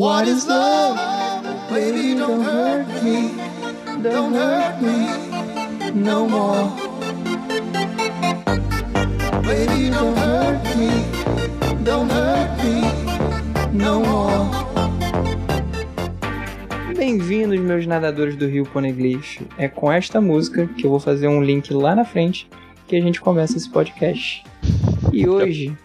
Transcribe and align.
What 0.00 0.26
is 0.26 0.46
love? 0.46 0.96
Baby, 1.68 2.14
don't 2.14 2.42
hurt 2.42 2.88
me. 3.02 3.36
Don't 4.02 4.32
hurt 4.32 4.80
me 4.80 5.92
no 5.92 6.26
more. 6.26 6.70
Baby, 9.42 9.90
don't 9.90 10.16
hurt 10.16 10.64
me. 10.78 11.04
Don't 11.84 12.10
hurt 12.10 12.64
me 12.64 12.80
no 13.74 14.00
more. 14.00 14.48
Bem-vindos, 16.96 17.60
meus 17.60 17.86
nadadores 17.86 18.36
do 18.36 18.46
Rio 18.46 18.64
Poneglyph. 18.64 19.42
É 19.58 19.68
com 19.68 19.92
esta 19.92 20.18
música 20.18 20.66
que 20.66 20.86
eu 20.86 20.90
vou 20.90 20.98
fazer 20.98 21.28
um 21.28 21.42
link 21.42 21.74
lá 21.74 21.94
na 21.94 22.06
frente 22.06 22.48
que 22.88 22.96
a 22.96 23.02
gente 23.02 23.20
começa 23.20 23.54
esse 23.54 23.68
podcast. 23.68 24.42
E 25.12 25.28
hoje, 25.28 25.76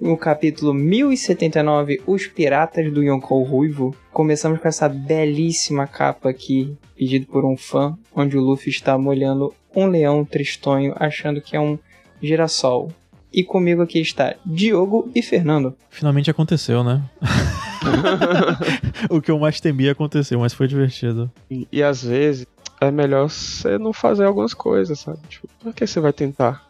no 0.00 0.16
capítulo 0.16 0.74
1079, 0.74 2.02
Os 2.06 2.26
Piratas 2.26 2.92
do 2.92 3.02
Yonkou 3.02 3.42
Ruivo, 3.42 3.94
começamos 4.12 4.60
com 4.60 4.68
essa 4.68 4.88
belíssima 4.88 5.86
capa 5.86 6.30
aqui, 6.30 6.76
pedido 6.96 7.26
por 7.26 7.44
um 7.44 7.56
fã, 7.56 7.96
onde 8.14 8.36
o 8.36 8.40
Luffy 8.40 8.70
está 8.70 8.96
molhando 8.98 9.54
um 9.74 9.86
leão 9.86 10.24
tristonho, 10.24 10.94
achando 10.96 11.40
que 11.40 11.56
é 11.56 11.60
um 11.60 11.78
girassol. 12.22 12.90
E 13.32 13.42
comigo 13.44 13.82
aqui 13.82 14.00
está 14.00 14.34
Diogo 14.44 15.10
e 15.14 15.22
Fernando. 15.22 15.74
Finalmente 15.90 16.30
aconteceu, 16.30 16.82
né? 16.82 17.02
o 19.10 19.20
que 19.20 19.30
eu 19.30 19.38
mais 19.38 19.60
temia 19.60 19.92
aconteceu, 19.92 20.40
mas 20.40 20.54
foi 20.54 20.66
divertido. 20.66 21.30
E, 21.50 21.68
e 21.70 21.82
às 21.82 22.02
vezes 22.02 22.46
é 22.80 22.90
melhor 22.90 23.28
você 23.28 23.78
não 23.78 23.92
fazer 23.92 24.24
algumas 24.24 24.54
coisas, 24.54 25.00
sabe? 25.00 25.18
Tipo, 25.28 25.48
por 25.60 25.74
que 25.74 25.86
você 25.86 26.00
vai 26.00 26.12
tentar? 26.12 26.65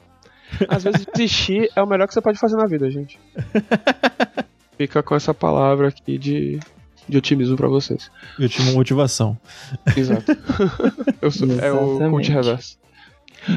Às 0.68 0.84
vezes 0.84 1.06
desistir 1.14 1.70
é 1.74 1.82
o 1.82 1.86
melhor 1.86 2.06
que 2.06 2.14
você 2.14 2.20
pode 2.20 2.38
fazer 2.38 2.56
na 2.56 2.66
vida, 2.66 2.90
gente. 2.90 3.18
Fica 4.76 5.02
com 5.02 5.14
essa 5.14 5.32
palavra 5.32 5.88
aqui 5.88 6.18
de, 6.18 6.60
de 7.08 7.16
otimismo 7.16 7.56
para 7.56 7.68
vocês. 7.68 8.10
E 8.38 8.44
otimismo 8.44 8.76
motivação. 8.76 9.38
Exato. 9.96 10.32
Eu 11.20 11.30
sou, 11.30 11.48
é 11.60 11.72
o 11.72 12.10
cult 12.10 12.30
reverso. 12.30 12.78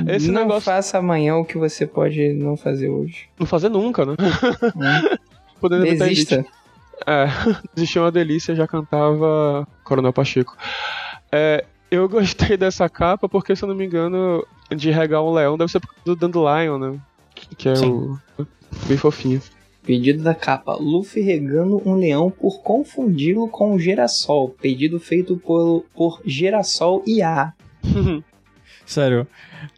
Esse 0.07 0.29
não 0.29 0.41
negócio... 0.41 0.61
faça 0.61 0.97
amanhã 0.97 1.35
o 1.35 1.45
que 1.45 1.57
você 1.57 1.85
pode 1.87 2.33
não 2.33 2.55
fazer 2.55 2.89
hoje. 2.89 3.27
Não 3.39 3.45
fazer 3.45 3.69
nunca, 3.69 4.05
né? 4.05 4.15
Hum. 4.75 5.17
Podendo 5.59 5.83
Desista. 5.83 6.45
É, 7.05 7.27
desistir 7.73 7.97
é 7.97 8.01
uma 8.01 8.11
delícia, 8.11 8.55
já 8.55 8.67
cantava 8.67 9.67
Coronel 9.83 10.13
Pacheco. 10.13 10.55
É, 11.31 11.65
eu 11.91 12.07
gostei 12.07 12.55
dessa 12.55 12.87
capa 12.87 13.27
porque, 13.27 13.55
se 13.55 13.63
eu 13.63 13.69
não 13.69 13.75
me 13.75 13.85
engano, 13.85 14.45
de 14.75 14.91
regar 14.91 15.23
um 15.23 15.33
leão 15.33 15.57
deve 15.57 15.71
ser 15.71 15.81
do 16.05 16.15
Dandelion, 16.15 16.77
né? 16.77 16.99
Que 17.57 17.69
é 17.69 17.75
Sim. 17.75 17.89
o. 18.37 18.47
bem 18.87 18.97
fofinho. 18.97 19.41
Pedido 19.83 20.21
da 20.23 20.35
capa: 20.35 20.75
Luffy 20.75 21.21
regando 21.23 21.81
um 21.85 21.95
leão 21.95 22.29
por 22.29 22.61
confundi-lo 22.61 23.47
com 23.47 23.73
um 23.73 23.79
girassol. 23.79 24.49
Pedido 24.49 24.99
feito 24.99 25.37
por, 25.37 25.85
por 25.95 26.21
Girassol 26.25 27.03
IA. 27.07 27.53
Sério, 28.85 29.27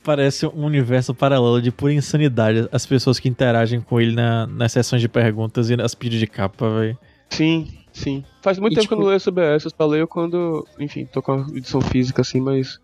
parece 0.04 0.46
um 0.48 0.66
universo 0.66 1.14
paralelo 1.14 1.62
de 1.62 1.70
pura 1.70 1.94
insanidade. 1.94 2.68
As 2.72 2.86
pessoas 2.86 3.20
que 3.20 3.28
interagem 3.28 3.82
com 3.82 4.00
ele 4.00 4.16
na, 4.16 4.48
nas 4.48 4.72
sessões 4.72 5.02
de 5.02 5.10
perguntas 5.10 5.70
e 5.70 5.76
nas 5.76 5.94
pedidos 5.94 6.20
de 6.20 6.28
capa, 6.28 6.70
velho. 6.70 6.98
Sim, 7.30 7.68
sim. 7.92 8.24
Faz 8.42 8.58
muito 8.58 8.72
e, 8.72 8.76
tempo 8.76 8.84
tipo... 8.84 8.96
que 8.96 9.02
eu 9.02 9.04
não 9.04 9.10
leio 9.10 9.20
sobre 9.20 9.44
essa, 9.44 9.68
eu 9.68 9.74
só 9.78 9.86
leio 9.86 10.08
quando, 10.08 10.66
enfim, 10.80 11.06
tô 11.06 11.22
com 11.22 11.34
a 11.34 11.48
edição 11.58 11.82
física, 11.82 12.22
assim, 12.22 12.40
mas 12.40 12.80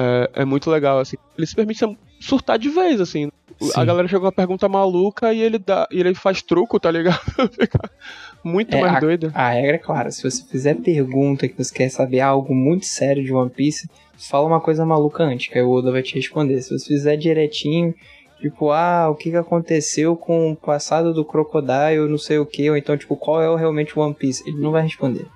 é, 0.00 0.42
é 0.42 0.44
muito 0.44 0.70
legal, 0.70 0.98
assim. 0.98 1.16
Ele 1.36 1.46
se 1.46 1.54
permite 1.54 1.84
surtar 2.20 2.58
de 2.58 2.68
vez, 2.68 3.00
assim. 3.00 3.30
Sim. 3.60 3.72
A 3.76 3.84
galera 3.84 4.08
chegou 4.08 4.22
com 4.22 4.26
uma 4.26 4.32
pergunta 4.32 4.68
maluca 4.68 5.34
e 5.34 5.42
ele 5.42 5.58
dá, 5.58 5.86
e 5.90 6.00
ele 6.00 6.14
faz 6.14 6.40
truco, 6.40 6.80
tá 6.80 6.90
ligado? 6.90 7.20
Fica 7.52 7.78
muito 8.42 8.74
é, 8.74 8.80
mais 8.80 8.96
a, 8.96 9.00
doido. 9.00 9.30
A 9.34 9.50
regra 9.50 9.74
é 9.74 9.78
clara, 9.78 10.10
se 10.10 10.22
você 10.22 10.42
fizer 10.44 10.76
pergunta 10.76 11.46
que 11.46 11.62
você 11.62 11.72
quer 11.72 11.90
saber 11.90 12.20
algo 12.20 12.54
muito 12.54 12.86
sério 12.86 13.22
de 13.22 13.32
One 13.32 13.50
Piece, 13.50 13.88
fala 14.16 14.46
uma 14.46 14.60
coisa 14.60 14.86
maluca 14.86 15.24
antes, 15.24 15.48
que 15.48 15.58
aí 15.58 15.64
o 15.64 15.70
Oda 15.70 15.92
vai 15.92 16.02
te 16.02 16.14
responder. 16.14 16.62
Se 16.62 16.78
você 16.78 16.86
fizer 16.86 17.16
direitinho, 17.16 17.94
tipo, 18.40 18.70
ah, 18.70 19.10
o 19.10 19.14
que, 19.14 19.30
que 19.30 19.36
aconteceu 19.36 20.16
com 20.16 20.52
o 20.52 20.56
passado 20.56 21.12
do 21.12 21.22
Crocodile, 21.22 22.08
não 22.08 22.18
sei 22.18 22.38
o 22.38 22.46
que, 22.46 22.70
ou 22.70 22.76
então, 22.78 22.96
tipo, 22.96 23.14
qual 23.14 23.42
é 23.42 23.58
realmente 23.58 23.98
o 23.98 24.02
One 24.02 24.14
Piece? 24.14 24.42
Ele 24.48 24.58
não 24.58 24.70
vai 24.70 24.82
responder. 24.82 25.26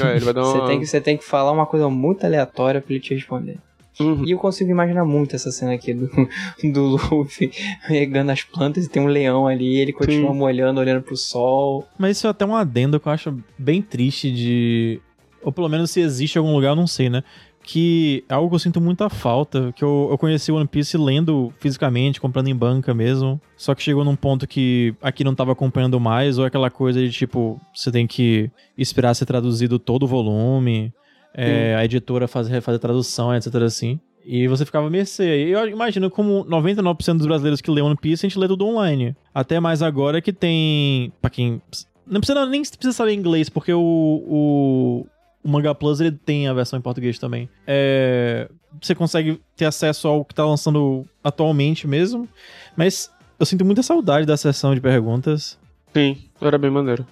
É, 0.00 0.16
ele 0.16 0.24
vai 0.24 0.32
dar 0.32 0.42
uma... 0.44 0.52
você, 0.52 0.66
tem 0.66 0.80
que, 0.80 0.86
você 0.86 1.00
tem 1.00 1.16
que 1.18 1.24
falar 1.24 1.52
uma 1.52 1.66
coisa 1.66 1.90
muito 1.90 2.24
aleatória 2.24 2.80
pra 2.80 2.94
ele 2.94 3.02
te 3.02 3.14
responder. 3.14 3.58
Uhum. 3.98 4.24
E 4.26 4.30
eu 4.32 4.38
consigo 4.38 4.70
imaginar 4.70 5.04
muito 5.04 5.34
essa 5.34 5.50
cena 5.50 5.72
aqui 5.72 5.94
do, 5.94 6.08
do 6.72 6.82
Luffy 6.82 7.50
regando 7.82 8.30
as 8.32 8.42
plantas 8.42 8.84
e 8.84 8.90
tem 8.90 9.02
um 9.02 9.06
leão 9.06 9.46
ali, 9.46 9.76
ele 9.76 9.92
continua 9.92 10.32
Sim. 10.32 10.38
molhando, 10.38 10.80
olhando 10.80 11.02
pro 11.02 11.16
sol. 11.16 11.86
Mas 11.98 12.18
isso 12.18 12.26
é 12.26 12.30
até 12.30 12.44
um 12.44 12.54
adendo 12.54 13.00
que 13.00 13.08
eu 13.08 13.12
acho 13.12 13.38
bem 13.58 13.80
triste 13.80 14.30
de. 14.30 15.00
Ou 15.42 15.52
pelo 15.52 15.68
menos 15.68 15.90
se 15.90 16.00
existe 16.00 16.36
algum 16.38 16.52
lugar, 16.54 16.70
eu 16.70 16.76
não 16.76 16.86
sei, 16.86 17.08
né? 17.08 17.22
que 17.66 18.24
é 18.28 18.34
algo 18.34 18.48
que 18.48 18.54
eu 18.54 18.60
sinto 18.60 18.80
muita 18.80 19.10
falta, 19.10 19.72
que 19.74 19.82
eu, 19.82 20.06
eu 20.08 20.16
conheci 20.16 20.52
One 20.52 20.68
Piece 20.68 20.96
lendo 20.96 21.52
fisicamente, 21.58 22.20
comprando 22.20 22.46
em 22.46 22.54
banca 22.54 22.94
mesmo, 22.94 23.40
só 23.56 23.74
que 23.74 23.82
chegou 23.82 24.04
num 24.04 24.14
ponto 24.14 24.46
que 24.46 24.94
aqui 25.02 25.24
não 25.24 25.34
tava 25.34 25.50
acompanhando 25.50 25.98
mais, 25.98 26.38
ou 26.38 26.44
aquela 26.44 26.70
coisa 26.70 27.00
de 27.00 27.10
tipo, 27.10 27.60
você 27.74 27.90
tem 27.90 28.06
que 28.06 28.48
esperar 28.78 29.14
ser 29.14 29.26
traduzido 29.26 29.80
todo 29.80 30.04
o 30.04 30.06
volume, 30.06 30.92
é, 31.36 31.74
a 31.76 31.84
editora 31.84 32.26
fazer, 32.26 32.50
refazer 32.50 32.80
tradução, 32.80 33.34
etc 33.34 33.54
assim. 33.56 34.00
E 34.24 34.48
você 34.48 34.64
ficava 34.64 34.90
mercê. 34.90 35.24
Eu 35.24 35.68
imagino 35.68 36.10
como 36.10 36.44
99% 36.46 37.18
dos 37.18 37.26
brasileiros 37.26 37.60
que 37.60 37.70
lê 37.70 37.80
One 37.80 37.96
Piece, 37.96 38.26
a 38.26 38.28
gente 38.28 38.38
lê 38.38 38.48
tudo 38.48 38.66
online. 38.66 39.14
Até 39.32 39.60
mais 39.60 39.82
agora 39.82 40.20
que 40.20 40.32
tem. 40.32 41.12
Pra 41.22 41.30
quem. 41.30 41.62
Não 42.04 42.20
precisa 42.20 42.44
nem 42.46 42.62
precisa 42.62 42.92
saber 42.92 43.12
inglês, 43.12 43.48
porque 43.48 43.72
o, 43.72 43.80
o, 43.80 45.06
o 45.44 45.48
Manga 45.48 45.72
Plus 45.74 46.00
ele 46.00 46.10
tem 46.10 46.48
a 46.48 46.54
versão 46.54 46.76
em 46.76 46.82
português 46.82 47.20
também. 47.20 47.48
É, 47.66 48.48
você 48.82 48.96
consegue 48.96 49.40
ter 49.56 49.66
acesso 49.66 50.08
ao 50.08 50.24
que 50.24 50.34
tá 50.34 50.44
lançando 50.44 51.06
atualmente 51.22 51.86
mesmo. 51.86 52.28
Mas 52.76 53.10
eu 53.38 53.46
sinto 53.46 53.64
muita 53.64 53.82
saudade 53.82 54.26
da 54.26 54.36
sessão 54.36 54.74
de 54.74 54.80
perguntas. 54.80 55.56
Sim, 55.94 56.18
era 56.40 56.58
bem 56.58 56.70
maneiro. 56.70 57.06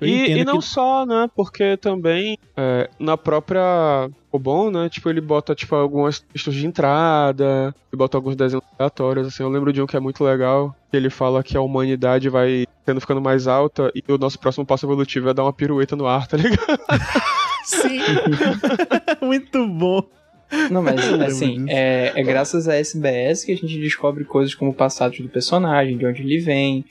e, 0.00 0.30
e 0.30 0.44
não 0.44 0.58
que... 0.58 0.66
só, 0.66 1.04
né? 1.04 1.28
Porque 1.34 1.76
também 1.76 2.38
é, 2.56 2.88
na 2.98 3.16
própria 3.16 4.10
o 4.32 4.38
bom, 4.38 4.70
né? 4.70 4.88
Tipo, 4.88 5.10
ele 5.10 5.20
bota 5.20 5.54
tipo 5.54 5.74
algumas 5.74 6.20
textos 6.20 6.54
de 6.54 6.66
entrada, 6.66 7.74
ele 7.92 7.98
bota 7.98 8.16
alguns 8.16 8.36
desenhos 8.36 8.64
aleatórios, 8.78 9.26
assim. 9.26 9.42
Eu 9.42 9.48
lembro 9.48 9.72
de 9.72 9.82
um 9.82 9.86
que 9.86 9.96
é 9.96 10.00
muito 10.00 10.22
legal, 10.22 10.74
que 10.90 10.96
ele 10.96 11.10
fala 11.10 11.42
que 11.42 11.56
a 11.56 11.60
humanidade 11.60 12.28
vai 12.28 12.66
tendo 12.84 13.00
ficando 13.00 13.20
mais 13.20 13.46
alta 13.46 13.92
e 13.94 14.02
o 14.12 14.18
nosso 14.18 14.38
próximo 14.38 14.64
passo 14.64 14.86
evolutivo 14.86 15.28
é 15.28 15.34
dar 15.34 15.42
uma 15.42 15.52
pirueta 15.52 15.96
no 15.96 16.06
ar, 16.06 16.26
tá 16.26 16.36
ligado? 16.36 16.80
Sim. 17.64 18.00
Muito 19.20 19.66
bom. 19.66 20.02
Não, 20.70 20.82
mas 20.82 21.00
assim, 21.22 21.66
é, 21.68 22.12
é, 22.14 22.22
graças 22.24 22.66
a 22.66 22.74
SBS 22.74 23.44
que 23.44 23.52
a 23.52 23.56
gente 23.56 23.78
descobre 23.78 24.24
coisas 24.24 24.54
como 24.54 24.72
o 24.72 24.74
passado 24.74 25.16
do 25.18 25.28
personagem, 25.28 25.96
de 25.96 26.04
onde 26.04 26.22
ele 26.22 26.38
vem, 26.38 26.84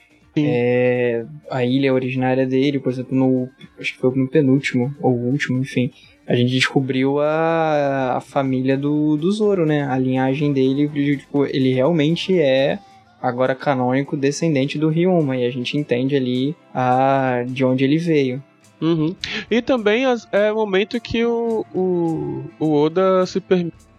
é, 0.48 1.26
a 1.50 1.64
ilha 1.64 1.94
originária 1.94 2.46
dele, 2.46 2.80
por 2.80 2.92
exemplo, 2.92 3.18
no. 3.18 3.50
Acho 3.80 3.94
que 3.94 4.00
foi 4.00 4.16
no 4.16 4.28
penúltimo, 4.28 4.94
ou 5.02 5.14
último, 5.14 5.60
enfim. 5.60 5.92
A 6.28 6.36
gente 6.36 6.52
descobriu 6.52 7.20
a, 7.20 8.18
a 8.18 8.22
família 8.22 8.78
do, 8.78 9.18
do 9.18 9.32
Zoro, 9.32 9.66
né? 9.66 9.84
A 9.84 9.98
linhagem 9.98 10.54
dele, 10.54 11.18
tipo, 11.18 11.46
ele 11.46 11.74
realmente 11.74 12.40
é 12.40 12.80
agora 13.22 13.56
canônico 13.56 14.16
descendente 14.16 14.78
do 14.78 14.90
Ryuma, 14.90 15.36
e 15.36 15.46
a 15.46 15.50
gente 15.50 15.78
entende 15.78 16.16
ali 16.16 16.56
a, 16.74 17.44
de 17.48 17.66
onde 17.66 17.84
ele 17.84 17.98
veio. 17.98 18.42
Uhum. 18.82 19.14
E 19.52 19.62
também 19.62 20.04
é 20.32 20.52
o 20.52 20.56
momento 20.56 21.02
que 21.02 21.26
o, 21.26 21.66
o, 21.74 22.44
o 22.60 22.74
Oda 22.74 23.26
se 23.26 23.42
permite 23.42 23.90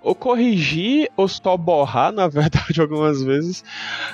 ou 0.00 0.14
corrigir 0.14 1.10
ou 1.16 1.26
só 1.28 1.56
borrar, 1.56 2.12
na 2.12 2.28
verdade, 2.28 2.80
algumas 2.80 3.22
vezes, 3.22 3.64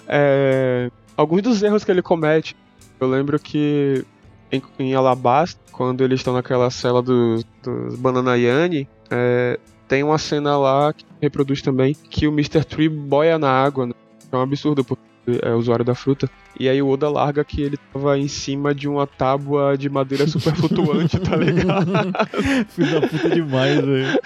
é, 0.09 0.91
alguns 1.17 1.43
dos 1.43 1.63
erros 1.63 1.85
que 1.85 1.91
ele 1.91 2.03
comete. 2.03 2.57
Eu 3.01 3.09
lembro 3.09 3.39
que 3.39 4.05
em, 4.51 4.63
em 4.79 4.95
Alabasta, 4.95 5.61
quando 5.73 6.03
eles 6.03 6.21
estão 6.21 6.35
naquela 6.35 6.71
cela 6.71 7.03
dos 7.03 7.45
do 7.63 7.97
Banana 7.99 8.37
Yane, 8.37 8.89
é, 9.11 9.59
tem 9.89 10.03
uma 10.03 10.19
cena 10.19 10.57
lá 10.57 10.93
que 10.93 11.05
reproduz 11.21 11.63
também 11.63 11.95
que 11.95 12.27
o 12.27 12.33
Mr. 12.33 12.65
Tree 12.65 12.89
boia 12.89 13.39
na 13.39 13.51
água. 13.51 13.87
Né? 13.87 13.95
É 14.31 14.37
um 14.37 14.41
absurdo, 14.41 14.85
porque 14.85 15.03
é 15.43 15.53
usuário 15.53 15.85
da 15.85 15.95
fruta. 15.95 16.29
E 16.59 16.69
aí 16.69 16.81
o 16.81 16.89
Oda 16.89 17.09
larga 17.09 17.45
que 17.45 17.63
ele 17.63 17.77
tava 17.93 18.19
em 18.19 18.29
cima 18.29 18.75
de 18.75 18.89
uma 18.89 19.07
tábua 19.07 19.77
de 19.77 19.89
madeira 19.89 20.27
super 20.27 20.55
flutuante, 20.55 21.19
tá 21.19 21.37
ligado? 21.37 21.91
Filho 22.71 23.01
da 23.01 23.09
puta 23.09 23.31
demais, 23.31 23.81
velho. 23.81 24.21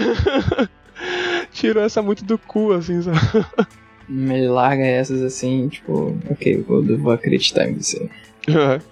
Tirou 1.52 1.82
essa 1.82 2.02
muito 2.02 2.24
do 2.24 2.36
cu, 2.36 2.72
assim, 2.72 3.00
sabe? 3.00 3.18
Ele 4.08 4.48
larga 4.48 4.84
essas 4.84 5.20
assim, 5.22 5.68
tipo, 5.68 6.16
ok, 6.30 6.64
eu 6.68 6.98
vou 6.98 7.12
acreditar 7.12 7.68
em 7.68 7.74
você. 7.74 8.08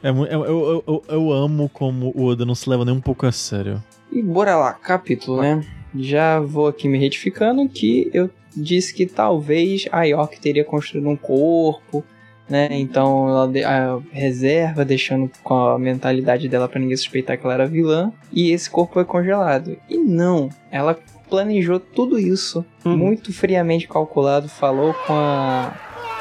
É, 0.03 0.11
eu, 0.11 0.25
eu, 0.27 0.85
eu, 0.87 1.03
eu 1.09 1.33
amo 1.33 1.69
como 1.71 2.13
o 2.15 2.25
Oda 2.27 2.45
não 2.45 2.55
se 2.55 2.69
leva 2.69 2.85
nem 2.85 2.95
um 2.95 3.01
pouco 3.01 3.25
a 3.27 3.33
sério. 3.33 3.83
E 4.13 4.21
bora 4.23 4.55
lá, 4.57 4.73
capítulo, 4.75 5.41
né? 5.41 5.65
Já 5.95 6.41
vou 6.41 6.67
aqui 6.67 6.87
me 6.89 6.99
retificando 6.99 7.67
que 7.69 8.11
eu 8.13 8.29
disse 8.55 8.93
que 8.95 9.07
talvez 9.07 9.87
a 9.91 10.05
York 10.05 10.39
teria 10.41 10.65
construído 10.65 11.09
um 11.09 11.17
corpo 11.17 12.05
né? 12.49 12.69
Então 12.71 13.29
ela 13.29 13.49
de- 13.49 13.65
a 13.65 13.99
reserva, 14.13 14.85
deixando 14.85 15.29
com 15.43 15.55
a 15.55 15.79
mentalidade 15.79 16.49
dela 16.49 16.69
pra 16.69 16.79
ninguém 16.79 16.97
suspeitar 16.97 17.37
que 17.37 17.45
ela 17.45 17.55
era 17.55 17.67
vilã. 17.67 18.13
E 18.33 18.51
esse 18.53 18.71
corpo 18.71 18.95
foi 18.95 19.05
congelado. 19.05 19.77
E 19.91 19.97
não, 19.97 20.49
ela 20.71 20.97
planejou 21.28 21.78
tudo 21.81 22.19
isso 22.19 22.64
Uhum. 22.84 22.96
muito 22.96 23.32
friamente 23.32 23.87
calculado, 23.88 24.49
falou 24.49 24.94
com 25.06 25.12
a 25.12 25.73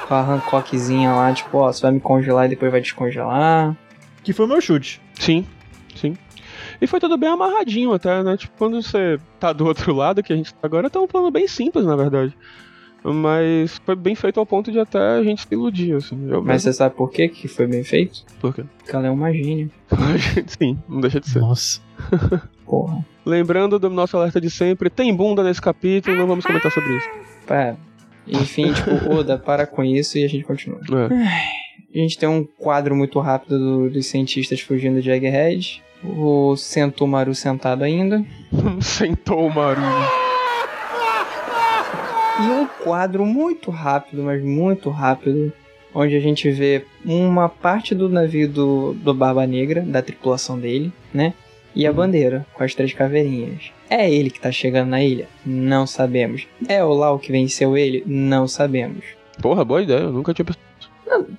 com 0.07 0.13
a 0.13 0.21
Hancockzinha 0.21 1.11
lá, 1.13 1.33
tipo, 1.33 1.57
ó, 1.57 1.71
você 1.73 1.81
vai 1.81 1.91
me 1.91 1.99
congelar 1.99 2.45
e 2.45 2.49
depois 2.49 2.71
vai 2.71 2.79
descongelar. 2.79 3.75
Que 4.23 4.33
foi 4.33 4.45
o 4.45 4.47
meu 4.47 4.61
chute. 4.61 5.01
Sim, 5.19 5.43
sim. 5.95 6.15
E 6.79 6.85
foi 6.85 6.99
tudo 6.99 7.17
bem 7.17 7.29
amarradinho 7.29 7.91
até, 7.91 8.21
né? 8.21 8.37
Tipo, 8.37 8.53
quando 8.55 8.81
você 8.83 9.19
tá 9.39 9.51
do 9.51 9.65
outro 9.65 9.95
lado, 9.95 10.21
que 10.21 10.31
a 10.31 10.35
gente 10.35 10.53
tá 10.53 10.59
agora, 10.61 10.91
tá 10.91 10.99
um 10.99 11.07
plano 11.07 11.31
bem 11.31 11.47
simples, 11.47 11.85
na 11.85 11.95
verdade. 11.95 12.37
Mas 13.13 13.79
foi 13.85 13.95
bem 13.95 14.15
feito 14.15 14.39
ao 14.39 14.45
ponto 14.45 14.71
de 14.71 14.79
até 14.79 14.97
a 14.97 15.23
gente 15.23 15.41
se 15.41 15.47
iludir, 15.51 15.95
assim. 15.95 16.15
Mas 16.15 16.43
mesmo- 16.43 16.59
você 16.59 16.73
sabe 16.73 16.95
por 16.95 17.11
quê 17.11 17.27
que 17.27 17.47
foi 17.47 17.67
bem 17.67 17.83
feito? 17.83 18.23
Por 18.39 18.53
quê? 18.53 18.63
Porque 18.79 18.95
ela 18.95 19.05
é 19.07 19.11
uma 19.11 19.31
gênia. 19.31 19.69
Sim, 20.47 20.77
não 20.89 20.99
deixa 21.01 21.19
de 21.19 21.29
ser. 21.29 21.39
Nossa. 21.39 21.79
Porra. 22.65 23.05
Lembrando 23.25 23.77
do 23.77 23.89
nosso 23.89 24.17
alerta 24.17 24.41
de 24.41 24.49
sempre, 24.49 24.89
tem 24.89 25.13
bunda 25.15 25.43
nesse 25.43 25.61
capítulo, 25.61 26.17
não 26.17 26.25
vamos 26.27 26.45
comentar 26.45 26.71
sobre 26.71 26.97
isso. 26.97 27.07
Pá. 27.45 27.75
Enfim, 28.27 28.73
tipo, 28.73 28.89
Oda, 29.13 29.37
para 29.37 29.67
com 29.67 29.83
isso 29.83 30.17
e 30.17 30.23
a 30.23 30.27
gente 30.27 30.43
continua. 30.43 30.79
É. 30.91 31.97
A 31.99 32.01
gente 32.01 32.17
tem 32.17 32.27
um 32.27 32.43
quadro 32.43 32.95
muito 32.95 33.19
rápido 33.19 33.57
do- 33.59 33.89
dos 33.91 34.07
cientistas 34.07 34.59
fugindo 34.61 34.99
de 35.01 35.11
Egghead. 35.11 35.81
O 36.03 36.55
Sentomaru 36.57 37.33
sentado 37.35 37.83
ainda. 37.83 38.25
Sentou 38.81 39.47
o 39.47 39.53
Maru. 39.53 39.81
E 42.37 42.47
um 42.47 42.67
quadro 42.83 43.25
muito 43.25 43.71
rápido, 43.71 44.23
mas 44.23 44.43
muito 44.43 44.89
rápido, 44.89 45.53
onde 45.93 46.15
a 46.17 46.19
gente 46.19 46.51
vê 46.51 46.85
uma 47.05 47.47
parte 47.47 47.95
do 47.95 48.09
navio 48.09 48.49
do, 48.49 48.93
do 48.93 49.13
Barba 49.13 49.47
Negra, 49.47 49.81
da 49.81 50.01
tripulação 50.01 50.59
dele, 50.59 50.91
né? 51.13 51.33
E 51.73 51.87
a 51.87 51.93
bandeira, 51.93 52.45
com 52.53 52.63
as 52.63 52.75
três 52.75 52.93
caveirinhas. 52.93 53.71
É 53.89 54.09
ele 54.09 54.29
que 54.29 54.39
tá 54.39 54.51
chegando 54.51 54.89
na 54.89 55.01
ilha? 55.01 55.27
Não 55.45 55.87
sabemos. 55.87 56.45
É 56.67 56.83
o 56.83 56.93
Lau 56.93 57.19
que 57.19 57.31
venceu 57.31 57.77
ele? 57.77 58.03
Não 58.05 58.47
sabemos. 58.47 59.05
Porra, 59.41 59.63
boa 59.63 59.81
ideia, 59.81 59.99
eu 59.99 60.11
nunca 60.11 60.33
tinha 60.33 60.45
pensado. 60.45 60.65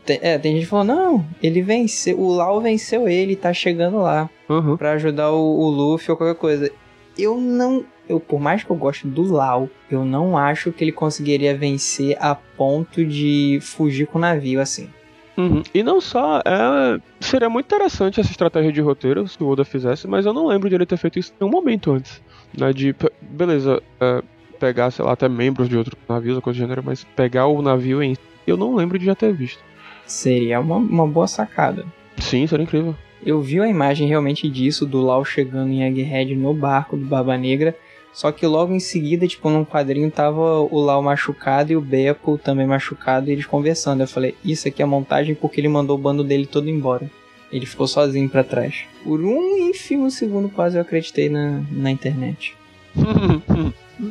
Tem, 0.04 0.18
é, 0.22 0.38
tem 0.38 0.52
gente 0.52 0.62
que 0.62 0.70
falou, 0.70 0.84
não, 0.84 1.26
ele 1.42 1.60
venceu, 1.60 2.18
o 2.18 2.32
Lau 2.32 2.60
venceu 2.60 3.08
ele, 3.08 3.36
tá 3.36 3.52
chegando 3.52 3.98
lá. 3.98 4.30
Uhum. 4.48 4.76
Pra 4.76 4.92
ajudar 4.92 5.30
o, 5.30 5.58
o 5.58 5.68
Luffy 5.68 6.10
ou 6.10 6.16
qualquer 6.16 6.38
coisa. 6.38 6.70
Eu 7.18 7.40
não. 7.40 7.84
Eu, 8.08 8.20
por 8.20 8.40
mais 8.40 8.62
que 8.62 8.70
eu 8.70 8.76
goste 8.76 9.06
do 9.06 9.22
Lau, 9.22 9.68
eu 9.90 10.04
não 10.04 10.38
acho 10.38 10.72
que 10.72 10.84
ele 10.84 10.92
conseguiria 10.92 11.56
vencer 11.56 12.16
a 12.20 12.34
ponto 12.34 13.04
de 13.04 13.58
fugir 13.60 14.06
com 14.06 14.18
o 14.18 14.20
navio 14.20 14.60
assim. 14.60 14.88
Uhum. 15.36 15.62
E 15.74 15.82
não 15.82 16.00
só, 16.00 16.38
é... 16.38 16.98
seria 17.20 17.48
muito 17.48 17.66
interessante 17.66 18.20
essa 18.20 18.30
estratégia 18.30 18.72
de 18.72 18.80
roteiro 18.80 19.28
se 19.28 19.42
o 19.42 19.48
Oda 19.48 19.64
fizesse, 19.64 20.06
mas 20.06 20.24
eu 20.24 20.32
não 20.32 20.46
lembro 20.46 20.68
de 20.68 20.74
ele 20.74 20.86
ter 20.86 20.96
feito 20.96 21.18
isso 21.18 21.32
em 21.32 21.44
nenhum 21.44 21.52
momento 21.52 21.92
antes. 21.92 22.22
Né? 22.56 22.72
De, 22.72 22.94
beleza, 23.20 23.82
é, 24.00 24.22
pegar, 24.58 24.90
sei 24.90 25.04
lá, 25.04 25.12
até 25.12 25.28
membros 25.28 25.68
de 25.68 25.76
outros 25.76 25.98
navios 26.08 26.36
ou 26.36 26.42
coisa 26.42 26.58
do 26.58 26.62
gênero, 26.62 26.82
mas 26.82 27.04
pegar 27.04 27.46
o 27.46 27.60
navio 27.60 28.02
em 28.02 28.14
si, 28.14 28.20
eu 28.46 28.56
não 28.56 28.74
lembro 28.74 28.98
de 28.98 29.04
já 29.04 29.14
ter 29.14 29.32
visto. 29.32 29.62
Seria 30.06 30.60
uma, 30.60 30.76
uma 30.76 31.06
boa 31.06 31.26
sacada. 31.26 31.84
Sim, 32.18 32.46
seria 32.46 32.64
incrível. 32.64 32.94
Eu 33.24 33.40
vi 33.40 33.60
a 33.60 33.68
imagem 33.68 34.06
realmente 34.08 34.48
disso, 34.48 34.86
do 34.86 35.00
Lau 35.00 35.24
chegando 35.24 35.70
em 35.72 35.82
Egghead 35.82 36.34
no 36.36 36.52
barco 36.54 36.96
do 36.96 37.04
Barba 37.06 37.36
Negra. 37.36 37.76
Só 38.12 38.32
que 38.32 38.46
logo 38.46 38.72
em 38.72 38.80
seguida, 38.80 39.26
tipo, 39.26 39.50
num 39.50 39.64
quadrinho 39.64 40.10
tava 40.10 40.60
o 40.60 40.78
Lau 40.80 41.02
machucado 41.02 41.70
e 41.72 41.76
o 41.76 41.80
Beppo 41.82 42.38
também 42.38 42.66
machucado 42.66 43.28
e 43.28 43.32
eles 43.32 43.44
conversando. 43.46 44.00
Eu 44.02 44.08
falei, 44.08 44.34
isso 44.44 44.66
aqui 44.68 44.82
é 44.82 44.86
montagem 44.86 45.34
porque 45.34 45.60
ele 45.60 45.68
mandou 45.68 45.96
o 45.96 46.00
bando 46.00 46.24
dele 46.24 46.46
todo 46.46 46.68
embora. 46.70 47.10
Ele 47.52 47.66
ficou 47.66 47.86
sozinho 47.86 48.28
pra 48.28 48.42
trás. 48.42 48.84
Por 49.04 49.20
um 49.20 49.68
ínfimo 49.68 50.10
segundo 50.10 50.48
quase 50.48 50.76
eu 50.78 50.82
acreditei 50.82 51.28
na, 51.28 51.62
na 51.70 51.90
internet. 51.90 52.54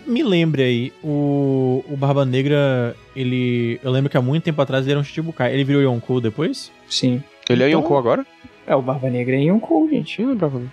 Me 0.08 0.24
lembre 0.24 0.63
aí, 0.63 0.94
o, 1.04 1.84
o 1.88 1.96
Barba 1.96 2.25
Negra, 2.25 2.96
ele. 3.16 3.80
Eu 3.84 3.92
lembro 3.92 4.10
que 4.10 4.18
há 4.18 4.22
muito 4.22 4.44
tempo 4.44 4.60
atrás 4.62 4.84
ele 4.86 4.92
era 4.94 5.00
um 5.00 5.04
Shichibukai. 5.04 5.54
Ele 5.54 5.63
virou 5.63 5.81
Yonkou 5.81 6.19
depois? 6.19 6.72
Sim. 6.90 7.22
ele 7.48 7.62
é 7.63 7.69
Então- 7.69 7.81
Yonkou 7.81 7.98
agora? 7.98 8.25
É, 8.68 8.76
o 8.76 8.82
Barba 8.82 9.10
Negra 9.10 9.36
é 9.36 9.40
Yonkou, 9.44 9.88
gente. 9.90 10.20
Eu 10.22 10.26
não 10.28 10.34
lembrava. 10.34 10.60
não. 10.60 10.70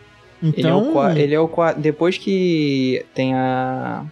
Ele 0.56 0.66
é 0.66 0.74
o 0.74 0.80
Então. 0.90 1.16
ele 1.16 1.34
é 1.34 1.40
o 1.40 1.50
depois 1.76 2.18
que 2.18 3.04
tem 3.14 3.34
a 3.34 4.04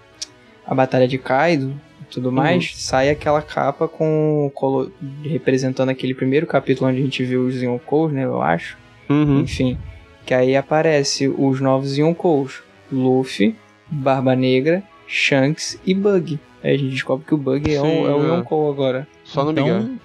a 0.66 0.74
batalha 0.74 1.08
de 1.08 1.18
Kaido 1.18 1.74
e 2.00 2.04
tudo 2.04 2.30
mais, 2.30 2.72
sai 2.76 3.10
aquela 3.10 3.42
capa 3.42 3.88
com 3.88 4.48
colo- 4.54 4.92
representando 5.24 5.88
aquele 5.88 6.14
primeiro 6.14 6.46
capítulo 6.46 6.88
onde 6.88 7.00
a 7.00 7.02
gente 7.02 7.24
viu 7.24 7.44
os 7.46 7.60
Yonkous, 7.60 8.12
né, 8.12 8.24
eu 8.24 8.40
acho. 8.40 8.78
Uhum. 9.08 9.40
Enfim, 9.40 9.76
que 10.24 10.32
aí 10.32 10.54
aparece 10.54 11.26
os 11.26 11.60
novos 11.60 11.98
Yonkous, 11.98 12.62
Luffy, 12.92 13.56
Barba 13.88 14.36
Negra, 14.36 14.84
Shanks 15.08 15.80
e 15.84 15.92
Bug. 15.92 16.38
Aí 16.62 16.74
a 16.74 16.78
gente 16.78 16.90
descobre 16.92 17.26
que 17.26 17.34
o 17.34 17.38
Bug 17.38 17.68
é, 17.74 17.80
Sim, 17.80 18.02
o, 18.04 18.06
é 18.08 18.14
o 18.14 18.22
é. 18.24 18.36
Yonkou 18.36 18.70
agora. 18.70 19.08
Só 19.24 19.42
no 19.44 19.50
então, 19.50 19.98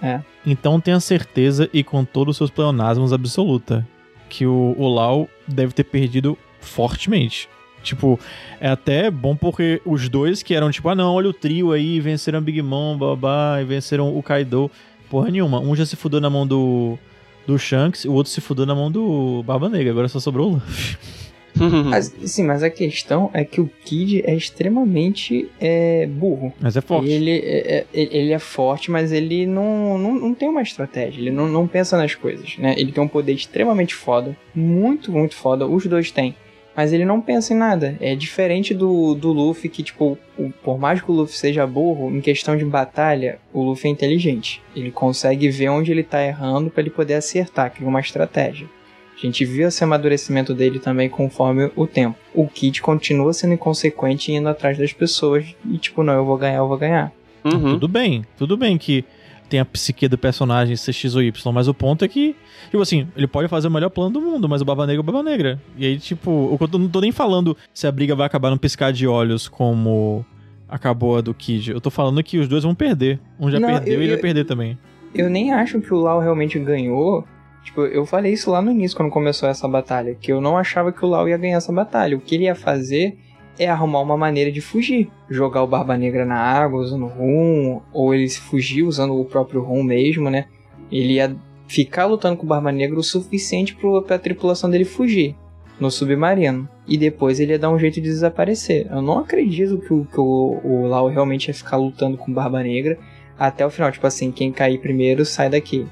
É. 0.00 0.20
Então 0.46 0.80
tenha 0.80 1.00
certeza 1.00 1.68
e 1.72 1.82
com 1.82 2.04
todos 2.04 2.32
os 2.32 2.36
seus 2.36 2.50
pleonasmos 2.50 3.12
absoluta 3.12 3.86
que 4.28 4.46
o, 4.46 4.74
o 4.78 4.88
Lau 4.88 5.28
deve 5.46 5.72
ter 5.72 5.84
perdido 5.84 6.38
fortemente. 6.60 7.48
Tipo, 7.82 8.18
é 8.60 8.68
até 8.68 9.10
bom 9.10 9.36
porque 9.36 9.80
os 9.84 10.08
dois 10.08 10.42
que 10.42 10.54
eram 10.54 10.70
tipo, 10.70 10.88
ah 10.88 10.94
não, 10.94 11.14
olha 11.14 11.30
o 11.30 11.32
trio 11.32 11.72
aí, 11.72 12.00
venceram 12.00 12.40
Big 12.40 12.60
Mom, 12.62 12.96
babá, 12.96 13.58
e 13.60 13.64
venceram 13.64 14.16
o 14.16 14.22
Kaido. 14.22 14.70
Porra 15.08 15.30
nenhuma. 15.30 15.60
Um 15.60 15.74
já 15.76 15.86
se 15.86 15.94
fudeu 15.94 16.20
na 16.20 16.28
mão 16.28 16.46
do, 16.46 16.98
do 17.46 17.58
Shanks, 17.58 18.04
o 18.04 18.12
outro 18.12 18.32
se 18.32 18.40
fudeu 18.40 18.66
na 18.66 18.74
mão 18.74 18.90
do 18.90 19.42
Barba 19.44 19.68
Negra. 19.68 19.92
Agora 19.92 20.08
só 20.08 20.18
sobrou 20.18 20.48
o 20.48 20.52
Luffy. 20.54 20.96
Mas, 21.90 22.14
sim, 22.24 22.42
mas 22.44 22.62
a 22.62 22.70
questão 22.70 23.30
é 23.32 23.44
que 23.44 23.60
o 23.60 23.70
Kid 23.84 24.22
é 24.26 24.34
extremamente 24.34 25.48
é, 25.60 26.06
burro. 26.06 26.52
Mas 26.60 26.76
é 26.76 26.80
forte. 26.80 27.10
Ele 27.10 27.30
é, 27.30 27.78
é- 27.78 27.86
ele 27.94 28.32
é 28.32 28.38
forte, 28.38 28.90
mas 28.90 29.12
ele 29.12 29.46
não, 29.46 29.96
não, 29.98 30.14
não 30.14 30.34
tem 30.34 30.48
uma 30.48 30.62
estratégia, 30.62 31.20
ele 31.20 31.30
não, 31.30 31.48
não 31.48 31.66
pensa 31.66 31.96
nas 31.96 32.14
coisas, 32.14 32.56
né? 32.58 32.74
Ele 32.76 32.92
tem 32.92 33.02
um 33.02 33.08
poder 33.08 33.32
extremamente 33.32 33.94
foda, 33.94 34.36
muito, 34.54 35.10
muito 35.12 35.34
foda, 35.34 35.66
os 35.66 35.86
dois 35.86 36.10
têm. 36.10 36.34
Mas 36.76 36.92
ele 36.92 37.06
não 37.06 37.22
pensa 37.22 37.54
em 37.54 37.56
nada. 37.56 37.96
É 38.00 38.14
diferente 38.14 38.74
do, 38.74 39.14
do 39.14 39.32
Luffy, 39.32 39.66
que, 39.70 39.82
tipo, 39.82 40.18
o- 40.38 40.50
por 40.62 40.78
mais 40.78 41.00
que 41.00 41.10
o 41.10 41.14
Luffy 41.14 41.34
seja 41.34 41.66
burro, 41.66 42.14
em 42.14 42.20
questão 42.20 42.54
de 42.54 42.66
batalha, 42.66 43.38
o 43.50 43.62
Luffy 43.62 43.88
é 43.88 43.92
inteligente. 43.92 44.60
Ele 44.74 44.90
consegue 44.90 45.48
ver 45.48 45.70
onde 45.70 45.90
ele 45.90 46.02
tá 46.02 46.22
errando 46.22 46.68
pra 46.68 46.82
ele 46.82 46.90
poder 46.90 47.14
acertar, 47.14 47.72
cria 47.72 47.88
uma 47.88 48.00
estratégia. 48.00 48.68
A 49.16 49.18
gente 49.26 49.44
viu 49.44 49.66
esse 49.68 49.82
amadurecimento 49.82 50.52
dele 50.54 50.78
também 50.78 51.08
conforme 51.08 51.70
o 51.74 51.86
tempo. 51.86 52.16
O 52.34 52.46
Kid 52.46 52.82
continua 52.82 53.32
sendo 53.32 53.54
inconsequente 53.54 54.30
e 54.30 54.34
indo 54.34 54.48
atrás 54.48 54.76
das 54.76 54.92
pessoas 54.92 55.46
e 55.70 55.78
tipo, 55.78 56.02
não, 56.02 56.12
eu 56.14 56.24
vou 56.24 56.36
ganhar, 56.36 56.58
eu 56.58 56.68
vou 56.68 56.76
ganhar. 56.76 57.10
Uhum. 57.44 57.72
Tudo 57.74 57.88
bem, 57.88 58.24
tudo 58.36 58.56
bem 58.56 58.76
que 58.76 59.04
tem 59.48 59.60
a 59.60 59.64
psique 59.64 60.08
do 60.08 60.18
personagem 60.18 60.74
ser 60.76 60.92
X 60.92 61.14
ou 61.14 61.22
Y, 61.22 61.52
mas 61.52 61.68
o 61.68 61.72
ponto 61.72 62.04
é 62.04 62.08
que, 62.08 62.34
tipo 62.68 62.80
assim, 62.82 63.06
ele 63.16 63.26
pode 63.28 63.48
fazer 63.48 63.68
o 63.68 63.70
melhor 63.70 63.90
plano 63.90 64.10
do 64.10 64.20
mundo, 64.20 64.48
mas 64.48 64.60
o 64.60 64.64
Baba 64.64 64.84
Negra 64.86 64.98
é 65.00 65.02
o 65.02 65.04
Baba 65.04 65.22
Negra. 65.22 65.60
E 65.78 65.86
aí, 65.86 65.98
tipo, 65.98 66.58
eu 66.60 66.78
não 66.78 66.88
tô 66.88 67.00
nem 67.00 67.12
falando 67.12 67.56
se 67.72 67.86
a 67.86 67.92
briga 67.92 68.14
vai 68.16 68.26
acabar 68.26 68.50
num 68.50 68.58
piscar 68.58 68.92
de 68.92 69.06
olhos 69.06 69.46
como 69.48 70.26
acabou 70.68 71.16
a 71.16 71.20
do 71.20 71.32
Kid. 71.32 71.70
Eu 71.70 71.80
tô 71.80 71.90
falando 71.90 72.22
que 72.24 72.38
os 72.38 72.48
dois 72.48 72.64
vão 72.64 72.74
perder. 72.74 73.20
Um 73.38 73.48
já 73.50 73.60
Não, 73.60 73.68
perdeu 73.68 73.94
eu- 73.94 74.00
e 74.00 74.02
ele 74.02 74.08
vai 74.12 74.18
eu- 74.18 74.22
perder 74.22 74.44
também. 74.44 74.76
Eu 75.14 75.30
nem 75.30 75.52
acho 75.52 75.80
que 75.80 75.94
o 75.94 75.98
Lau 76.00 76.20
realmente 76.20 76.58
ganhou. 76.58 77.24
Tipo, 77.66 77.80
eu 77.82 78.06
falei 78.06 78.32
isso 78.32 78.48
lá 78.48 78.62
no 78.62 78.70
início, 78.70 78.96
quando 78.96 79.10
começou 79.10 79.48
essa 79.48 79.66
batalha, 79.66 80.14
que 80.14 80.32
eu 80.32 80.40
não 80.40 80.56
achava 80.56 80.92
que 80.92 81.04
o 81.04 81.08
Lau 81.08 81.28
ia 81.28 81.36
ganhar 81.36 81.56
essa 81.56 81.72
batalha. 81.72 82.16
O 82.16 82.20
que 82.20 82.36
ele 82.36 82.44
ia 82.44 82.54
fazer 82.54 83.18
é 83.58 83.68
arrumar 83.68 84.00
uma 84.02 84.16
maneira 84.16 84.52
de 84.52 84.60
fugir. 84.60 85.10
Jogar 85.28 85.64
o 85.64 85.66
Barba 85.66 85.96
Negra 85.96 86.24
na 86.24 86.38
água 86.38 86.80
usando 86.80 87.06
rum, 87.06 87.80
ou 87.92 88.14
ele 88.14 88.30
fugir 88.30 88.84
usando 88.84 89.20
o 89.20 89.24
próprio 89.24 89.62
rum 89.62 89.82
mesmo, 89.82 90.30
né? 90.30 90.46
Ele 90.92 91.14
ia 91.14 91.36
ficar 91.66 92.06
lutando 92.06 92.36
com 92.36 92.44
o 92.44 92.48
Barba 92.48 92.70
Negra 92.70 93.00
o 93.00 93.02
suficiente 93.02 93.74
pro, 93.74 94.00
pra 94.00 94.16
tripulação 94.16 94.70
dele 94.70 94.84
fugir 94.84 95.34
no 95.80 95.90
submarino. 95.90 96.68
E 96.86 96.96
depois 96.96 97.40
ele 97.40 97.50
ia 97.50 97.58
dar 97.58 97.70
um 97.70 97.78
jeito 97.80 97.96
de 97.96 98.02
desaparecer. 98.02 98.86
Eu 98.88 99.02
não 99.02 99.18
acredito 99.18 99.78
que 99.78 99.92
o, 99.92 100.04
que 100.04 100.20
o, 100.20 100.60
o 100.62 100.86
Lau 100.86 101.08
realmente 101.08 101.48
ia 101.48 101.54
ficar 101.54 101.78
lutando 101.78 102.16
com 102.16 102.30
o 102.30 102.34
Barba 102.34 102.62
Negra 102.62 102.96
até 103.36 103.66
o 103.66 103.70
final. 103.70 103.90
Tipo 103.90 104.06
assim, 104.06 104.30
quem 104.30 104.52
cair 104.52 104.78
primeiro 104.78 105.24
sai 105.24 105.50
daqui. 105.50 105.84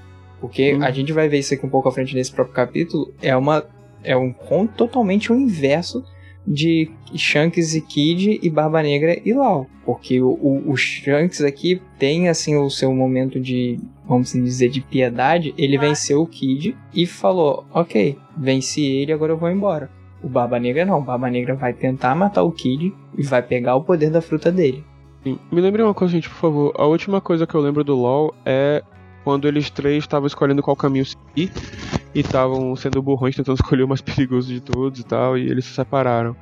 Porque 0.44 0.74
Hum. 0.74 0.82
a 0.84 0.90
gente 0.90 1.10
vai 1.10 1.26
ver 1.26 1.38
isso 1.38 1.54
aqui 1.54 1.64
um 1.64 1.70
pouco 1.70 1.88
à 1.88 1.92
frente 1.92 2.14
nesse 2.14 2.30
próprio 2.30 2.54
capítulo. 2.54 3.14
É 3.22 3.34
uma. 3.34 3.64
É 4.02 4.14
um 4.14 4.30
conto 4.30 4.74
totalmente 4.74 5.32
o 5.32 5.34
inverso 5.34 6.04
de 6.46 6.90
Shanks 7.16 7.74
e 7.74 7.80
Kid 7.80 8.38
e 8.42 8.50
Barba 8.50 8.82
Negra 8.82 9.18
e 9.24 9.32
Lau. 9.32 9.66
Porque 9.86 10.20
o, 10.20 10.28
o, 10.28 10.70
o 10.70 10.76
Shanks 10.76 11.40
aqui 11.40 11.80
tem 11.98 12.28
assim 12.28 12.54
o 12.58 12.68
seu 12.68 12.94
momento 12.94 13.40
de, 13.40 13.80
vamos 14.06 14.34
dizer, 14.34 14.68
de 14.68 14.82
piedade. 14.82 15.54
Ele 15.56 15.78
venceu 15.78 16.20
o 16.20 16.26
Kid 16.26 16.76
e 16.92 17.06
falou: 17.06 17.64
Ok, 17.72 18.18
venci 18.36 18.84
ele, 18.84 19.10
agora 19.14 19.32
eu 19.32 19.38
vou 19.38 19.50
embora. 19.50 19.88
O 20.22 20.28
Barba 20.28 20.58
Negra 20.60 20.84
não. 20.84 20.98
O 20.98 21.02
Barba 21.02 21.30
Negra 21.30 21.54
vai 21.54 21.72
tentar 21.72 22.14
matar 22.14 22.42
o 22.42 22.52
Kid 22.52 22.92
e 23.16 23.22
vai 23.22 23.42
pegar 23.42 23.76
o 23.76 23.82
poder 23.82 24.10
da 24.10 24.20
fruta 24.20 24.52
dele. 24.52 24.84
Me 25.24 25.60
lembre 25.62 25.82
uma 25.82 25.94
coisa, 25.94 26.12
gente, 26.12 26.28
por 26.28 26.36
favor. 26.36 26.74
A 26.76 26.84
última 26.84 27.18
coisa 27.18 27.46
que 27.46 27.54
eu 27.54 27.60
lembro 27.62 27.82
do 27.82 27.96
LoL 27.96 28.34
é 28.44 28.82
quando 29.24 29.48
eles 29.48 29.70
três 29.70 30.04
estavam 30.04 30.26
escolhendo 30.26 30.62
qual 30.62 30.76
caminho 30.76 31.04
seguir 31.04 31.50
e 32.14 32.20
estavam 32.20 32.76
sendo 32.76 33.02
burrões 33.02 33.34
tentando 33.34 33.56
escolher 33.60 33.82
o 33.82 33.88
mais 33.88 34.02
perigoso 34.02 34.48
de 34.48 34.60
todos 34.60 35.00
e 35.00 35.04
tal, 35.04 35.36
e 35.36 35.48
eles 35.48 35.64
se 35.64 35.72
separaram. 35.72 36.36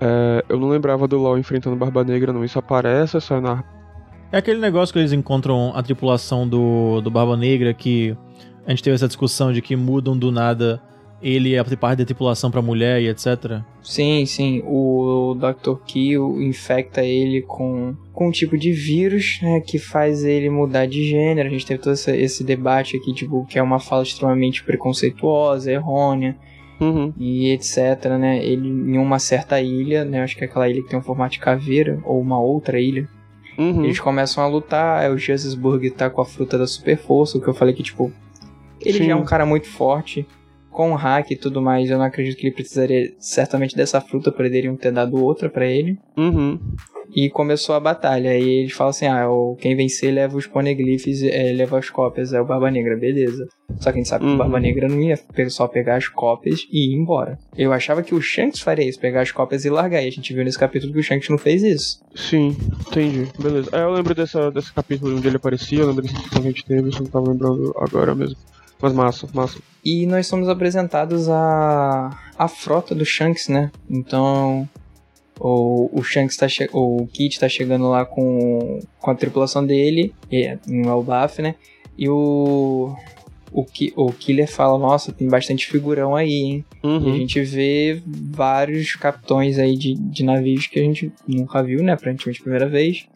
É, 0.00 0.44
eu 0.48 0.58
não 0.58 0.68
lembrava 0.68 1.08
do 1.08 1.18
LoL 1.18 1.38
enfrentando 1.38 1.76
Barba 1.76 2.04
Negra, 2.04 2.32
não. 2.32 2.44
Isso 2.44 2.58
aparece, 2.58 3.16
é 3.16 3.20
só 3.20 3.40
na. 3.40 3.64
É 4.30 4.38
aquele 4.38 4.60
negócio 4.60 4.92
que 4.92 4.98
eles 4.98 5.12
encontram 5.12 5.72
a 5.74 5.82
tripulação 5.82 6.46
do, 6.48 7.00
do 7.00 7.10
Barba 7.10 7.36
Negra 7.36 7.74
que 7.74 8.16
a 8.66 8.70
gente 8.70 8.82
teve 8.82 8.94
essa 8.94 9.08
discussão 9.08 9.52
de 9.52 9.60
que 9.60 9.74
mudam 9.74 10.16
do 10.16 10.30
nada 10.30 10.80
ele 11.22 11.54
é 11.54 11.62
parte 11.76 11.98
da 11.98 12.04
tripulação 12.04 12.50
pra 12.50 12.62
mulher 12.62 13.00
e 13.00 13.08
etc. 13.08 13.60
Sim, 13.82 14.24
sim. 14.26 14.62
O 14.66 15.36
Dr. 15.38 15.76
Kill 15.84 16.40
infecta 16.40 17.02
ele 17.02 17.42
com, 17.42 17.94
com 18.12 18.28
um 18.28 18.30
tipo 18.30 18.56
de 18.56 18.72
vírus 18.72 19.38
né, 19.42 19.60
que 19.60 19.78
faz 19.78 20.24
ele 20.24 20.48
mudar 20.48 20.86
de 20.86 21.08
gênero. 21.08 21.48
A 21.48 21.52
gente 21.52 21.66
teve 21.66 21.82
todo 21.82 21.92
esse, 21.92 22.10
esse 22.16 22.44
debate 22.44 22.96
aqui, 22.96 23.12
tipo, 23.12 23.44
que 23.46 23.58
é 23.58 23.62
uma 23.62 23.78
fala 23.78 24.02
extremamente 24.02 24.64
preconceituosa, 24.64 25.70
errônea. 25.70 26.36
Uhum. 26.80 27.12
E 27.18 27.50
etc, 27.50 28.06
né? 28.18 28.42
Ele 28.42 28.66
em 28.66 28.96
uma 28.96 29.18
certa 29.18 29.60
ilha, 29.60 30.02
né? 30.02 30.22
Acho 30.22 30.34
que 30.34 30.44
é 30.44 30.46
aquela 30.46 30.66
ilha 30.66 30.82
que 30.82 30.88
tem 30.88 30.98
um 30.98 31.02
formato 31.02 31.32
de 31.32 31.38
caveira, 31.38 32.00
ou 32.04 32.18
uma 32.18 32.40
outra 32.40 32.80
ilha. 32.80 33.06
Uhum. 33.58 33.84
Eles 33.84 34.00
começam 34.00 34.42
a 34.42 34.46
lutar, 34.46 35.02
aí 35.02 35.12
o 35.12 35.18
Jezusburg 35.18 35.90
tá 35.90 36.08
com 36.08 36.22
a 36.22 36.24
fruta 36.24 36.56
da 36.56 36.66
super 36.66 36.96
força, 36.96 37.36
o 37.36 37.40
que 37.42 37.48
eu 37.48 37.52
falei 37.52 37.74
que, 37.74 37.82
tipo, 37.82 38.10
ele 38.80 38.98
Sim. 38.98 39.04
já 39.04 39.12
é 39.12 39.14
um 39.14 39.24
cara 39.24 39.44
muito 39.44 39.66
forte, 39.66 40.26
com 40.70 40.94
hack 40.94 41.30
e 41.30 41.36
tudo 41.36 41.60
mais, 41.60 41.90
eu 41.90 41.98
não 41.98 42.04
acredito 42.04 42.36
que 42.38 42.46
ele 42.46 42.54
precisaria 42.54 43.12
certamente 43.18 43.76
dessa 43.76 44.00
fruta, 44.00 44.30
poderiam 44.32 44.76
ter 44.76 44.92
dado 44.92 45.22
outra 45.22 45.48
pra 45.50 45.66
ele. 45.66 45.98
Uhum. 46.16 46.58
E 47.12 47.28
começou 47.28 47.74
a 47.74 47.80
batalha, 47.80 48.30
aí 48.30 48.60
eles 48.60 48.72
falam 48.72 48.90
assim, 48.90 49.06
ah, 49.06 49.28
o- 49.28 49.56
quem 49.56 49.74
vencer 49.74 50.14
leva 50.14 50.36
os 50.36 50.46
poneglyphs, 50.46 51.24
é, 51.24 51.52
leva 51.52 51.76
as 51.76 51.90
cópias, 51.90 52.32
é 52.32 52.40
o 52.40 52.44
Barba 52.46 52.70
Negra, 52.70 52.96
beleza. 52.96 53.48
Só 53.80 53.90
que 53.90 53.96
a 53.98 54.00
gente 54.00 54.08
sabe 54.08 54.24
que 54.24 54.28
Uhum. 54.28 54.36
o 54.36 54.38
Barba 54.38 54.60
Negra 54.60 54.88
não 54.88 55.00
ia 55.00 55.18
só 55.48 55.66
pegar 55.66 55.96
as 55.96 56.06
cópias 56.06 56.60
e 56.70 56.92
ir 56.92 56.96
embora. 56.96 57.36
Eu 57.58 57.72
achava 57.72 58.00
que 58.04 58.14
o 58.14 58.22
Shanks 58.22 58.60
faria 58.60 58.88
isso, 58.88 59.00
pegar 59.00 59.22
as 59.22 59.32
cópias 59.32 59.64
e 59.64 59.70
largar, 59.70 60.04
e 60.04 60.06
a 60.06 60.10
gente 60.12 60.32
viu 60.32 60.44
nesse 60.44 60.58
capítulo 60.58 60.92
que 60.92 61.00
o 61.00 61.02
Shanks 61.02 61.28
não 61.28 61.38
fez 61.38 61.64
isso. 61.64 62.00
Sim, 62.14 62.56
entendi. 62.88 63.26
Beleza. 63.42 63.70
É, 63.72 63.82
eu 63.82 63.90
lembro 63.90 64.14
dessa, 64.14 64.48
desse 64.52 64.72
capítulo 64.72 65.16
onde 65.16 65.26
ele 65.26 65.36
aparecia, 65.36 65.80
eu 65.80 65.88
lembro 65.88 66.04
discussão 66.04 66.42
que 66.42 66.46
a 66.48 66.50
gente 66.52 66.64
teve, 66.64 66.92
só 66.92 67.00
não 67.02 67.10
tava 67.10 67.28
lembrando 67.32 67.74
agora 67.76 68.14
mesmo. 68.14 68.36
Mas 68.82 68.92
massa, 68.92 69.28
massa. 69.34 69.58
E 69.84 70.06
nós 70.06 70.26
somos 70.26 70.48
apresentados 70.48 71.28
a, 71.28 72.10
a 72.38 72.48
frota 72.48 72.94
do 72.94 73.04
Shanks, 73.04 73.48
né? 73.48 73.70
Então, 73.88 74.68
o, 75.38 75.90
o 75.98 76.02
Shanks 76.02 76.36
tá 76.36 76.46
o 76.72 77.06
Kit 77.06 77.38
tá 77.40 77.48
chegando 77.48 77.88
lá 77.88 78.04
com, 78.04 78.80
com 78.98 79.10
a 79.10 79.14
tripulação 79.14 79.64
dele, 79.66 80.14
em 80.30 80.86
Elbaf, 80.86 81.40
né? 81.40 81.54
E 81.96 82.08
o, 82.08 82.94
o, 83.52 83.64
Ki- 83.64 83.92
o 83.96 84.10
Killer 84.12 84.48
fala, 84.50 84.78
nossa, 84.78 85.12
tem 85.12 85.28
bastante 85.28 85.66
figurão 85.66 86.14
aí, 86.14 86.30
hein? 86.32 86.64
E 86.82 86.86
a 86.86 86.90
Uhum. 86.90 87.14
gente 87.16 87.40
vê 87.42 88.02
vários 88.06 88.94
capitões 88.96 89.58
aí 89.58 89.76
de, 89.76 89.94
de 89.94 90.24
navios 90.24 90.66
que 90.66 90.78
a 90.78 90.82
gente 90.82 91.12
nunca 91.26 91.62
viu, 91.62 91.82
né? 91.82 91.92
Aparentemente, 91.92 92.40
primeira 92.42 92.68
vez. 92.68 93.06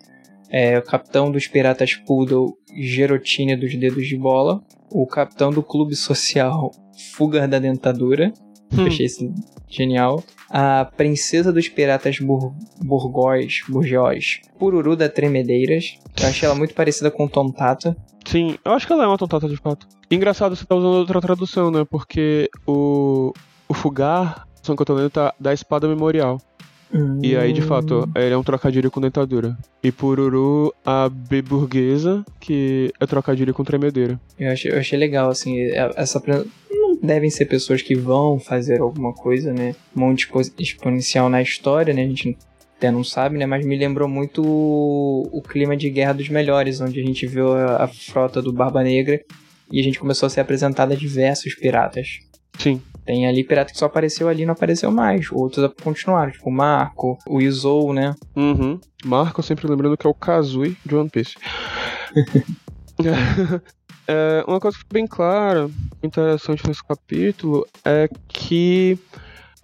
É, 0.50 0.78
o 0.78 0.82
capitão 0.82 1.30
dos 1.30 1.46
piratas 1.46 1.94
Poodle, 1.94 2.56
Gerotine 2.76 3.56
dos 3.56 3.74
Dedos 3.74 4.06
de 4.06 4.16
Bola. 4.16 4.62
O 4.90 5.06
capitão 5.06 5.50
do 5.50 5.62
clube 5.62 5.96
social, 5.96 6.70
Fugar 7.14 7.48
da 7.48 7.58
Dentadura. 7.58 8.32
Hum. 8.72 8.86
Achei 8.86 9.06
isso 9.06 9.32
genial. 9.68 10.22
A 10.48 10.84
princesa 10.96 11.52
dos 11.52 11.68
piratas 11.68 12.18
Bur 12.18 12.54
Burgóis, 12.82 13.62
Burgós, 13.68 14.40
Pururu 14.58 14.96
da 14.96 15.08
Tremedeiras. 15.08 15.98
Eu 16.20 16.28
achei 16.28 16.46
ela 16.46 16.54
muito 16.54 16.74
parecida 16.74 17.10
com 17.10 17.26
Tontata. 17.26 17.96
Sim, 18.24 18.56
eu 18.64 18.72
acho 18.72 18.86
que 18.86 18.92
ela 18.92 19.04
é 19.04 19.06
uma 19.06 19.18
tontata 19.18 19.48
de 19.48 19.56
fato. 19.56 19.86
Engraçado 20.10 20.56
você 20.56 20.64
tá 20.64 20.74
usando 20.74 20.94
outra 20.94 21.20
tradução, 21.20 21.70
né? 21.70 21.84
Porque 21.84 22.48
o, 22.66 23.32
o 23.68 23.74
Fugar, 23.74 24.46
a 24.46 24.74
que 24.74 24.82
eu 24.82 24.86
tô 24.86 24.94
lendo, 24.94 25.10
tá 25.10 25.34
da 25.38 25.52
espada 25.52 25.86
memorial. 25.86 26.38
E 27.22 27.36
aí, 27.36 27.52
de 27.52 27.60
fato, 27.62 28.08
ele 28.14 28.32
é 28.34 28.36
um 28.36 28.42
trocadilho 28.42 28.90
com 28.90 29.00
dentadura. 29.00 29.56
E 29.82 29.90
Pururu, 29.90 30.72
a 30.84 31.08
B 31.08 31.42
burguesa, 31.42 32.24
que 32.40 32.92
é 33.00 33.06
trocadilho 33.06 33.52
com 33.52 33.64
tremedeira. 33.64 34.20
Eu 34.38 34.52
achei, 34.52 34.70
eu 34.70 34.78
achei 34.78 34.98
legal, 34.98 35.28
assim, 35.30 35.58
é- 35.58 35.90
essa. 35.96 36.22
Não 36.70 36.96
devem 37.02 37.30
ser 37.30 37.46
pessoas 37.46 37.82
que 37.82 37.94
vão 37.96 38.38
fazer 38.38 38.80
alguma 38.80 39.12
coisa, 39.12 39.52
né? 39.52 39.74
Muito 39.94 40.20
expo- 40.20 40.40
exponencial 40.58 41.28
na 41.28 41.42
história, 41.42 41.92
né? 41.92 42.04
A 42.04 42.08
gente 42.08 42.36
até 42.76 42.90
não 42.90 43.02
sabe, 43.02 43.38
né? 43.38 43.46
Mas 43.46 43.66
me 43.66 43.76
lembrou 43.76 44.08
muito 44.08 44.42
o, 44.44 45.28
o 45.32 45.42
clima 45.42 45.76
de 45.76 45.90
Guerra 45.90 46.12
dos 46.12 46.28
Melhores, 46.28 46.80
onde 46.80 47.00
a 47.00 47.04
gente 47.04 47.26
viu 47.26 47.52
a, 47.52 47.84
a 47.84 47.88
frota 47.88 48.40
do 48.40 48.52
Barba 48.52 48.82
Negra 48.84 49.20
e 49.70 49.80
a 49.80 49.82
gente 49.82 49.98
começou 49.98 50.26
a 50.26 50.30
ser 50.30 50.40
apresentado 50.40 50.92
a 50.92 50.96
diversos 50.96 51.54
piratas. 51.54 52.18
Sim. 52.58 52.80
Tem 53.04 53.26
ali 53.26 53.44
pirata 53.44 53.72
que 53.72 53.78
só 53.78 53.86
apareceu 53.86 54.28
ali 54.28 54.42
e 54.42 54.46
não 54.46 54.54
apareceu 54.54 54.90
mais. 54.90 55.30
Outros 55.30 55.70
continuaram, 55.82 56.32
tipo 56.32 56.48
o 56.48 56.52
Marco, 56.52 57.18
o 57.26 57.40
Izou, 57.40 57.92
né? 57.92 58.14
Uhum. 58.34 58.80
Marco, 59.04 59.42
sempre 59.42 59.68
lembrando 59.68 59.96
que 59.96 60.06
é 60.06 60.10
o 60.10 60.14
Kazui 60.14 60.76
de 60.84 60.96
One 60.96 61.10
Piece. 61.10 61.34
É, 64.06 64.44
uma 64.46 64.60
coisa 64.60 64.76
que 64.76 64.82
fica 64.82 64.92
bem 64.92 65.06
clara, 65.06 65.70
interessante 66.02 66.66
nesse 66.68 66.84
capítulo, 66.84 67.66
é 67.84 68.08
que 68.28 68.98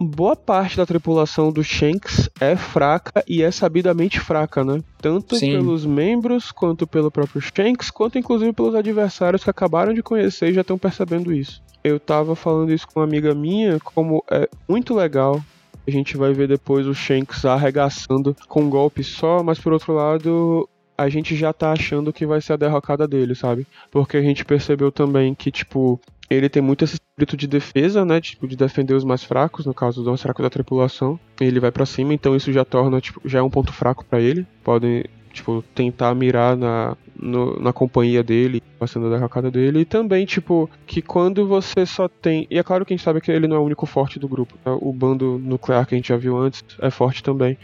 boa 0.00 0.34
parte 0.34 0.76
da 0.76 0.86
tripulação 0.86 1.52
do 1.52 1.62
Shanks 1.62 2.30
é 2.40 2.56
fraca 2.56 3.22
e 3.28 3.42
é 3.42 3.50
sabidamente 3.50 4.18
fraca, 4.18 4.64
né? 4.64 4.82
Tanto 5.00 5.36
Sim. 5.36 5.52
pelos 5.52 5.84
membros, 5.84 6.50
quanto 6.50 6.86
pelo 6.86 7.10
próprio 7.10 7.40
Shanks, 7.40 7.90
quanto 7.90 8.18
inclusive 8.18 8.52
pelos 8.52 8.74
adversários 8.74 9.44
que 9.44 9.50
acabaram 9.50 9.92
de 9.92 10.02
conhecer 10.02 10.50
e 10.50 10.54
já 10.54 10.62
estão 10.62 10.78
percebendo 10.78 11.32
isso. 11.32 11.62
Eu 11.84 12.00
tava 12.00 12.34
falando 12.34 12.72
isso 12.72 12.86
com 12.88 13.00
uma 13.00 13.06
amiga 13.06 13.34
minha, 13.34 13.78
como 13.80 14.24
é 14.30 14.48
muito 14.68 14.94
legal 14.94 15.42
a 15.86 15.90
gente 15.90 16.16
vai 16.16 16.32
ver 16.32 16.46
depois 16.46 16.86
o 16.86 16.94
Shanks 16.94 17.44
arregaçando 17.44 18.36
com 18.48 18.62
um 18.62 18.70
golpe 18.70 19.02
só, 19.02 19.42
mas 19.42 19.58
por 19.58 19.72
outro 19.72 19.92
lado, 19.92 20.68
a 20.96 21.08
gente 21.08 21.34
já 21.34 21.52
tá 21.52 21.72
achando 21.72 22.12
que 22.12 22.26
vai 22.26 22.40
ser 22.40 22.52
a 22.52 22.56
derrocada 22.56 23.08
dele, 23.08 23.34
sabe? 23.34 23.66
Porque 23.90 24.16
a 24.16 24.22
gente 24.22 24.44
percebeu 24.44 24.92
também 24.92 25.34
que, 25.34 25.50
tipo, 25.50 26.00
ele 26.30 26.48
tem 26.48 26.62
muito 26.62 26.84
esse 26.84 26.94
espírito 26.94 27.36
de 27.36 27.46
defesa, 27.48 28.04
né? 28.04 28.20
Tipo, 28.20 28.46
de 28.46 28.56
defender 28.56 28.94
os 28.94 29.04
mais 29.04 29.24
fracos, 29.24 29.66
no 29.66 29.74
caso 29.74 30.00
dos 30.00 30.08
mais 30.08 30.22
fracos 30.22 30.42
da 30.42 30.48
tripulação. 30.50 31.18
Ele 31.40 31.58
vai 31.60 31.70
pra 31.72 31.84
cima, 31.84 32.14
então 32.14 32.36
isso 32.36 32.52
já 32.52 32.64
torna, 32.64 33.00
tipo, 33.00 33.20
já 33.24 33.40
é 33.40 33.42
um 33.42 33.50
ponto 33.50 33.72
fraco 33.72 34.04
pra 34.04 34.20
ele. 34.20 34.46
Podem, 34.62 35.04
tipo, 35.32 35.62
tentar 35.74 36.14
mirar 36.14 36.56
na, 36.56 36.96
no- 37.16 37.58
na 37.60 37.72
companhia 37.72 38.22
dele, 38.22 38.62
passando 38.78 39.06
a 39.06 39.10
derrocada 39.10 39.50
dele. 39.50 39.80
E 39.80 39.84
também, 39.84 40.24
tipo, 40.24 40.70
que 40.86 41.02
quando 41.02 41.46
você 41.46 41.84
só 41.84 42.08
tem. 42.08 42.46
E 42.50 42.58
é 42.58 42.62
claro 42.62 42.86
que 42.86 42.94
a 42.94 42.96
gente 42.96 43.04
sabe 43.04 43.20
que 43.20 43.30
ele 43.30 43.48
não 43.48 43.56
é 43.56 43.58
o 43.58 43.64
único 43.64 43.84
forte 43.84 44.18
do 44.18 44.28
grupo. 44.28 44.54
né? 44.64 44.76
O 44.80 44.92
bando 44.92 45.38
nuclear 45.38 45.84
que 45.86 45.94
a 45.94 45.98
gente 45.98 46.08
já 46.10 46.16
viu 46.16 46.38
antes 46.38 46.62
é 46.80 46.90
forte 46.90 47.22
também. 47.22 47.58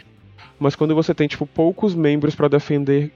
Mas 0.58 0.74
quando 0.74 0.94
você 0.94 1.14
tem, 1.14 1.28
tipo, 1.28 1.46
poucos 1.46 1.94
membros 1.94 2.34
pra 2.34 2.48
defender 2.48 3.12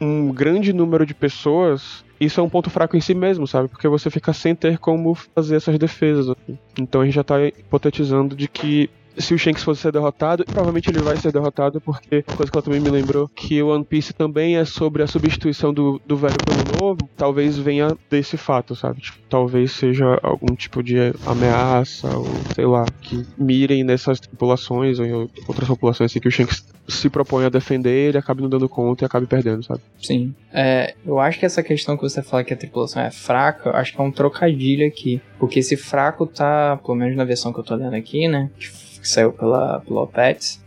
um 0.00 0.30
grande 0.32 0.72
número 0.72 1.06
de 1.06 1.14
pessoas, 1.14 2.04
isso 2.24 2.40
é 2.40 2.42
um 2.42 2.48
ponto 2.48 2.70
fraco 2.70 2.96
em 2.96 3.00
si 3.00 3.14
mesmo, 3.14 3.46
sabe? 3.46 3.68
Porque 3.68 3.88
você 3.88 4.10
fica 4.10 4.32
sem 4.32 4.54
ter 4.54 4.78
como 4.78 5.14
fazer 5.14 5.56
essas 5.56 5.78
defesas. 5.78 6.28
assim. 6.28 6.58
Então 6.78 7.00
a 7.00 7.04
gente 7.04 7.14
já 7.14 7.24
tá 7.24 7.44
hipotetizando 7.46 8.36
de 8.36 8.48
que 8.48 8.90
se 9.16 9.34
o 9.34 9.38
Shanks 9.38 9.62
fosse 9.62 9.82
ser 9.82 9.92
derrotado, 9.92 10.44
provavelmente 10.44 10.90
ele 10.90 11.00
vai 11.00 11.16
ser 11.16 11.32
derrotado, 11.32 11.80
porque 11.80 12.22
coisa 12.22 12.50
que 12.50 12.56
ela 12.56 12.62
também 12.62 12.80
me 12.80 12.90
lembrou, 12.90 13.28
que 13.28 13.62
o 13.62 13.68
One 13.68 13.84
Piece 13.84 14.12
também 14.12 14.56
é 14.56 14.64
sobre 14.64 15.02
a 15.02 15.06
substituição 15.06 15.72
do, 15.72 16.00
do 16.06 16.16
velho 16.16 16.36
pelo 16.44 16.80
novo, 16.80 17.08
talvez 17.16 17.58
venha 17.58 17.96
desse 18.10 18.36
fato, 18.36 18.74
sabe? 18.74 19.00
Tipo, 19.00 19.18
talvez 19.28 19.72
seja 19.72 20.18
algum 20.22 20.54
tipo 20.54 20.82
de 20.82 20.96
ameaça, 21.26 22.08
ou 22.16 22.26
sei 22.54 22.66
lá, 22.66 22.84
que 23.00 23.24
mirem 23.36 23.84
nessas 23.84 24.20
tripulações 24.20 24.98
ou 24.98 25.30
outras 25.46 25.68
populações 25.68 26.10
assim, 26.10 26.20
que 26.20 26.28
o 26.28 26.30
Shanks 26.30 26.64
se 26.88 27.08
propõe 27.08 27.44
a 27.44 27.48
defender, 27.48 28.08
ele 28.08 28.18
acabe 28.18 28.42
não 28.42 28.48
dando 28.48 28.68
conta 28.68 29.04
e 29.04 29.06
acabe 29.06 29.26
perdendo, 29.26 29.62
sabe? 29.62 29.80
Sim. 30.00 30.34
É, 30.52 30.94
eu 31.06 31.18
acho 31.18 31.38
que 31.38 31.46
essa 31.46 31.62
questão 31.62 31.96
que 31.96 32.02
você 32.02 32.22
fala 32.22 32.44
que 32.44 32.52
a 32.52 32.56
tripulação 32.56 33.02
é 33.02 33.10
fraca, 33.10 33.70
acho 33.70 33.92
que 33.92 34.00
é 34.00 34.04
um 34.04 34.10
trocadilho 34.10 34.86
aqui. 34.86 35.20
Porque 35.38 35.60
esse 35.60 35.76
fraco 35.76 36.26
tá, 36.26 36.78
pelo 36.84 36.96
menos 36.96 37.16
na 37.16 37.24
versão 37.24 37.52
que 37.52 37.60
eu 37.60 37.64
tô 37.64 37.74
lendo 37.74 37.94
aqui, 37.94 38.28
né? 38.28 38.50
Que 39.02 39.08
saiu 39.08 39.32
pela, 39.32 39.80
pela 39.80 40.02
Opets. 40.02 40.62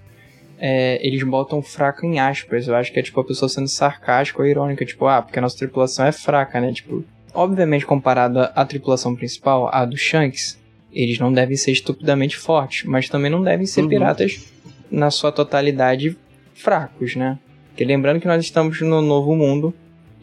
É, 0.60 1.00
eles 1.06 1.24
botam 1.24 1.62
fraco 1.62 2.06
em 2.06 2.20
aspas. 2.20 2.68
Eu 2.68 2.76
acho 2.76 2.92
que 2.92 3.00
é 3.00 3.04
tipo 3.04 3.20
a 3.20 3.24
pessoa 3.24 3.50
sendo 3.50 3.68
sarcástica 3.68 4.42
ou 4.42 4.48
irônica. 4.48 4.86
Tipo, 4.86 5.08
ah, 5.08 5.22
porque 5.22 5.40
a 5.40 5.42
nossa 5.42 5.58
tripulação 5.58 6.06
é 6.06 6.12
fraca, 6.12 6.60
né? 6.62 6.72
Tipo, 6.74 7.04
obviamente 7.34 7.86
comparado 7.86 8.40
à, 8.40 8.44
à 8.56 8.66
tripulação 8.66 9.16
principal, 9.16 9.70
a 9.74 9.84
do 9.86 9.98
Shanks, 9.98 10.60
eles 10.94 11.18
não 11.20 11.32
devem 11.34 11.58
ser 11.58 11.72
estupidamente 11.72 12.38
fortes. 12.38 12.86
Mas 12.86 13.10
também 13.10 13.32
não 13.32 13.42
devem 13.42 13.66
ser 13.66 13.82
Uhum. 13.82 13.90
piratas 13.90 14.46
na 14.92 15.10
sua 15.10 15.32
totalidade 15.32 16.18
fracos, 16.54 17.16
né? 17.16 17.38
Porque 17.70 17.84
lembrando 17.84 18.20
que 18.22 18.28
nós 18.28 18.44
estamos 18.44 18.80
no 18.82 19.02
novo 19.02 19.36
mundo 19.36 19.74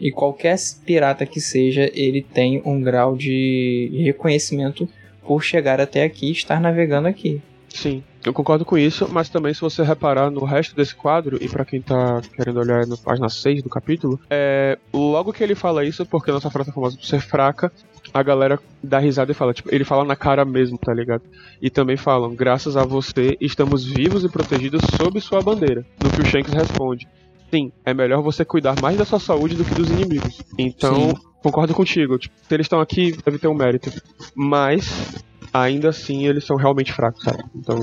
e 0.00 0.10
qualquer 0.10 0.56
pirata 0.86 1.26
que 1.26 1.40
seja, 1.40 1.90
ele 1.94 2.22
tem 2.22 2.62
um 2.64 2.80
grau 2.80 3.14
de 3.16 3.90
reconhecimento 4.04 4.88
por 5.26 5.42
chegar 5.42 5.78
até 5.80 6.02
aqui 6.04 6.28
e 6.28 6.32
estar 6.32 6.58
navegando 6.60 7.06
aqui. 7.08 7.40
Sim. 7.74 8.02
Eu 8.24 8.32
concordo 8.32 8.64
com 8.64 8.78
isso, 8.78 9.08
mas 9.10 9.28
também 9.28 9.52
se 9.52 9.60
você 9.60 9.82
reparar 9.82 10.30
no 10.30 10.44
resto 10.44 10.76
desse 10.76 10.94
quadro, 10.94 11.38
e 11.42 11.48
para 11.48 11.64
quem 11.64 11.80
tá 11.80 12.20
querendo 12.36 12.60
olhar 12.60 12.86
na 12.86 12.96
página 12.96 13.28
6 13.28 13.62
do 13.62 13.68
capítulo, 13.68 14.20
é, 14.30 14.78
logo 14.92 15.32
que 15.32 15.42
ele 15.42 15.54
fala 15.54 15.84
isso, 15.84 16.06
porque 16.06 16.30
nossa 16.30 16.50
frota 16.50 16.70
é 16.70 16.72
famosa 16.72 16.96
por 16.96 17.04
ser 17.04 17.20
fraca, 17.20 17.72
a 18.12 18.22
galera 18.22 18.58
dá 18.82 18.98
risada 18.98 19.32
e 19.32 19.34
fala, 19.34 19.54
tipo, 19.54 19.74
ele 19.74 19.84
fala 19.84 20.04
na 20.04 20.14
cara 20.14 20.44
mesmo, 20.44 20.78
tá 20.78 20.92
ligado? 20.92 21.22
E 21.60 21.70
também 21.70 21.96
falam, 21.96 22.34
graças 22.34 22.76
a 22.76 22.84
você, 22.84 23.36
estamos 23.40 23.84
vivos 23.84 24.24
e 24.24 24.28
protegidos 24.28 24.82
sob 24.96 25.20
sua 25.20 25.40
bandeira. 25.40 25.84
No 26.02 26.10
que 26.10 26.20
o 26.20 26.24
Shanks 26.24 26.52
responde, 26.52 27.08
sim, 27.50 27.72
é 27.84 27.94
melhor 27.94 28.22
você 28.22 28.44
cuidar 28.44 28.80
mais 28.80 28.96
da 28.96 29.04
sua 29.04 29.18
saúde 29.18 29.56
do 29.56 29.64
que 29.64 29.74
dos 29.74 29.90
inimigos. 29.90 30.42
Então, 30.58 31.10
sim. 31.10 31.14
concordo 31.42 31.74
contigo, 31.74 32.18
tipo, 32.18 32.34
se 32.46 32.54
eles 32.54 32.66
estão 32.66 32.80
aqui, 32.80 33.16
deve 33.24 33.38
ter 33.38 33.48
um 33.48 33.54
mérito. 33.54 33.90
Mas, 34.34 35.24
ainda 35.52 35.90
assim, 35.90 36.26
eles 36.26 36.44
são 36.44 36.56
realmente 36.56 36.92
fracos, 36.92 37.22
sabe? 37.22 37.42
Então, 37.54 37.78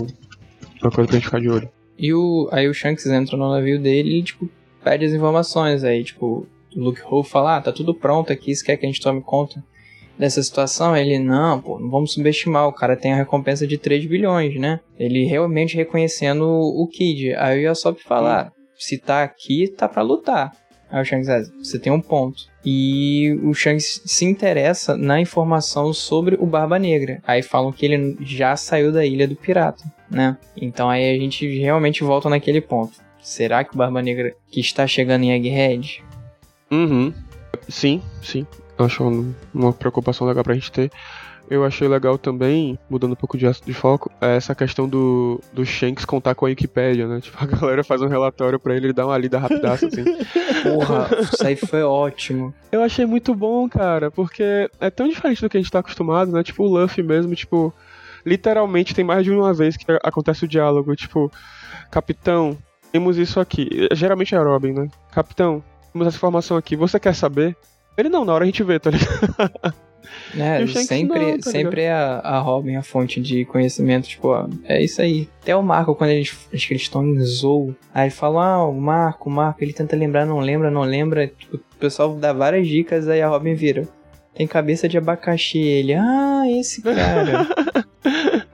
uma 0.81 0.91
coisa 0.91 1.07
pra 1.07 1.17
gente 1.17 1.25
ficar 1.25 1.39
de 1.39 1.49
olho. 1.49 1.69
E 1.97 2.13
o, 2.13 2.47
aí 2.51 2.67
o 2.67 2.73
Shanks 2.73 3.05
entra 3.05 3.35
no 3.35 3.49
navio 3.51 3.79
dele 3.79 4.19
e, 4.19 4.23
tipo, 4.23 4.49
pede 4.83 5.05
as 5.05 5.11
informações. 5.11 5.83
Aí, 5.83 6.03
tipo, 6.03 6.47
o 6.75 6.79
Luke 6.79 7.01
Hope 7.03 7.29
fala, 7.29 7.57
ah, 7.57 7.61
tá 7.61 7.71
tudo 7.71 7.93
pronto 7.93 8.31
aqui, 8.31 8.55
se 8.55 8.63
quer 8.63 8.77
que 8.77 8.85
a 8.85 8.89
gente 8.89 9.01
tome 9.01 9.21
conta 9.21 9.63
dessa 10.17 10.41
situação? 10.41 10.95
Ele, 10.95 11.19
não, 11.19 11.61
pô, 11.61 11.79
não 11.79 11.89
vamos 11.89 12.13
subestimar, 12.13 12.67
o 12.67 12.73
cara 12.73 12.95
tem 12.95 13.13
a 13.13 13.17
recompensa 13.17 13.67
de 13.67 13.77
3 13.77 14.05
bilhões, 14.05 14.59
né? 14.59 14.79
Ele 14.97 15.25
realmente 15.25 15.75
reconhecendo 15.75 16.45
o, 16.45 16.87
Kid. 16.87 17.33
Aí 17.35 17.59
o 17.59 17.63
Yasop 17.63 18.01
fala, 18.01 18.41
ah, 18.41 18.51
se 18.77 18.97
tá 18.97 19.23
aqui, 19.23 19.67
tá 19.67 19.87
para 19.87 20.01
lutar. 20.01 20.51
Aí 20.91 21.01
o 21.01 21.05
Shanks 21.05 21.27
diz, 21.27 21.51
você 21.57 21.79
tem 21.79 21.91
um 21.91 22.01
ponto. 22.01 22.43
E 22.65 23.39
o 23.43 23.53
Shanks 23.53 24.01
se 24.05 24.25
interessa 24.25 24.97
na 24.97 25.21
informação 25.21 25.93
sobre 25.93 26.35
o 26.39 26.45
Barba 26.45 26.79
Negra. 26.79 27.21
Aí 27.25 27.41
falam 27.41 27.71
que 27.71 27.85
ele 27.85 28.17
já 28.21 28.55
saiu 28.55 28.91
da 28.91 29.05
ilha 29.05 29.27
do 29.27 29.35
pirata 29.35 29.83
né? 30.09 30.37
Então 30.57 30.89
aí 30.89 31.15
a 31.15 31.19
gente 31.19 31.47
realmente 31.59 32.03
volta 32.03 32.29
naquele 32.29 32.61
ponto. 32.61 32.93
Será 33.21 33.63
que 33.63 33.73
o 33.73 33.77
Barba 33.77 34.01
Negra 34.01 34.33
que 34.49 34.59
está 34.59 34.87
chegando 34.87 35.23
em 35.23 35.31
Egghead? 35.31 36.03
Uhum. 36.71 37.13
Sim, 37.67 38.01
sim. 38.23 38.47
Acho 38.77 39.35
uma 39.53 39.73
preocupação 39.73 40.25
legal 40.25 40.43
pra 40.43 40.53
gente 40.53 40.71
ter. 40.71 40.91
Eu 41.49 41.65
achei 41.65 41.87
legal 41.87 42.17
também, 42.17 42.77
mudando 42.87 43.13
um 43.13 43.15
pouco 43.15 43.37
de, 43.37 43.45
de 43.65 43.73
foco, 43.73 44.11
é 44.21 44.35
essa 44.35 44.53
questão 44.53 44.87
do, 44.87 45.41
do 45.51 45.65
Shanks 45.65 46.05
contar 46.05 46.35
com 46.35 46.45
a 46.45 46.49
Wikipédia, 46.49 47.07
né? 47.07 47.19
Tipo, 47.29 47.37
a 47.43 47.47
galera 47.47 47.83
faz 47.83 48.01
um 48.01 48.07
relatório 48.07 48.59
pra 48.59 48.75
ele, 48.75 48.87
ele 48.87 48.93
dá 48.93 49.05
uma 49.05 49.17
lida 49.17 49.39
rapidaça, 49.39 49.87
assim. 49.87 50.03
Porra, 50.61 51.09
isso 51.21 51.45
aí 51.45 51.55
foi 51.55 51.81
ótimo. 51.81 52.53
Eu 52.71 52.83
achei 52.83 53.05
muito 53.05 53.33
bom, 53.33 53.67
cara, 53.67 54.11
porque 54.11 54.69
é 54.79 54.89
tão 54.89 55.07
diferente 55.07 55.41
do 55.41 55.49
que 55.49 55.57
a 55.57 55.59
gente 55.59 55.71
tá 55.71 55.79
acostumado, 55.79 56.31
né? 56.31 56.43
Tipo, 56.43 56.63
o 56.63 56.67
Luffy 56.67 57.03
mesmo, 57.03 57.33
tipo, 57.33 57.73
literalmente 58.23 58.93
tem 58.93 59.03
mais 59.03 59.23
de 59.23 59.31
uma 59.31 59.53
vez 59.53 59.75
que 59.75 59.85
acontece 60.03 60.45
o 60.45 60.47
diálogo, 60.47 60.95
tipo, 60.95 61.31
capitão, 61.89 62.57
temos 62.91 63.17
isso 63.17 63.39
aqui. 63.39 63.87
Geralmente 63.91 64.35
é 64.35 64.37
Robin, 64.37 64.73
né? 64.73 64.87
Capitão, 65.11 65.63
temos 65.91 66.07
essa 66.07 66.17
informação 66.17 66.57
aqui, 66.57 66.75
você 66.75 66.99
quer 66.99 67.15
saber? 67.15 67.55
Ele 67.97 68.09
não, 68.09 68.23
na 68.23 68.33
hora 68.33 68.43
a 68.43 68.45
gente 68.45 68.63
vê, 68.63 68.79
tá 68.79 68.91
ligado? 68.91 69.73
É, 70.37 70.65
sempre, 70.67 71.19
não, 71.19 71.39
tá 71.39 71.51
sempre 71.51 71.81
é 71.81 71.91
a, 71.91 72.19
a 72.19 72.39
Robin 72.39 72.75
a 72.75 72.83
fonte 72.83 73.19
de 73.19 73.45
conhecimento, 73.45 74.07
tipo, 74.07 74.27
ó, 74.27 74.47
é 74.63 74.81
isso 74.81 75.01
aí. 75.01 75.27
Até 75.41 75.55
o 75.55 75.63
Marco, 75.63 75.95
quando 75.95 76.11
eles, 76.11 76.37
acho 76.53 76.67
que 76.67 76.73
eles 76.73 76.83
estão 76.83 77.05
em 77.05 77.19
Zou, 77.21 77.75
aí 77.93 78.05
ele 78.05 78.11
fala, 78.11 78.45
ah, 78.45 78.65
o 78.65 78.79
Marco, 78.79 79.29
o 79.29 79.31
Marco, 79.31 79.63
ele 79.63 79.73
tenta 79.73 79.95
lembrar, 79.95 80.25
não 80.25 80.39
lembra, 80.39 80.69
não 80.69 80.81
lembra, 80.81 81.27
tipo, 81.27 81.57
o 81.57 81.79
pessoal 81.79 82.15
dá 82.15 82.31
várias 82.31 82.67
dicas, 82.67 83.07
aí 83.07 83.21
a 83.21 83.27
Robin 83.27 83.55
vira, 83.55 83.87
tem 84.33 84.45
cabeça 84.45 84.87
de 84.87 84.97
abacaxi, 84.97 85.59
ele, 85.59 85.93
ah, 85.93 86.43
esse 86.47 86.81
cara. 86.81 87.47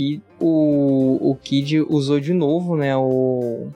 E 0.00 0.20
o, 0.38 1.32
o 1.32 1.34
Kid 1.34 1.80
usou 1.80 2.20
de 2.20 2.32
novo, 2.32 2.76
né, 2.76 2.96
o, 2.96 3.66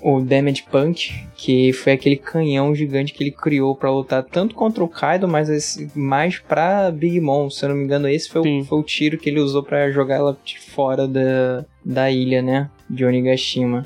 o, 0.00 0.20
Damage 0.20 0.64
Punch, 0.70 1.26
que 1.36 1.72
foi 1.72 1.92
aquele 1.92 2.16
canhão 2.16 2.74
gigante 2.74 3.12
que 3.12 3.22
ele 3.22 3.30
criou 3.30 3.74
para 3.74 3.90
lutar 3.90 4.22
tanto 4.22 4.54
contra 4.54 4.82
o 4.82 4.88
Kaido, 4.88 5.26
mas 5.26 5.78
mais 5.94 6.38
pra 6.38 6.90
Big 6.90 7.20
Mom. 7.20 7.50
Se 7.50 7.64
eu 7.64 7.70
não 7.70 7.76
me 7.76 7.84
engano, 7.84 8.08
esse 8.08 8.28
foi, 8.28 8.40
o, 8.40 8.64
foi 8.64 8.78
o 8.78 8.82
tiro 8.82 9.18
que 9.18 9.30
ele 9.30 9.40
usou 9.40 9.62
para 9.62 9.90
jogar 9.90 10.16
ela 10.16 10.38
de 10.44 10.58
fora 10.58 11.06
da, 11.06 11.64
da 11.84 12.10
ilha, 12.10 12.42
né, 12.42 12.70
de 12.88 13.04
Onigashima. 13.04 13.84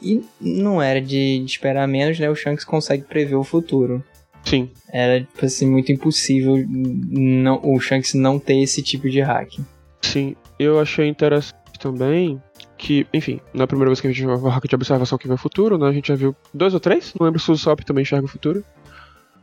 E 0.00 0.22
não 0.40 0.82
era 0.82 1.00
de, 1.00 1.38
de 1.38 1.44
esperar 1.44 1.86
menos, 1.86 2.18
né, 2.18 2.28
o 2.28 2.34
Shanks 2.34 2.64
consegue 2.64 3.04
prever 3.04 3.36
o 3.36 3.44
futuro. 3.44 4.02
Sim. 4.44 4.70
Era, 4.92 5.20
tipo 5.20 5.46
assim, 5.46 5.70
muito 5.70 5.92
impossível 5.92 6.64
não, 6.68 7.60
o 7.62 7.78
Shanks 7.78 8.14
não 8.14 8.38
ter 8.38 8.58
esse 8.60 8.82
tipo 8.82 9.08
de 9.08 9.20
hack. 9.20 9.58
Sim, 10.00 10.34
eu 10.58 10.80
achei 10.80 11.06
interessante 11.06 11.61
também 11.82 12.40
que, 12.78 13.06
enfim, 13.12 13.40
na 13.52 13.66
primeira 13.66 13.90
vez 13.90 14.00
que 14.00 14.06
a 14.06 14.10
gente 14.10 14.20
viu 14.20 14.30
o 14.30 14.48
hack 14.48 14.68
de 14.68 14.74
observação 14.74 15.18
que 15.18 15.26
vê 15.26 15.34
o 15.34 15.38
futuro, 15.38 15.76
né? 15.76 15.88
A 15.88 15.92
gente 15.92 16.08
já 16.08 16.14
viu 16.14 16.34
dois 16.54 16.72
ou 16.72 16.80
três, 16.80 17.12
não 17.18 17.26
lembro 17.26 17.40
se 17.40 17.50
o 17.50 17.54
Usopp 17.54 17.84
também 17.84 18.02
enxerga 18.02 18.24
o 18.24 18.28
futuro. 18.28 18.64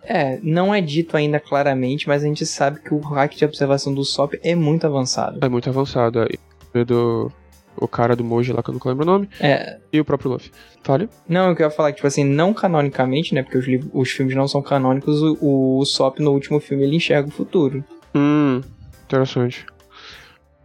É, 0.02 0.39
não 0.41 0.73
é 0.73 0.80
dito 0.80 1.17
ainda 1.17 1.39
claramente, 1.39 2.08
mas 2.08 2.23
a 2.23 2.28
gente 2.28 2.45
sabe 2.45 2.82
que 2.82 2.93
o 2.93 2.99
hack 2.99 3.36
de 3.36 3.43
observação 3.43 3.93
do 3.93 3.99
Usopp 3.99 4.39
é 4.41 4.56
muito 4.56 4.88
avançado. 4.88 5.39
É 5.41 5.49
muito 5.49 5.69
avançado, 5.69 6.21
é. 6.21 6.84
Do, 6.84 7.32
o 7.75 7.88
cara 7.88 8.15
do 8.15 8.23
Moji 8.23 8.54
lá, 8.54 8.63
que 8.63 8.69
eu 8.69 8.73
não 8.73 8.82
lembro 8.86 9.04
o 9.04 9.06
nome. 9.06 9.30
É. 9.39 9.78
E 9.91 9.99
o 9.99 10.06
próprio 10.06 10.32
Luffy. 10.32 10.52
Fale? 10.84 11.10
Não, 11.28 11.49
eu 11.49 11.56
queria 11.56 11.69
falar 11.69 11.91
que, 11.91 11.97
tipo 11.97 12.08
assim, 12.08 12.23
não 12.23 12.54
canonicamente, 12.54 13.34
né? 13.34 13.43
Porque 13.43 13.58
os, 13.58 13.67
livros, 13.67 13.89
os 13.93 14.10
filmes 14.12 14.36
não 14.36 14.47
são 14.47 14.62
canônicos, 14.62 15.21
o, 15.21 15.38
o 15.41 15.78
Usopp 15.80 16.21
no 16.21 16.32
último 16.32 16.60
filme 16.60 16.84
ele 16.84 16.95
enxerga 16.95 17.28
o 17.28 17.32
futuro. 17.32 17.84
Hum, 18.15 18.62
interessante. 19.06 19.65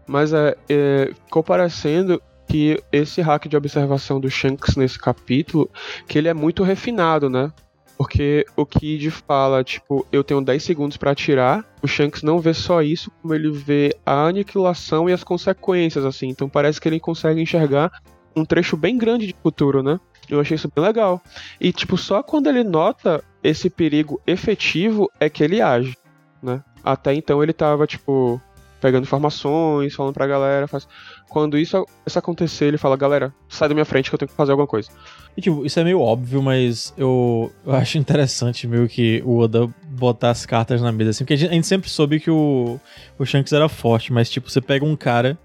Mas 0.06 0.32
é, 0.32 0.56
é, 0.68 1.12
ficou 1.24 1.42
parecendo 1.42 2.20
que 2.48 2.82
esse 2.92 3.20
hack 3.20 3.48
de 3.48 3.56
observação 3.56 4.20
do 4.20 4.30
Shanks 4.30 4.76
nesse 4.76 4.98
capítulo, 4.98 5.70
que 6.06 6.18
ele 6.18 6.28
é 6.28 6.34
muito 6.34 6.62
refinado, 6.62 7.30
né? 7.30 7.52
Porque 7.96 8.44
o 8.56 8.66
Kid 8.66 9.10
fala, 9.10 9.62
tipo, 9.62 10.06
eu 10.10 10.24
tenho 10.24 10.40
10 10.40 10.62
segundos 10.62 10.96
para 10.96 11.12
atirar. 11.12 11.64
O 11.82 11.86
Shanks 11.86 12.22
não 12.22 12.40
vê 12.40 12.52
só 12.52 12.82
isso, 12.82 13.10
como 13.22 13.34
ele 13.34 13.50
vê 13.50 13.96
a 14.04 14.26
aniquilação 14.26 15.08
e 15.08 15.12
as 15.12 15.22
consequências, 15.22 16.04
assim. 16.04 16.28
Então 16.28 16.48
parece 16.48 16.80
que 16.80 16.88
ele 16.88 16.98
consegue 16.98 17.40
enxergar 17.40 17.92
um 18.34 18.44
trecho 18.44 18.76
bem 18.76 18.98
grande 18.98 19.26
de 19.26 19.36
futuro, 19.42 19.82
né? 19.82 20.00
Eu 20.28 20.40
achei 20.40 20.56
isso 20.56 20.70
bem 20.74 20.84
legal. 20.84 21.22
E, 21.60 21.72
tipo, 21.72 21.96
só 21.96 22.22
quando 22.22 22.48
ele 22.48 22.64
nota 22.64 23.22
esse 23.42 23.70
perigo 23.70 24.20
efetivo 24.26 25.10
é 25.20 25.28
que 25.28 25.44
ele 25.44 25.60
age, 25.60 25.96
né? 26.42 26.62
Até 26.82 27.14
então 27.14 27.42
ele 27.42 27.52
tava, 27.52 27.86
tipo, 27.86 28.40
pegando 28.80 29.04
informações, 29.04 29.94
falando 29.94 30.12
pra 30.14 30.26
galera. 30.26 30.68
Faz... 30.68 30.86
Quando 31.28 31.58
isso, 31.58 31.86
isso 32.06 32.18
acontecer, 32.18 32.66
ele 32.66 32.78
fala, 32.78 32.96
galera, 32.96 33.32
sai 33.48 33.68
da 33.68 33.74
minha 33.74 33.84
frente 33.84 34.10
que 34.10 34.14
eu 34.14 34.18
tenho 34.18 34.28
que 34.28 34.36
fazer 34.36 34.52
alguma 34.52 34.66
coisa. 34.66 34.90
E, 35.36 35.40
tipo, 35.40 35.64
isso 35.64 35.80
é 35.80 35.84
meio 35.84 36.00
óbvio, 36.00 36.42
mas 36.42 36.94
eu, 36.96 37.50
eu 37.66 37.74
acho 37.74 37.98
interessante 37.98 38.66
meio 38.68 38.88
que 38.88 39.22
o 39.24 39.38
Oda 39.38 39.68
botar 39.88 40.30
as 40.30 40.46
cartas 40.46 40.80
na 40.80 40.92
mesa, 40.92 41.10
assim, 41.10 41.24
porque 41.24 41.34
a 41.34 41.36
gente, 41.36 41.50
a 41.50 41.54
gente 41.54 41.66
sempre 41.66 41.90
soube 41.90 42.20
que 42.20 42.30
o, 42.30 42.78
o 43.18 43.24
Shanks 43.24 43.52
era 43.52 43.68
forte, 43.68 44.12
mas, 44.12 44.30
tipo, 44.30 44.50
você 44.50 44.60
pega 44.60 44.84
um 44.84 44.96
cara 44.96 45.38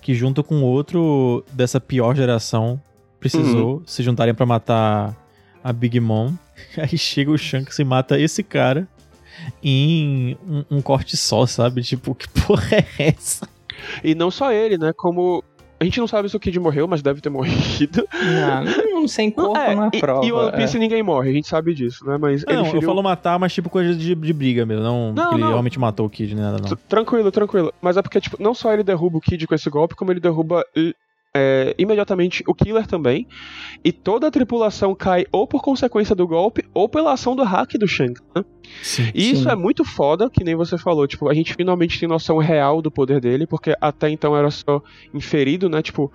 que 0.00 0.14
junto 0.14 0.44
com 0.44 0.62
outro 0.62 1.44
dessa 1.52 1.80
pior 1.80 2.14
geração 2.14 2.80
precisou 3.18 3.76
uhum. 3.76 3.82
se 3.86 4.02
juntarem 4.02 4.34
para 4.34 4.44
matar 4.44 5.16
a 5.62 5.72
Big 5.72 5.98
Mom. 5.98 6.34
Aí 6.76 6.98
chega 6.98 7.30
o 7.30 7.38
Shanks 7.38 7.78
e 7.78 7.84
mata 7.84 8.20
esse 8.20 8.42
cara 8.42 8.86
em 9.62 10.36
um, 10.46 10.78
um 10.78 10.82
corte 10.82 11.16
só, 11.16 11.46
sabe? 11.46 11.82
Tipo, 11.82 12.14
que 12.14 12.28
porra 12.28 12.76
é 12.76 12.86
essa? 13.08 13.48
E 14.02 14.14
não 14.14 14.30
só 14.30 14.52
ele, 14.52 14.78
né? 14.78 14.92
Como 14.96 15.42
a 15.78 15.84
gente 15.84 15.98
não 15.98 16.06
sabe 16.06 16.28
se 16.28 16.36
o 16.36 16.40
Kid 16.40 16.58
morreu, 16.58 16.86
mas 16.86 17.02
deve 17.02 17.20
ter 17.20 17.28
morrido. 17.28 18.06
Não, 18.12 19.00
não 19.00 19.08
sem 19.08 19.30
corpo 19.30 19.56
é, 19.58 19.74
não 19.74 19.84
é 19.84 19.90
prova. 19.90 20.24
E 20.24 20.32
o 20.32 20.38
One 20.38 20.52
Piece 20.52 20.76
é. 20.76 20.80
ninguém 20.80 21.02
morre, 21.02 21.30
a 21.30 21.32
gente 21.32 21.48
sabe 21.48 21.74
disso, 21.74 22.06
né? 22.06 22.16
Mas 22.18 22.44
não, 22.44 22.64
feriu... 22.64 22.80
eu 22.80 22.86
falo 22.86 23.02
matar, 23.02 23.38
mas 23.38 23.52
tipo 23.52 23.68
coisa 23.68 23.94
de, 23.94 24.14
de 24.14 24.32
briga 24.32 24.64
mesmo, 24.64 24.82
não, 24.82 25.12
não 25.12 25.28
que 25.30 25.34
ele 25.34 25.44
realmente 25.44 25.78
matou 25.78 26.06
o 26.06 26.10
Kid, 26.10 26.34
nem 26.34 26.44
nada 26.44 26.58
não. 26.58 26.76
Tranquilo, 26.88 27.30
tranquilo. 27.30 27.72
Mas 27.82 27.96
é 27.96 28.02
porque, 28.02 28.20
tipo, 28.20 28.36
não 28.40 28.54
só 28.54 28.72
ele 28.72 28.82
derruba 28.82 29.18
o 29.18 29.20
Kid 29.20 29.46
com 29.46 29.54
esse 29.54 29.68
golpe, 29.68 29.94
como 29.94 30.10
ele 30.10 30.20
derruba 30.20 30.64
é, 31.34 31.74
imediatamente 31.76 32.44
o 32.46 32.54
Killer 32.54 32.86
também, 32.86 33.26
e 33.84 33.90
toda 33.90 34.28
a 34.28 34.30
tripulação 34.30 34.94
cai 34.94 35.26
ou 35.32 35.46
por 35.46 35.60
consequência 35.60 36.14
do 36.14 36.26
golpe 36.26 36.64
ou 36.72 36.88
pela 36.88 37.12
ação 37.12 37.34
do 37.34 37.42
hack 37.42 37.72
do 37.74 37.88
Shanks, 37.88 38.22
né? 38.34 38.44
Sim, 38.82 39.10
e 39.12 39.32
isso 39.32 39.42
sim. 39.42 39.50
é 39.50 39.56
muito 39.56 39.84
foda, 39.84 40.30
que 40.30 40.44
nem 40.44 40.54
você 40.54 40.78
falou, 40.78 41.06
tipo, 41.06 41.28
a 41.28 41.34
gente 41.34 41.54
finalmente 41.54 41.98
tem 41.98 42.08
noção 42.08 42.38
real 42.38 42.80
do 42.80 42.90
poder 42.90 43.20
dele, 43.20 43.46
porque 43.46 43.74
até 43.80 44.08
então 44.08 44.36
era 44.36 44.50
só 44.50 44.80
inferido, 45.12 45.68
né? 45.68 45.82
Tipo, 45.82 46.12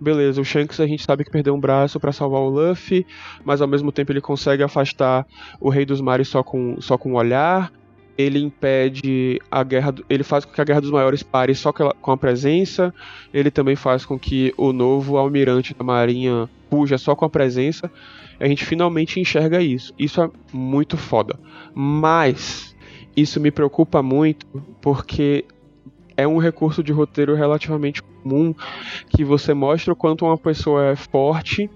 beleza, 0.00 0.40
o 0.40 0.44
Shanks 0.44 0.80
a 0.80 0.86
gente 0.86 1.04
sabe 1.04 1.24
que 1.24 1.30
perdeu 1.30 1.54
um 1.54 1.60
braço 1.60 2.00
para 2.00 2.10
salvar 2.10 2.40
o 2.40 2.48
Luffy, 2.48 3.06
mas 3.44 3.60
ao 3.60 3.68
mesmo 3.68 3.92
tempo 3.92 4.10
ele 4.10 4.20
consegue 4.20 4.62
afastar 4.62 5.26
o 5.60 5.68
Rei 5.68 5.84
dos 5.84 6.00
Mares 6.00 6.28
só 6.28 6.42
com, 6.42 6.80
só 6.80 6.96
com 6.96 7.12
um 7.12 7.16
olhar 7.16 7.70
ele 8.16 8.38
impede 8.38 9.40
a 9.50 9.62
guerra, 9.62 9.94
ele 10.08 10.22
faz 10.22 10.44
com 10.44 10.52
que 10.52 10.60
a 10.60 10.64
guerra 10.64 10.80
dos 10.80 10.90
maiores 10.90 11.22
pare 11.22 11.54
só 11.54 11.72
com 11.72 12.10
a 12.10 12.16
presença. 12.16 12.94
Ele 13.32 13.50
também 13.50 13.76
faz 13.76 14.04
com 14.04 14.18
que 14.18 14.52
o 14.56 14.72
novo 14.72 15.16
almirante 15.16 15.74
da 15.74 15.84
marinha 15.84 16.48
fuja 16.70 16.98
só 16.98 17.14
com 17.14 17.24
a 17.24 17.30
presença. 17.30 17.90
A 18.38 18.46
gente 18.46 18.64
finalmente 18.64 19.20
enxerga 19.20 19.62
isso. 19.62 19.94
Isso 19.98 20.20
é 20.20 20.30
muito 20.52 20.96
foda. 20.96 21.38
Mas 21.74 22.76
isso 23.16 23.40
me 23.40 23.50
preocupa 23.50 24.02
muito 24.02 24.46
porque 24.80 25.44
é 26.16 26.26
um 26.26 26.38
recurso 26.38 26.82
de 26.82 26.92
roteiro 26.92 27.34
relativamente 27.34 28.02
comum 28.02 28.54
que 29.08 29.24
você 29.24 29.54
mostra 29.54 29.92
o 29.92 29.96
quanto 29.96 30.24
uma 30.24 30.36
pessoa 30.36 30.90
é 30.90 30.96
forte 30.96 31.70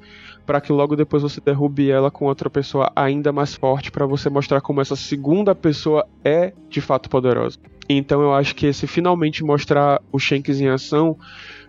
para 0.47 0.61
que 0.61 0.73
logo 0.73 0.95
depois 0.95 1.23
você 1.23 1.41
derrube 1.41 1.91
ela 1.91 2.11
com 2.11 2.27
outra 2.27 2.49
pessoa 2.49 2.91
ainda 2.95 3.33
mais 3.33 3.55
forte 3.55 3.91
para 3.91 4.07
você 4.07 4.31
mostrar 4.31 4.61
como 4.61 4.81
essa 4.81 4.97
segunda 4.97 5.55
pessoa 5.55 6.07
é 6.25 6.53
de 6.71 6.81
fato 6.81 7.11
poderosa. 7.11 7.59
Então 7.89 8.23
eu 8.23 8.33
acho 8.33 8.55
que 8.55 8.67
esse 8.67 8.87
finalmente 8.87 9.45
mostrar 9.45 10.01
o 10.13 10.19
Shanks 10.19 10.61
em 10.61 10.69
ação 10.69 11.17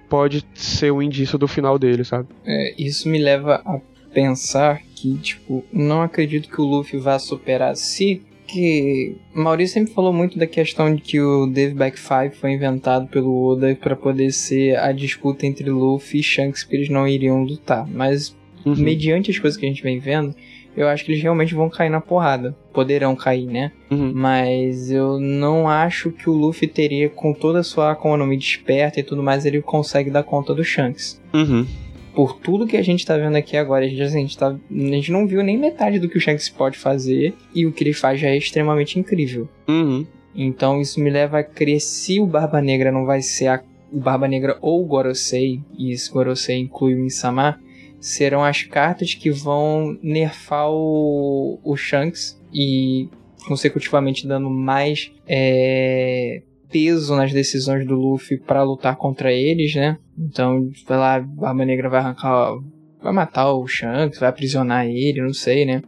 pode 0.10 0.46
ser 0.54 0.92
o 0.92 1.02
indício 1.02 1.38
do 1.38 1.48
final 1.48 1.78
dele, 1.78 2.04
sabe? 2.04 2.28
É, 2.46 2.74
isso 2.78 3.10
me 3.10 3.20
leva 3.20 3.62
a 3.66 3.80
pensar 4.14 4.82
que, 4.96 5.18
tipo, 5.18 5.66
não 5.72 6.02
acredito 6.02 6.50
que 6.50 6.62
o 6.62 6.66
Luffy 6.66 7.00
vá 7.00 7.20
superar 7.20 7.76
si, 7.76 8.22
que 8.48 9.18
Maurício 9.34 9.74
sempre 9.74 9.94
falou 9.94 10.14
muito 10.14 10.40
da 10.40 10.48
questão 10.48 10.96
de 10.96 11.02
que 11.02 11.20
o 11.20 11.46
Dave 11.48 11.74
Back 11.74 12.00
5 12.00 12.36
foi 12.38 12.54
inventado 12.54 13.08
pelo 13.08 13.46
Oda 13.46 13.76
para 13.76 13.96
poder 13.96 14.32
ser 14.32 14.78
a 14.78 14.92
disputa 14.94 15.46
entre 15.46 15.70
Luffy 15.70 16.22
e 16.22 16.24
Shanks, 16.24 16.64
que 16.64 16.76
eles 16.76 16.90
não 16.90 17.06
iriam 17.08 17.44
lutar. 17.44 17.86
Mas, 17.86 18.36
uhum. 18.70 18.76
mediante 18.84 19.32
as 19.32 19.40
coisas 19.40 19.60
que 19.60 19.66
a 19.66 19.70
gente 19.70 19.84
vem 19.84 20.00
vendo, 20.00 20.36
eu 20.78 20.88
acho 20.88 21.04
que 21.04 21.12
eles 21.12 21.24
realmente 21.24 21.56
vão 21.56 21.70
cair 21.70 21.90
na 21.90 22.00
porrada. 22.00 22.56
Poderão 22.72 23.16
cair, 23.16 23.48
né? 23.48 23.72
Uhum. 23.90 24.12
Mas 24.14 24.92
eu 24.92 25.20
não 25.20 25.68
acho 25.68 26.12
que 26.12 26.30
o 26.30 26.34
Luffy 26.34 26.68
teria, 26.68 27.10
com 27.10 27.34
toda 27.34 27.60
a 27.60 27.64
sua 27.64 27.92
Akuma 27.92 28.28
desperta 28.38 29.00
e 29.00 29.04
tudo 29.04 29.24
mais, 29.24 29.44
ele 29.44 29.60
consegue 29.60 30.12
dar 30.12 30.22
conta 30.22 30.54
do 30.54 30.64
Shanks. 30.64 31.20
Uhum. 31.34 31.66
Por 32.14 32.38
tudo 32.40 32.68
que 32.68 32.78
a 32.78 32.84
gente 32.84 33.06
tá 33.06 33.18
vendo 33.18 33.36
aqui 33.36 33.58
agora, 33.58 33.86
a 33.86 33.88
gente, 33.88 34.02
assim, 34.04 34.18
a, 34.18 34.22
gente 34.22 34.38
tá, 34.38 34.50
a 34.50 34.74
gente 34.74 35.12
não 35.12 35.26
viu 35.26 35.44
nem 35.44 35.58
metade 35.58 35.98
do 35.98 36.08
que 36.08 36.18
o 36.18 36.22
Shanks 36.22 36.48
pode 36.48 36.78
fazer. 36.78 37.34
E 37.56 37.66
o 37.66 37.72
que 37.72 37.84
ele 37.84 37.94
faz 37.94 38.20
já 38.20 38.28
é 38.28 38.38
extremamente 38.38 39.00
incrível. 39.00 39.50
Uhum. 39.68 40.06
Então 40.36 40.80
isso 40.80 41.00
me 41.00 41.10
leva 41.10 41.40
a 41.40 41.44
crer 41.44 41.82
se 41.82 42.20
o 42.20 42.28
Barba 42.28 42.62
Negra 42.62 42.92
não 42.92 43.04
vai 43.04 43.24
ser 43.24 43.48
a, 43.48 43.64
o 43.92 44.00
Barba 44.00 44.28
Negra 44.28 44.60
ou 44.62 44.84
o 44.84 44.86
Gorosei, 44.86 45.60
e 45.76 45.92
esse 45.92 46.12
Gorosei 46.12 46.60
inclui 46.60 46.94
o 46.94 47.04
Insama, 47.04 47.60
serão 48.00 48.44
as 48.44 48.64
cartas 48.64 49.14
que 49.14 49.30
vão 49.30 49.98
nerfar 50.02 50.70
o, 50.70 51.60
o 51.64 51.76
Shanks 51.76 52.40
e 52.54 53.10
consecutivamente 53.48 54.28
dando 54.28 54.50
mais 54.50 55.12
é, 55.28 56.42
peso 56.70 57.16
nas 57.16 57.32
decisões 57.32 57.86
do 57.86 57.96
Luffy 57.96 58.38
para 58.38 58.64
lutar 58.64 58.96
contra 58.96 59.32
eles, 59.32 59.74
né? 59.76 59.98
Então, 60.18 60.70
vai 60.86 60.98
lá, 60.98 61.16
a 61.16 61.20
Barba 61.20 61.66
Negra 61.66 61.90
vai 61.90 62.00
arrancar, 62.00 62.58
vai 63.08 63.14
matar 63.14 63.54
o 63.54 63.66
Shanks, 63.66 64.20
vai 64.20 64.28
aprisionar 64.28 64.86
ele, 64.86 65.22
não 65.22 65.34
sei, 65.34 65.66
né? 65.66 65.82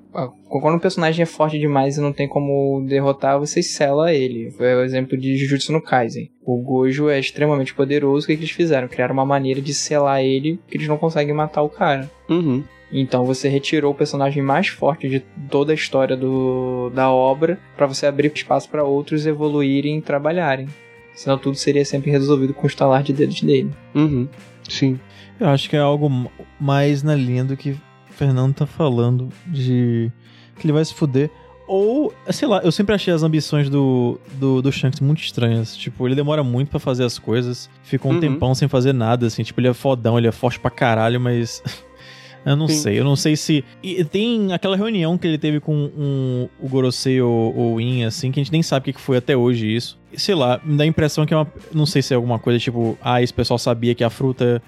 Quando 0.47 0.75
um 0.75 0.79
personagem 0.79 1.23
é 1.23 1.25
forte 1.25 1.60
demais 1.60 1.97
e 1.97 2.01
não 2.01 2.13
tem 2.13 2.27
como 2.27 2.86
derrotar, 2.88 3.38
você 3.38 3.62
sela 3.62 4.13
ele. 4.13 4.49
Foi 4.51 4.73
o 4.75 4.84
exemplo 4.84 5.17
de 5.17 5.36
Jujutsu 5.36 5.73
no 5.73 5.82
Kaisen. 5.82 6.32
O 6.45 6.58
Gojo 6.62 7.10
é 7.10 7.19
extremamente 7.19 7.73
poderoso, 7.73 8.23
o 8.23 8.27
que, 8.27 8.38
que 8.38 8.43
eles 8.43 8.51
fizeram? 8.51 8.88
Criaram 8.88 9.13
uma 9.13 9.25
maneira 9.25 9.62
de 9.62 9.73
selar 9.73 10.23
ele 10.23 10.60
que 10.67 10.77
eles 10.77 10.88
não 10.88 10.97
conseguem 10.97 11.34
matar 11.34 11.62
o 11.62 11.69
cara. 11.69 12.10
Uhum. 12.29 12.63
Então 12.91 13.25
você 13.25 13.49
retirou 13.49 13.91
o 13.91 13.95
personagem 13.95 14.41
mais 14.41 14.69
forte 14.69 15.10
de 15.10 15.19
toda 15.49 15.73
a 15.73 15.75
história 15.75 16.15
do, 16.15 16.89
da 16.95 17.12
obra 17.12 17.60
para 17.75 17.86
você 17.86 18.05
abrir 18.05 18.32
espaço 18.34 18.69
para 18.69 18.84
outros 18.84 19.27
evoluírem 19.27 19.97
e 19.97 20.01
trabalharem. 20.01 20.67
Senão 21.13 21.38
tudo 21.38 21.58
seria 21.58 21.84
sempre 21.84 22.10
resolvido 22.12 22.53
com 22.53 22.63
o 22.63 22.69
estalar 22.69 23.03
de 23.03 23.12
dedos 23.12 23.41
dele. 23.41 23.71
Uhum. 23.93 24.27
Sim. 24.69 24.99
Eu 25.39 25.47
acho 25.47 25.69
que 25.69 25.75
é 25.75 25.80
algo 25.80 26.30
mais 26.60 27.02
na 27.02 27.15
linha 27.15 27.43
do 27.43 27.56
que 27.56 27.71
o 27.71 27.80
Fernando 28.10 28.54
tá 28.54 28.65
falando 28.65 29.30
de 29.47 30.12
que 30.58 30.65
ele 30.65 30.73
vai 30.73 30.84
se 30.84 30.93
fuder. 30.93 31.32
Ou, 31.69 32.12
sei 32.32 32.47
lá, 32.47 32.62
eu 32.63 32.71
sempre 32.71 32.95
achei 32.95 33.13
as 33.13 33.21
ambições 33.21 33.69
do, 33.69 34.19
do, 34.34 34.60
do 34.60 34.71
Shanks 34.71 34.99
muito 34.99 35.21
estranhas. 35.21 35.78
Tipo, 35.78 36.08
ele 36.08 36.15
demora 36.15 36.43
muito 36.43 36.69
para 36.69 36.80
fazer 36.80 37.04
as 37.04 37.19
coisas. 37.19 37.69
Ficou 37.84 38.12
um 38.12 38.15
uhum. 38.15 38.19
tempão 38.19 38.56
sem 38.56 38.67
fazer 38.67 38.91
nada, 38.91 39.28
assim. 39.28 39.43
Tipo, 39.43 39.62
ele 39.62 39.67
é 39.67 39.73
fodão, 39.73 40.17
ele 40.17 40.28
é 40.28 40.32
forte 40.32 40.60
pra 40.60 40.71
caralho, 40.71 41.21
mas. 41.21 41.62
eu 42.43 42.56
não 42.56 42.67
Sim. 42.67 42.73
sei. 42.73 42.99
Eu 42.99 43.04
não 43.04 43.15
sei 43.15 43.36
se. 43.36 43.63
E 43.84 44.04
tem 44.04 44.52
aquela 44.52 44.75
reunião 44.75 45.15
que 45.15 45.28
ele 45.28 45.38
teve 45.38 45.60
com 45.60 45.75
um, 45.75 46.49
o 46.60 46.67
Gorosei 46.67 47.21
ou, 47.21 47.56
ou 47.56 47.75
o 47.75 47.82
In, 47.82 48.04
assim, 48.04 48.32
que 48.32 48.39
a 48.39 48.43
gente 48.43 48.52
nem 48.52 48.63
sabe 48.63 48.89
o 48.89 48.93
que 48.93 48.99
foi 48.99 49.17
até 49.17 49.38
hoje 49.38 49.67
isso. 49.67 49.99
Sei 50.15 50.34
lá, 50.34 50.60
me 50.63 50.75
dá 50.75 50.84
a 50.84 50.88
impressão 50.88 51.23
que 51.23 51.36
é 51.36 51.38
uma. 51.38 51.47
Não 51.71 51.86
sei 51.86 52.02
se 52.02 52.13
é 52.13 52.15
alguma 52.15 52.39
coisa 52.39 52.58
tipo, 52.58 52.97
ah, 52.99 53.21
esse 53.21 53.34
pessoal 53.34 53.60
sabia 53.60 53.93
que 53.93 54.04
a 54.04 54.10
fruta. 54.10 54.60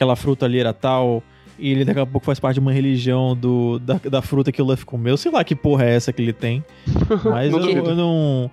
Aquela 0.00 0.16
fruta 0.16 0.46
ali 0.46 0.58
era 0.58 0.72
tal 0.72 1.22
e 1.58 1.70
ele 1.70 1.84
daqui 1.84 2.00
a 2.00 2.06
pouco 2.06 2.24
faz 2.24 2.40
parte 2.40 2.54
de 2.54 2.60
uma 2.60 2.72
religião 2.72 3.36
do, 3.36 3.78
da, 3.78 4.00
da 4.02 4.22
fruta 4.22 4.50
que 4.50 4.62
o 4.62 4.64
Luffy 4.64 4.86
comeu. 4.86 5.14
Sei 5.18 5.30
lá 5.30 5.44
que 5.44 5.54
porra 5.54 5.84
é 5.84 5.94
essa 5.94 6.10
que 6.10 6.22
ele 6.22 6.32
tem. 6.32 6.64
Mas 7.22 7.52
eu, 7.52 7.60
eu, 7.60 7.94
não. 7.94 8.50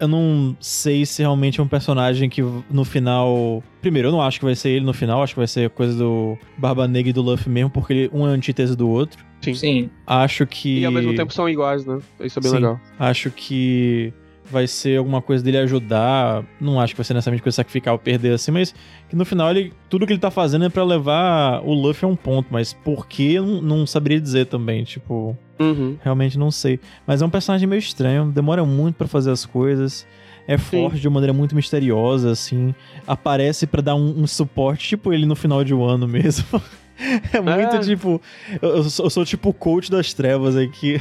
Eu 0.00 0.08
não 0.08 0.56
sei 0.58 1.06
se 1.06 1.22
realmente 1.22 1.60
é 1.60 1.62
um 1.62 1.68
personagem 1.68 2.28
que 2.28 2.42
no 2.68 2.84
final. 2.84 3.62
Primeiro, 3.80 4.08
eu 4.08 4.12
não 4.12 4.20
acho 4.20 4.40
que 4.40 4.44
vai 4.44 4.56
ser 4.56 4.70
ele 4.70 4.84
no 4.84 4.92
final, 4.92 5.22
acho 5.22 5.34
que 5.34 5.38
vai 5.38 5.46
ser 5.46 5.70
coisa 5.70 5.96
do 5.96 6.36
Barba 6.58 6.88
Negra 6.88 7.10
e 7.10 7.12
do 7.12 7.22
Luffy 7.22 7.48
mesmo, 7.48 7.70
porque 7.70 7.92
ele, 7.92 8.10
um 8.12 8.26
é 8.26 8.30
antítese 8.30 8.76
do 8.76 8.88
outro. 8.88 9.24
Sim. 9.40 9.54
Sim. 9.54 9.90
Acho 10.04 10.44
que. 10.44 10.80
E 10.80 10.84
ao 10.84 10.90
mesmo 10.90 11.14
tempo 11.14 11.32
são 11.32 11.48
iguais, 11.48 11.86
né? 11.86 12.00
Isso 12.18 12.40
é 12.40 12.42
bem 12.42 12.50
Sim. 12.50 12.56
legal. 12.56 12.80
Acho 12.98 13.30
que 13.30 14.12
vai 14.50 14.66
ser 14.66 14.98
alguma 14.98 15.22
coisa 15.22 15.42
dele 15.42 15.58
ajudar. 15.58 16.44
Não 16.60 16.80
acho 16.80 16.92
que 16.92 16.98
vai 16.98 17.04
ser 17.04 17.14
necessariamente 17.14 17.42
coisa 17.42 17.56
sacrificar 17.56 17.94
ou 17.94 17.98
perder 17.98 18.34
assim, 18.34 18.50
mas 18.50 18.74
que 19.08 19.16
no 19.16 19.24
final 19.24 19.50
ele, 19.50 19.72
tudo 19.88 20.06
que 20.06 20.12
ele 20.12 20.20
tá 20.20 20.30
fazendo 20.30 20.64
é 20.64 20.68
para 20.68 20.84
levar 20.84 21.62
o 21.64 21.72
Luffy 21.72 22.04
a 22.04 22.08
um 22.08 22.16
ponto, 22.16 22.48
mas 22.50 22.72
por 22.72 23.06
que 23.06 23.38
não, 23.40 23.62
não 23.62 23.86
saberia 23.86 24.20
dizer 24.20 24.46
também, 24.46 24.84
tipo, 24.84 25.36
uhum. 25.58 25.96
realmente 26.02 26.38
não 26.38 26.50
sei. 26.50 26.78
Mas 27.06 27.22
é 27.22 27.26
um 27.26 27.30
personagem 27.30 27.66
meio 27.66 27.78
estranho, 27.78 28.30
demora 28.30 28.64
muito 28.64 28.96
para 28.96 29.08
fazer 29.08 29.30
as 29.30 29.46
coisas. 29.46 30.06
É 30.46 30.58
forte 30.58 30.96
Sim. 30.96 31.00
de 31.00 31.08
uma 31.08 31.14
maneira 31.14 31.32
muito 31.32 31.54
misteriosa, 31.54 32.30
assim. 32.30 32.74
Aparece 33.06 33.66
para 33.66 33.80
dar 33.80 33.94
um, 33.94 34.22
um, 34.22 34.26
suporte, 34.26 34.88
tipo 34.88 35.10
ele 35.10 35.24
no 35.24 35.34
final 35.34 35.64
de 35.64 35.72
um 35.72 35.82
ano 35.82 36.06
mesmo. 36.06 36.44
é 37.32 37.40
muito 37.40 37.76
é. 37.76 37.78
tipo. 37.78 38.20
Eu, 38.60 38.76
eu, 38.76 38.84
sou, 38.84 39.06
eu 39.06 39.10
sou 39.10 39.24
tipo 39.24 39.48
o 39.48 39.54
coach 39.54 39.90
das 39.90 40.12
trevas 40.12 40.54
aqui. 40.54 41.00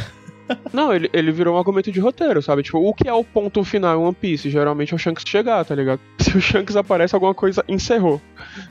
Não, 0.72 0.94
ele, 0.94 1.10
ele 1.14 1.32
virou 1.32 1.56
um 1.56 1.58
argumento 1.58 1.92
de 1.92 2.00
roteiro, 2.00 2.42
sabe? 2.42 2.64
Tipo, 2.64 2.80
o 2.80 2.94
que 2.94 3.08
é 3.08 3.14
o 3.14 3.24
ponto 3.24 3.64
final 3.64 4.00
em 4.00 4.04
One 4.04 4.16
Piece? 4.20 4.50
Geralmente 4.50 4.94
é 4.94 4.96
o 4.96 5.00
Shanks 5.00 5.24
chegar, 5.26 5.64
tá 5.64 5.76
ligado? 5.76 6.00
Se 6.20 6.36
o 6.38 6.42
Shanks 6.42 6.76
aparece, 6.76 7.16
alguma 7.16 7.34
coisa 7.34 7.64
encerrou, 7.68 8.22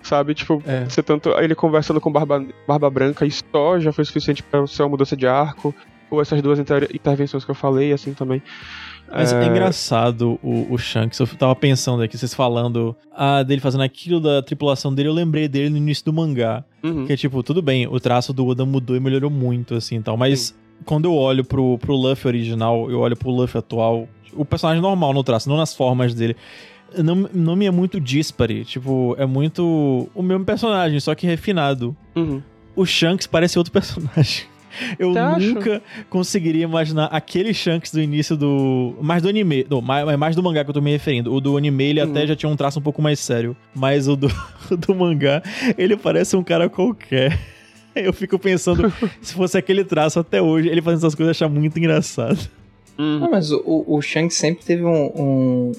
sabe? 0.03 0.35
Tipo, 0.35 0.63
é. 0.67 0.85
você 0.85 1.03
tanto 1.03 1.31
ele 1.39 1.55
conversando 1.55 2.01
com 2.01 2.11
Barba, 2.11 2.45
Barba 2.67 2.91
Branca 2.91 3.25
e 3.25 3.31
só 3.31 3.79
já 3.79 3.93
foi 3.93 4.05
suficiente 4.05 4.43
para 4.43 4.67
ser 4.67 4.83
uma 4.83 4.91
mudança 4.91 5.17
de 5.17 5.27
arco. 5.27 5.75
Ou 6.11 6.21
essas 6.21 6.43
duas 6.43 6.59
inter 6.59 6.91
intervenções 6.93 7.43
que 7.43 7.51
eu 7.51 7.55
falei, 7.55 7.91
assim 7.91 8.13
também. 8.13 8.43
Mas 9.11 9.33
é, 9.33 9.43
é 9.43 9.47
engraçado 9.47 10.39
o, 10.43 10.71
o 10.71 10.77
Shanks. 10.77 11.19
Eu 11.19 11.27
tava 11.27 11.57
pensando 11.57 12.03
aqui, 12.03 12.19
vocês 12.19 12.35
falando 12.35 12.95
ah, 13.11 13.43
dele 13.43 13.63
fazendo 13.63 13.83
aquilo 13.83 14.21
da 14.21 14.43
tripulação 14.43 14.95
dele, 14.95 15.09
eu 15.09 15.13
lembrei 15.15 15.49
dele 15.49 15.71
no 15.71 15.79
início 15.79 16.05
do 16.05 16.13
mangá. 16.13 16.65
Uhum. 16.83 17.07
Que 17.07 17.15
é 17.15 17.17
tipo, 17.17 17.43
tudo 17.43 17.63
bem, 17.63 17.87
o 17.87 17.99
traço 17.99 18.33
do 18.33 18.47
Oda 18.47 18.65
mudou 18.67 18.95
e 18.95 19.01
melhorou 19.01 19.31
muito, 19.31 19.75
assim 19.75 20.03
tal. 20.03 20.19
Mas 20.19 20.41
Sim 20.41 20.55
quando 20.85 21.07
eu 21.07 21.15
olho 21.15 21.45
pro, 21.45 21.79
pro 21.79 21.95
Luffy 21.95 22.29
original, 22.29 22.91
eu 22.91 23.01
olho 23.01 23.17
pro 23.17 23.31
Luffy 23.31 23.59
atual, 23.59 24.09
o 24.35 24.45
personagem 24.45 24.83
normal 24.83 25.13
no 25.13 25.23
traço, 25.23 25.49
não 25.49 25.57
nas 25.57 25.75
formas 25.75 26.15
dele. 26.15 26.37
Não, 26.97 27.15
não 27.33 27.57
me 27.57 27.67
é 27.67 27.71
muito 27.71 27.99
dispare. 27.99 28.65
Tipo, 28.65 29.15
é 29.19 29.25
muito 29.25 30.11
o 30.15 30.23
mesmo 30.23 30.45
personagem, 30.45 31.01
só 31.01 31.15
que 31.15 31.27
refinado. 31.27 31.97
Uhum. 32.15 32.43
O 32.77 32.85
Shanks 32.85 33.27
parece 33.27 33.59
outro 33.59 33.73
personagem. 33.73 34.45
Eu 34.99 35.13
nunca 35.13 35.83
conseguiria 36.09 36.65
imaginar 36.65 37.07
aquele 37.07 37.53
Shanks 37.53 37.93
do 37.93 38.01
início 38.01 38.37
do. 38.37 38.97
Mais 39.03 39.23
do 39.23 39.29
anime. 39.29 39.67
Não, 39.69 39.83
mais, 39.83 40.17
mais 40.17 40.35
do 40.35 40.43
mangá 40.43 40.65
que 40.65 40.71
eu 40.71 40.75
tô 40.75 40.81
me 40.81 40.91
referindo. 40.91 41.33
O 41.33 41.41
do 41.41 41.57
anime, 41.57 41.85
ele 41.85 42.03
uhum. 42.03 42.11
até 42.11 42.27
já 42.27 42.35
tinha 42.35 42.51
um 42.51 42.57
traço 42.57 42.79
um 42.79 42.83
pouco 42.83 43.03
mais 43.03 43.19
sério. 43.21 43.57
Mas 43.75 44.09
o 44.09 44.17
do, 44.17 44.29
do 44.87 44.95
mangá, 44.95 45.43
ele 45.77 45.97
parece 45.97 46.37
um 46.37 46.43
cara 46.43 46.69
qualquer. 46.69 47.39
Eu 47.97 48.13
fico 48.13 48.39
pensando, 48.39 48.93
se 49.21 49.35
fosse 49.35 49.57
aquele 49.59 49.85
traço 49.85 50.21
até 50.21 50.41
hoje, 50.41 50.69
ele 50.69 50.83
fazendo 50.83 51.01
essas 51.01 51.15
coisas 51.15 51.37
achar 51.37 51.49
muito 51.49 51.79
engraçado. 51.79 52.39
Não, 52.97 53.31
mas 53.31 53.51
o, 53.51 53.85
o 53.87 54.01
Shanks 54.03 54.37
sempre 54.37 54.65
teve 54.65 54.85
um, 54.85 55.07
um, 55.17 55.73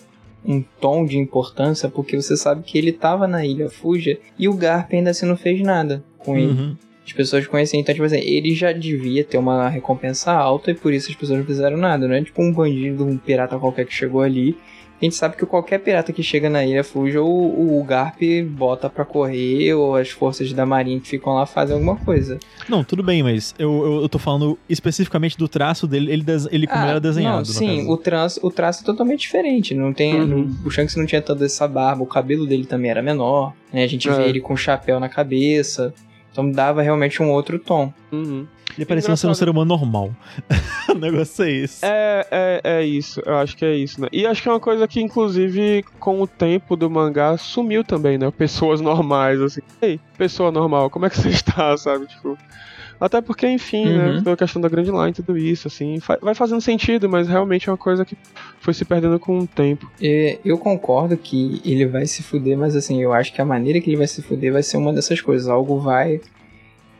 um, 0.45 0.63
tom 0.81 1.05
de 1.05 1.17
importância, 1.17 1.87
porque 1.87 2.15
você 2.15 2.35
sabe 2.35 2.63
que 2.63 2.77
ele 2.77 2.91
tava 2.91 3.27
na 3.27 3.45
ilha 3.45 3.69
Fuja 3.69 4.17
e 4.37 4.49
o 4.49 4.53
Garp 4.53 4.91
ainda 4.93 5.11
assim 5.11 5.25
não 5.25 5.37
fez 5.37 5.61
nada 5.61 6.03
com 6.17 6.37
ele. 6.37 6.51
Uhum. 6.51 6.75
As 7.05 7.11
pessoas 7.11 7.45
conheciam, 7.45 7.81
então, 7.81 7.93
tipo 7.93 8.05
assim, 8.05 8.19
ele 8.19 8.55
já 8.55 8.71
devia 8.71 9.23
ter 9.23 9.37
uma 9.37 9.67
recompensa 9.67 10.31
alta 10.31 10.71
e 10.71 10.73
por 10.73 10.93
isso 10.93 11.11
as 11.11 11.15
pessoas 11.15 11.39
não 11.39 11.45
fizeram 11.45 11.77
nada, 11.77 12.07
não 12.07 12.15
é 12.15 12.23
tipo 12.23 12.41
um 12.41 12.51
bandido, 12.51 13.05
um 13.05 13.17
pirata 13.17 13.59
qualquer 13.59 13.85
que 13.85 13.93
chegou 13.93 14.21
ali 14.21 14.57
a 15.03 15.05
gente 15.05 15.15
sabe 15.15 15.35
que 15.35 15.45
qualquer 15.45 15.79
pirata 15.79 16.13
que 16.13 16.23
chega 16.23 16.49
na 16.49 16.65
ilha 16.65 16.81
Fuja, 16.81 17.21
o, 17.21 17.77
o 17.77 17.83
Garp 17.83 18.21
bota 18.47 18.89
pra 18.89 19.03
correr, 19.03 19.73
ou 19.73 19.97
as 19.97 20.09
forças 20.09 20.53
da 20.53 20.65
marinha 20.65 20.97
que 20.97 21.09
ficam 21.09 21.33
lá 21.33 21.45
fazem 21.45 21.73
alguma 21.73 21.97
coisa. 21.97 22.39
Não, 22.69 22.85
tudo 22.85 23.03
bem, 23.03 23.21
mas 23.21 23.53
eu, 23.59 23.85
eu, 23.85 24.01
eu 24.03 24.09
tô 24.09 24.17
falando 24.17 24.57
especificamente 24.69 25.37
do 25.37 25.49
traço 25.49 25.85
dele, 25.85 26.09
ele, 26.09 26.25
ele 26.49 26.67
como 26.67 26.83
ah, 26.85 26.87
era 26.87 26.99
desenhado. 27.01 27.39
Não, 27.39 27.45
sim, 27.45 27.89
o 27.89 27.97
traço, 27.97 28.39
o 28.41 28.49
traço 28.49 28.81
é 28.83 28.85
totalmente 28.85 29.19
diferente. 29.19 29.73
Não 29.73 29.91
tem, 29.91 30.21
uhum. 30.21 30.55
o 30.65 30.71
Shanks 30.71 30.95
não 30.95 31.05
tinha 31.05 31.21
toda 31.21 31.45
essa 31.45 31.67
barba, 31.67 32.01
o 32.01 32.07
cabelo 32.07 32.47
dele 32.47 32.65
também 32.65 32.89
era 32.89 33.01
menor, 33.01 33.53
né? 33.73 33.83
A 33.83 33.87
gente 33.87 34.07
é. 34.07 34.13
vê 34.13 34.29
ele 34.29 34.39
com 34.39 34.55
chapéu 34.55 35.01
na 35.01 35.09
cabeça. 35.09 35.93
Então 36.31 36.49
dava 36.49 36.81
realmente 36.81 37.21
um 37.21 37.29
outro 37.29 37.59
tom. 37.59 37.93
Uhum. 38.11 38.47
Ele 38.75 38.85
parecia 38.85 39.15
ser 39.15 39.27
um 39.27 39.33
ser 39.33 39.49
humano 39.49 39.65
normal. 39.65 40.11
o 40.89 40.95
negócio 40.95 41.43
é 41.45 41.51
isso. 41.51 41.85
É, 41.85 42.27
é, 42.31 42.61
é 42.63 42.83
isso, 42.83 43.21
eu 43.25 43.35
acho 43.37 43.55
que 43.55 43.63
é 43.63 43.75
isso, 43.75 44.01
né? 44.01 44.07
E 44.11 44.25
acho 44.25 44.41
que 44.41 44.49
é 44.49 44.51
uma 44.51 44.59
coisa 44.59 44.87
que, 44.87 44.99
inclusive, 44.99 45.83
com 45.99 46.21
o 46.21 46.27
tempo 46.27 46.75
do 46.75 46.89
mangá, 46.89 47.37
sumiu 47.37 47.83
também, 47.83 48.17
né? 48.17 48.31
Pessoas 48.31 48.79
normais, 48.81 49.39
assim. 49.41 49.61
Ei, 49.81 49.99
pessoa 50.17 50.51
normal, 50.51 50.89
como 50.89 51.05
é 51.05 51.09
que 51.09 51.17
você 51.19 51.29
está, 51.29 51.75
sabe? 51.77 52.07
Tipo. 52.07 52.37
Até 52.99 53.19
porque, 53.21 53.45
enfim, 53.47 53.85
né, 53.85 54.05
Uhum. 54.05 54.13
né? 54.13 54.17
Toda 54.19 54.33
a 54.33 54.37
questão 54.37 54.61
da 54.61 54.69
Grand 54.69 54.83
Line 54.85 55.09
e 55.09 55.13
tudo 55.13 55.37
isso, 55.37 55.67
assim. 55.67 55.97
vai 56.21 56.33
fazendo 56.33 56.61
sentido, 56.61 57.09
mas 57.09 57.27
realmente 57.27 57.67
é 57.67 57.71
uma 57.71 57.77
coisa 57.77 58.05
que 58.05 58.15
foi 58.61 58.73
se 58.73 58.85
perdendo 58.85 59.19
com 59.19 59.39
o 59.39 59.47
tempo. 59.47 59.91
É, 60.01 60.39
eu 60.45 60.57
concordo 60.57 61.17
que 61.17 61.61
ele 61.65 61.85
vai 61.85 62.05
se 62.05 62.23
fuder, 62.23 62.57
mas 62.57 62.75
assim, 62.77 63.01
eu 63.01 63.11
acho 63.11 63.33
que 63.33 63.41
a 63.41 63.45
maneira 63.45 63.81
que 63.81 63.89
ele 63.89 63.97
vai 63.97 64.07
se 64.07 64.21
fuder 64.21 64.53
vai 64.53 64.63
ser 64.63 64.77
uma 64.77 64.93
dessas 64.93 65.19
coisas. 65.19 65.49
Algo 65.49 65.79
vai 65.79 66.21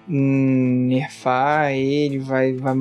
nerfar 0.08 1.72
ele, 1.74 2.20
vai, 2.20 2.54
vai, 2.54 2.76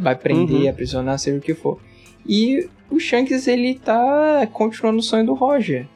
vai 0.00 0.14
prender, 0.16 0.62
Uhum. 0.62 0.68
aprisionar, 0.70 1.18
seja 1.18 1.38
o 1.38 1.40
que 1.40 1.54
for. 1.54 1.78
E 2.26 2.68
o 2.90 2.98
Shanks, 2.98 3.46
ele 3.46 3.74
tá 3.74 4.46
continuando 4.52 4.98
o 4.98 5.02
sonho 5.02 5.26
do 5.26 5.34
Roger. 5.34 5.86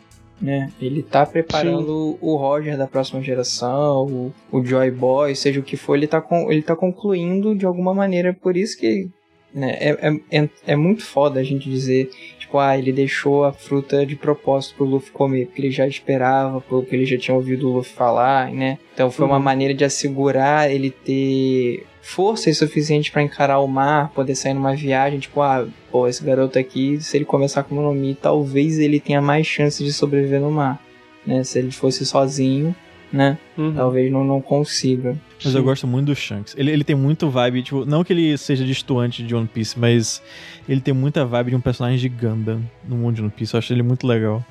Né? 0.40 0.72
Ele 0.80 1.02
tá 1.02 1.26
preparando 1.26 2.16
o 2.20 2.36
Roger 2.36 2.76
da 2.78 2.86
próxima 2.86 3.20
geração, 3.22 4.06
o, 4.06 4.32
o 4.50 4.64
Joy 4.64 4.90
Boy, 4.90 5.34
seja 5.34 5.60
o 5.60 5.62
que 5.62 5.76
for, 5.76 5.96
ele 5.96 6.06
tá, 6.06 6.18
con- 6.20 6.50
ele 6.50 6.62
tá 6.62 6.74
concluindo 6.74 7.54
de 7.54 7.66
alguma 7.66 7.92
maneira, 7.92 8.32
por 8.32 8.56
isso 8.56 8.78
que 8.78 9.06
né, 9.52 9.76
é, 9.78 9.90
é, 10.08 10.40
é, 10.44 10.48
é 10.68 10.76
muito 10.76 11.02
foda 11.04 11.40
a 11.40 11.42
gente 11.42 11.68
dizer 11.68 12.08
Tipo, 12.50 12.58
ah, 12.58 12.76
ele 12.76 12.92
deixou 12.92 13.44
a 13.44 13.52
fruta 13.52 14.04
de 14.04 14.16
propósito 14.16 14.74
pro 14.74 14.84
Luffy 14.84 15.12
comer, 15.12 15.46
porque 15.46 15.62
ele 15.62 15.70
já 15.70 15.86
esperava, 15.86 16.60
porque 16.60 16.96
ele 16.96 17.06
já 17.06 17.16
tinha 17.16 17.32
ouvido 17.32 17.68
o 17.70 17.74
Luffy 17.74 17.92
falar, 17.94 18.50
né? 18.50 18.76
Então 18.92 19.08
foi 19.08 19.24
uma 19.24 19.36
Uhum. 19.36 19.42
maneira 19.42 19.72
de 19.72 19.84
assegurar 19.84 20.68
ele 20.68 20.90
ter 20.90 21.86
força 22.02 22.52
suficiente 22.52 23.12
pra 23.12 23.22
encarar 23.22 23.60
o 23.60 23.68
mar, 23.68 24.10
poder 24.12 24.34
sair 24.34 24.52
numa 24.52 24.74
viagem, 24.74 25.20
tipo, 25.20 25.40
ah, 25.40 25.64
pô, 25.92 26.08
esse 26.08 26.24
garoto 26.24 26.58
aqui, 26.58 26.98
se 27.00 27.16
ele 27.18 27.24
começar 27.24 27.62
com 27.62 27.76
o 27.76 27.82
Nomi, 27.82 28.16
talvez 28.20 28.80
ele 28.80 28.98
tenha 28.98 29.22
mais 29.22 29.46
chance 29.46 29.84
de 29.84 29.92
sobreviver 29.92 30.40
no 30.40 30.50
mar, 30.50 30.80
né? 31.24 31.44
Se 31.44 31.56
ele 31.60 31.70
fosse 31.70 32.04
sozinho, 32.04 32.74
né? 33.12 33.38
Uhum. 33.56 33.74
Talvez 33.74 34.10
não, 34.10 34.24
não 34.24 34.40
consiga. 34.40 35.16
Mas 35.44 35.54
eu 35.54 35.62
gosto 35.62 35.86
muito 35.86 36.06
do 36.06 36.14
Shanks. 36.14 36.54
Ele, 36.56 36.70
ele 36.70 36.84
tem 36.84 36.94
muito 36.94 37.30
vibe, 37.30 37.62
tipo, 37.62 37.84
não 37.84 38.04
que 38.04 38.12
ele 38.12 38.36
seja 38.36 38.64
destoante 38.64 39.22
de 39.22 39.34
One 39.34 39.48
Piece, 39.52 39.78
mas 39.78 40.22
ele 40.68 40.80
tem 40.80 40.94
muita 40.94 41.24
vibe 41.24 41.50
de 41.50 41.56
um 41.56 41.60
personagem 41.60 41.98
de 41.98 42.08
Gundam 42.08 42.62
no 42.86 42.96
mundo 42.96 43.16
de 43.16 43.22
One 43.22 43.30
Piece. 43.30 43.54
Eu 43.54 43.58
acho 43.58 43.72
ele 43.72 43.82
muito 43.82 44.06
legal. 44.06 44.44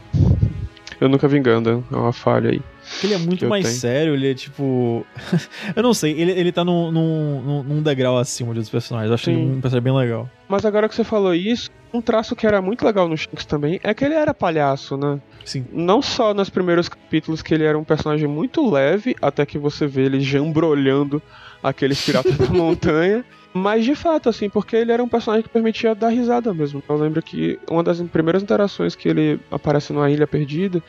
Eu 0.99 1.07
nunca 1.07 1.27
vi 1.27 1.39
Gundam, 1.39 1.83
é 1.91 1.95
uma 1.95 2.11
falha 2.11 2.51
aí. 2.51 2.61
Porque 2.91 3.07
ele 3.07 3.13
é 3.13 3.17
muito 3.17 3.47
mais 3.47 3.65
tenho. 3.65 3.77
sério, 3.77 4.13
ele 4.13 4.31
é 4.31 4.33
tipo. 4.33 5.05
eu 5.75 5.83
não 5.83 5.93
sei, 5.93 6.19
ele, 6.19 6.31
ele 6.31 6.51
tá 6.51 6.65
num, 6.65 6.91
num, 6.91 7.63
num- 7.63 7.81
degrau 7.83 8.17
acima 8.17 8.51
de 8.53 8.59
outros 8.59 8.69
personagens. 8.69 9.09
Eu 9.09 9.13
acho 9.15 9.29
ele 9.29 9.37
Sim. 9.37 9.51
um 9.57 9.61
personagem 9.61 9.83
bem 9.83 9.95
legal. 9.95 10.29
Mas 10.47 10.65
agora 10.65 10.89
que 10.89 10.95
você 10.95 11.03
falou 11.03 11.33
isso, 11.33 11.69
um 11.93 12.01
traço 12.01 12.35
que 12.35 12.45
era 12.47 12.61
muito 12.61 12.83
legal 12.85 13.07
no 13.07 13.15
Shanks 13.15 13.45
também 13.45 13.79
é 13.83 13.93
que 13.93 14.03
ele 14.03 14.15
era 14.15 14.33
palhaço, 14.33 14.97
né? 14.97 15.19
Sim. 15.45 15.65
Não 15.71 16.01
só 16.01 16.33
nos 16.33 16.49
primeiros 16.49 16.89
capítulos 16.89 17.41
que 17.41 17.53
ele 17.53 17.63
era 17.63 17.77
um 17.77 17.83
personagem 17.83 18.27
muito 18.27 18.67
leve, 18.69 19.15
até 19.21 19.45
que 19.45 19.57
você 19.57 19.85
vê 19.87 20.03
ele 20.03 20.19
jambrolhando 20.19 21.21
aqueles 21.61 22.03
piratas 22.03 22.37
da 22.37 22.47
montanha, 22.53 23.23
mas 23.53 23.83
de 23.83 23.95
fato, 23.95 24.29
assim, 24.29 24.49
porque 24.49 24.75
ele 24.75 24.91
era 24.91 25.03
um 25.03 25.07
personagem 25.07 25.43
que 25.43 25.49
permitia 25.49 25.95
dar 25.95 26.09
risada 26.09 26.53
mesmo. 26.53 26.83
Eu 26.87 26.97
lembro 26.97 27.21
que 27.21 27.59
uma 27.69 27.83
das 27.83 27.99
primeiras 28.01 28.43
interações 28.43 28.95
que 28.95 29.09
ele 29.09 29.39
aparece 29.51 29.91
numa 29.91 30.09
ilha 30.09 30.27
perdida, 30.27 30.81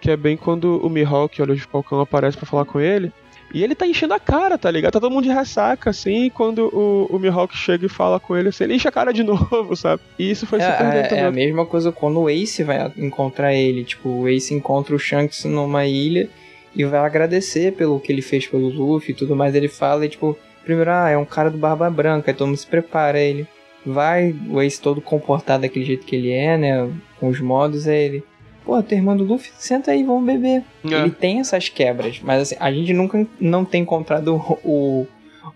que 0.00 0.10
é 0.10 0.16
bem 0.16 0.36
quando 0.36 0.78
o 0.84 0.88
Mihawk, 0.88 1.40
olho 1.40 1.56
de 1.56 1.62
Falcão, 1.62 2.00
aparece 2.00 2.36
pra 2.36 2.46
falar 2.46 2.64
com 2.64 2.80
ele. 2.80 3.12
E 3.52 3.64
ele 3.64 3.74
tá 3.74 3.86
enchendo 3.86 4.12
a 4.12 4.20
cara, 4.20 4.58
tá 4.58 4.70
ligado? 4.70 4.92
Tá 4.92 5.00
todo 5.00 5.10
mundo 5.10 5.24
de 5.24 5.30
ressaca, 5.30 5.88
assim, 5.90 6.26
e 6.26 6.30
quando 6.30 6.68
o, 6.68 7.06
o 7.10 7.18
Mihawk 7.18 7.56
chega 7.56 7.86
e 7.86 7.88
fala 7.88 8.20
com 8.20 8.36
ele, 8.36 8.50
assim, 8.50 8.64
ele 8.64 8.74
enche 8.74 8.86
a 8.86 8.92
cara 8.92 9.10
de 9.10 9.22
novo, 9.24 9.74
sabe? 9.74 10.02
E 10.18 10.30
isso 10.30 10.46
foi 10.46 10.60
se 10.60 10.66
perdendo 10.66 10.96
É, 10.96 11.00
é, 11.00 11.02
também. 11.04 11.24
é 11.24 11.26
a 11.26 11.30
mesma 11.30 11.64
coisa 11.64 11.90
quando 11.90 12.20
o 12.20 12.28
Ace 12.28 12.62
vai 12.62 12.92
encontrar 12.96 13.54
ele. 13.54 13.84
Tipo, 13.84 14.08
o 14.10 14.28
Ace 14.28 14.52
encontra 14.52 14.94
o 14.94 14.98
Shanks 14.98 15.44
numa 15.46 15.86
ilha 15.86 16.28
e 16.76 16.84
vai 16.84 17.00
agradecer 17.00 17.72
pelo 17.72 17.98
que 17.98 18.12
ele 18.12 18.20
fez 18.20 18.46
pelo 18.46 18.68
Luffy 18.68 19.12
e 19.12 19.16
tudo 19.16 19.34
mais. 19.34 19.54
Ele 19.54 19.68
fala, 19.68 20.04
e, 20.04 20.10
tipo, 20.10 20.36
primeiro, 20.62 20.90
ah, 20.90 21.08
é 21.08 21.16
um 21.16 21.24
cara 21.24 21.50
do 21.50 21.56
Barba 21.56 21.88
Branca, 21.88 22.34
mundo 22.46 22.56
se 22.56 22.66
prepara. 22.66 23.18
Ele 23.18 23.46
vai, 23.84 24.34
o 24.50 24.60
Ace 24.60 24.78
todo 24.78 25.00
comportado 25.00 25.62
daquele 25.62 25.86
jeito 25.86 26.04
que 26.04 26.14
ele 26.14 26.30
é, 26.30 26.58
né? 26.58 26.90
Com 27.18 27.28
os 27.28 27.40
modos, 27.40 27.88
aí 27.88 28.04
ele. 28.04 28.24
Pô, 28.68 28.82
teu 28.82 28.98
irmão 28.98 29.16
do 29.16 29.24
Luffy, 29.24 29.50
senta 29.56 29.92
aí, 29.92 30.04
vamos 30.04 30.26
beber. 30.26 30.62
É. 30.84 30.94
Ele 30.94 31.10
tem 31.10 31.40
essas 31.40 31.70
quebras, 31.70 32.20
mas 32.22 32.42
assim, 32.42 32.56
a 32.60 32.70
gente 32.70 32.92
nunca 32.92 33.26
não 33.40 33.64
tem 33.64 33.80
encontrado 33.80 34.36
o, 34.36 34.58
o, 34.62 35.06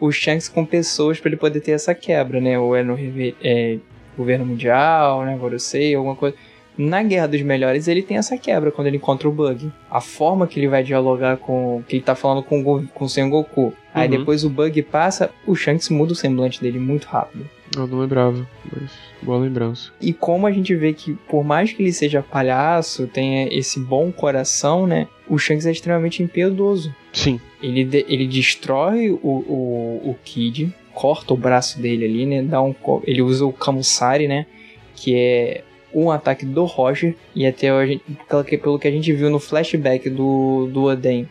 o 0.00 0.10
Shanks 0.10 0.48
com 0.48 0.64
pessoas 0.64 1.20
pra 1.20 1.28
ele 1.28 1.36
poder 1.36 1.60
ter 1.60 1.72
essa 1.72 1.94
quebra, 1.94 2.40
né? 2.40 2.58
Ou 2.58 2.74
é 2.74 2.82
no 2.82 2.96
é, 3.44 3.76
governo 4.16 4.46
mundial, 4.46 5.26
né? 5.26 5.36
Gorosei, 5.36 5.94
alguma 5.94 6.16
coisa. 6.16 6.34
Na 6.78 7.02
Guerra 7.02 7.26
dos 7.26 7.42
Melhores 7.42 7.86
ele 7.86 8.02
tem 8.02 8.16
essa 8.16 8.38
quebra 8.38 8.70
quando 8.70 8.86
ele 8.86 8.96
encontra 8.96 9.28
o 9.28 9.32
Bug. 9.32 9.70
A 9.90 10.00
forma 10.00 10.46
que 10.46 10.58
ele 10.58 10.68
vai 10.68 10.82
dialogar 10.82 11.36
com. 11.36 11.82
que 11.86 11.96
ele 11.96 12.02
tá 12.02 12.14
falando 12.14 12.42
com, 12.42 12.86
com 12.86 13.04
o 13.04 13.08
Sengoku. 13.10 13.74
Aí 13.94 14.08
Uhum. 14.10 14.18
depois 14.18 14.42
o 14.44 14.48
Bug 14.50 14.80
passa, 14.84 15.30
o 15.46 15.54
Shanks 15.54 15.88
muda 15.90 16.12
o 16.12 16.16
semblante 16.16 16.60
dele 16.60 16.78
muito 16.78 17.04
rápido. 17.04 17.48
Eu 17.76 17.86
não 17.86 18.00
lembrava, 18.00 18.46
mas 18.70 18.90
boa 19.22 19.38
lembrança. 19.38 19.90
E 20.00 20.12
como 20.12 20.46
a 20.46 20.52
gente 20.52 20.74
vê 20.74 20.92
que, 20.92 21.14
por 21.28 21.42
mais 21.44 21.72
que 21.72 21.82
ele 21.82 21.92
seja 21.92 22.22
palhaço, 22.22 23.06
tenha 23.06 23.48
esse 23.50 23.80
bom 23.80 24.10
coração, 24.12 24.86
né? 24.86 25.08
O 25.28 25.38
Shanks 25.38 25.64
é 25.66 25.70
extremamente 25.72 26.22
impiedoso. 26.22 26.94
Sim. 27.12 27.40
Ele, 27.62 27.84
de- 27.84 28.04
ele 28.08 28.26
destrói 28.26 29.10
o, 29.10 29.16
o, 29.22 30.10
o 30.10 30.16
Kid, 30.24 30.74
corta 30.92 31.32
o 31.32 31.36
braço 31.36 31.80
dele 31.80 32.04
ali, 32.04 32.26
né? 32.26 32.42
Dá 32.42 32.60
um, 32.62 32.74
ele 33.04 33.22
usa 33.22 33.44
o 33.46 33.52
Kamusari, 33.52 34.28
né? 34.28 34.46
Que 34.94 35.14
é 35.16 35.64
um 35.94 36.10
ataque 36.10 36.44
do 36.44 36.64
Roger. 36.64 37.14
E 37.34 37.46
até 37.46 37.70
a 37.70 37.86
gente, 37.86 38.02
pelo, 38.28 38.44
que, 38.44 38.58
pelo 38.58 38.78
que 38.78 38.88
a 38.88 38.90
gente 38.90 39.12
viu 39.12 39.30
no 39.30 39.38
flashback 39.38 40.10
do, 40.10 40.68
do 40.72 40.84
Oden, 40.84 41.26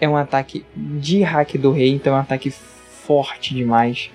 é 0.00 0.08
um 0.08 0.16
ataque 0.16 0.64
de 0.74 1.22
hack 1.22 1.56
do 1.56 1.70
rei, 1.72 1.90
então 1.90 2.14
é 2.14 2.16
um 2.16 2.20
ataque 2.20 2.50
forte 2.50 3.54
demais. 3.54 4.10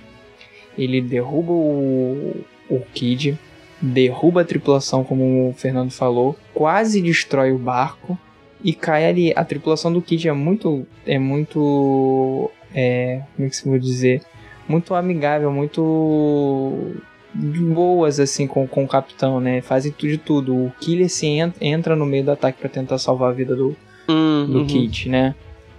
Ele 0.78 1.02
derruba 1.02 1.52
o, 1.52 2.44
o 2.70 2.80
Kid, 2.94 3.38
derruba 3.82 4.42
a 4.42 4.46
tripulação, 4.46 5.04
como 5.04 5.50
o 5.50 5.54
Fernando 5.54 5.92
falou, 5.92 6.36
quase 6.54 7.02
destrói 7.02 7.52
o 7.52 7.58
barco 7.58 8.18
e 8.64 8.74
cai 8.74 9.06
ali. 9.08 9.34
A 9.36 9.44
tripulação 9.44 9.92
do 9.94 10.02
Kid 10.02 10.28
é 10.28 10.34
muito. 10.34 10.86
É 11.06 11.20
muito. 11.20 12.50
É, 12.74 13.22
como 13.36 13.46
é 13.46 13.50
que 13.50 13.56
se 13.56 13.68
vou 13.70 13.78
dizer? 13.78 14.22
Muito 14.68 14.96
amigável, 14.96 15.52
muito. 15.52 16.94
boas 17.36 18.20
assim 18.20 18.48
com, 18.48 18.68
com 18.68 18.84
o 18.84 18.88
capitão, 18.88 19.40
né? 19.40 19.62
Fazem 19.62 19.92
tudo 19.92 20.10
de 20.10 20.18
tudo. 20.18 20.56
O 20.56 20.72
Killer 20.80 21.10
se 21.10 21.28
en- 21.28 21.54
entra 21.62 21.96
no 21.96 22.06
meio 22.06 22.24
do 22.24 22.32
ataque 22.32 22.60
pra 22.60 22.70
tentar 22.70 22.98
salvar 22.98 23.30
a 23.32 23.34
vida 23.34 23.56
do, 23.56 23.76
do 24.08 24.14
Uhum. 24.60 24.68
Kid, 24.68 25.10
né? 25.10 25.36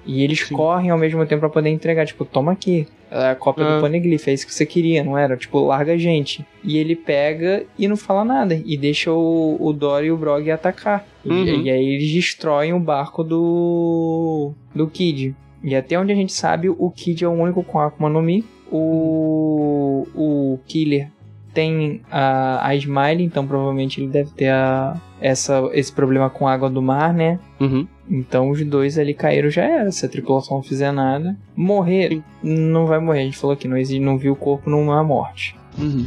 E 0.06 0.22
eles 0.22 0.40
Sim. 0.46 0.54
correm 0.54 0.90
ao 0.90 0.98
mesmo 0.98 1.24
tempo 1.26 1.40
pra 1.40 1.48
poder 1.48 1.70
entregar, 1.70 2.04
tipo, 2.06 2.24
toma 2.24 2.52
aqui. 2.52 2.86
É 3.10 3.30
a 3.30 3.34
cópia 3.34 3.64
do 3.64 3.80
Poneglyph, 3.80 4.26
é 4.28 4.32
isso 4.32 4.46
que 4.46 4.52
você 4.52 4.66
queria, 4.66 5.04
não 5.04 5.16
era? 5.16 5.36
Tipo, 5.36 5.60
larga 5.66 5.92
a 5.92 5.96
gente. 5.96 6.44
E 6.64 6.76
ele 6.78 6.96
pega 6.96 7.64
e 7.78 7.86
não 7.86 7.96
fala 7.96 8.24
nada. 8.24 8.60
E 8.64 8.76
deixa 8.76 9.12
o, 9.12 9.56
o 9.60 9.72
Dory 9.72 10.06
e 10.08 10.10
o 10.10 10.16
Brog 10.16 10.50
atacar. 10.50 11.06
E- 11.24 11.28
Uhum. 11.30 11.62
E, 11.62 11.70
aí 11.70 11.86
eles 11.94 12.12
destroem 12.12 12.72
o 12.74 12.80
barco 12.80 13.22
do. 13.24 14.52
do 14.74 14.86
Kid. 14.88 15.34
E 15.62 15.74
até 15.74 15.98
onde 15.98 16.12
a 16.12 16.16
gente 16.16 16.32
sabe, 16.32 16.68
o 16.68 16.90
Kid 16.90 17.24
é 17.24 17.28
o 17.28 17.32
único 17.32 17.62
com 17.62 17.78
a 17.78 17.86
Akuma 17.86 18.10
no 18.10 18.20
Mi. 18.20 18.44
O. 18.70 20.06
O 20.14 20.58
Killer 20.66 21.08
tem 21.52 22.00
a, 22.10 22.66
a 22.66 22.74
Smile, 22.74 23.22
então 23.22 23.46
provavelmente 23.46 24.00
ele 24.00 24.08
deve 24.10 24.30
ter 24.32 24.48
a, 24.48 25.00
essa, 25.20 25.68
esse 25.72 25.92
problema 25.92 26.28
com 26.28 26.48
a 26.48 26.52
água 26.52 26.68
do 26.68 26.82
mar, 26.82 27.14
né? 27.14 27.38
Uhum. 27.60 27.86
Então 28.08 28.50
os 28.50 28.64
dois 28.64 28.98
ali 28.98 29.14
caíram 29.14 29.50
já 29.50 29.64
era. 29.64 29.90
Se 29.90 30.04
a 30.04 30.08
tripulação 30.08 30.58
não 30.58 30.64
fizer 30.64 30.92
nada, 30.92 31.36
morrer 31.56 32.22
não 32.42 32.86
vai 32.86 32.98
morrer. 32.98 33.20
A 33.20 33.24
gente 33.24 33.38
falou 33.38 33.56
que 33.56 33.68
não 33.68 33.76
existe, 33.76 34.00
não 34.00 34.18
viu 34.18 34.32
o 34.32 34.36
corpo 34.36 34.68
numa 34.68 35.02
morte. 35.02 35.56
Uhum. 35.78 36.06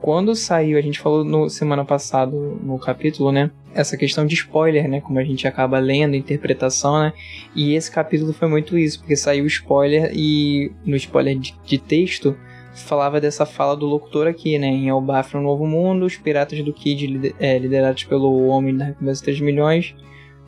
Quando 0.00 0.34
saiu, 0.34 0.78
a 0.78 0.80
gente 0.80 1.00
falou 1.00 1.24
no 1.24 1.50
semana 1.50 1.84
passada 1.84 2.34
no 2.34 2.78
capítulo, 2.78 3.32
né? 3.32 3.50
Essa 3.74 3.96
questão 3.96 4.24
de 4.24 4.34
spoiler, 4.34 4.88
né? 4.88 5.00
Como 5.00 5.18
a 5.18 5.24
gente 5.24 5.46
acaba 5.46 5.78
lendo, 5.78 6.14
interpretação, 6.14 7.00
né? 7.00 7.12
E 7.54 7.74
esse 7.74 7.90
capítulo 7.90 8.32
foi 8.32 8.48
muito 8.48 8.78
isso, 8.78 9.00
porque 9.00 9.16
saiu 9.16 9.44
spoiler 9.46 10.12
e 10.14 10.72
no 10.86 10.96
spoiler 10.96 11.38
de, 11.38 11.54
de 11.64 11.78
texto 11.78 12.36
falava 12.74 13.20
dessa 13.20 13.44
fala 13.44 13.76
do 13.76 13.86
locutor 13.86 14.26
aqui, 14.26 14.58
né? 14.58 14.68
Em 14.68 14.88
Elbafra, 14.88 15.38
um 15.38 15.42
Novo 15.42 15.66
Mundo, 15.66 16.06
os 16.06 16.16
piratas 16.16 16.62
do 16.62 16.72
Kid, 16.72 17.34
é, 17.38 17.58
liderados 17.58 18.04
pelo 18.04 18.46
Homem 18.46 18.76
da 18.76 18.86
Recompensa 18.86 19.24
3 19.24 19.40
milhões, 19.40 19.94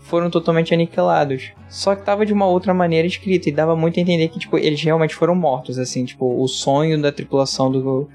foram 0.00 0.30
totalmente 0.30 0.74
aniquilados. 0.74 1.52
Só 1.68 1.94
que 1.94 2.04
tava 2.04 2.26
de 2.26 2.32
uma 2.32 2.46
outra 2.46 2.74
maneira 2.74 3.06
escrita 3.06 3.48
e 3.48 3.52
dava 3.52 3.76
muito 3.76 3.98
a 3.98 4.02
entender 4.02 4.28
que, 4.28 4.38
tipo, 4.38 4.58
eles 4.58 4.82
realmente 4.82 5.14
foram 5.14 5.34
mortos, 5.34 5.78
assim, 5.78 6.04
tipo, 6.04 6.42
o 6.42 6.48
sonho 6.48 7.00
da 7.00 7.12
tripulação 7.12 7.70
do 7.70 8.08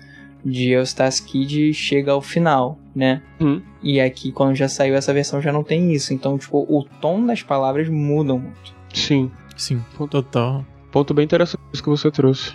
de 0.44 0.70
Eustas 0.70 1.20
Kid 1.20 1.74
chega 1.74 2.12
ao 2.12 2.22
final, 2.22 2.78
né? 2.96 3.24
Uhum. 3.40 3.64
E 3.82 4.00
aqui, 4.00 4.32
quando 4.32 4.56
já 4.56 4.68
saiu 4.68 4.94
essa 4.94 5.12
versão, 5.12 5.42
já 5.42 5.52
não 5.52 5.64
tem 5.64 5.92
isso. 5.92 6.14
Então, 6.14 6.38
tipo, 6.38 6.60
o 6.70 6.84
tom 7.02 7.26
das 7.26 7.42
palavras 7.42 7.90
mudam 7.90 8.38
muito. 8.38 8.76
Sim. 8.94 9.32
Sim, 9.56 9.82
total. 10.12 10.66
Ponto 10.92 11.14
bem 11.14 11.26
interessante 11.26 11.62
isso 11.74 11.82
que 11.82 11.90
você 11.90 12.12
trouxe. 12.12 12.54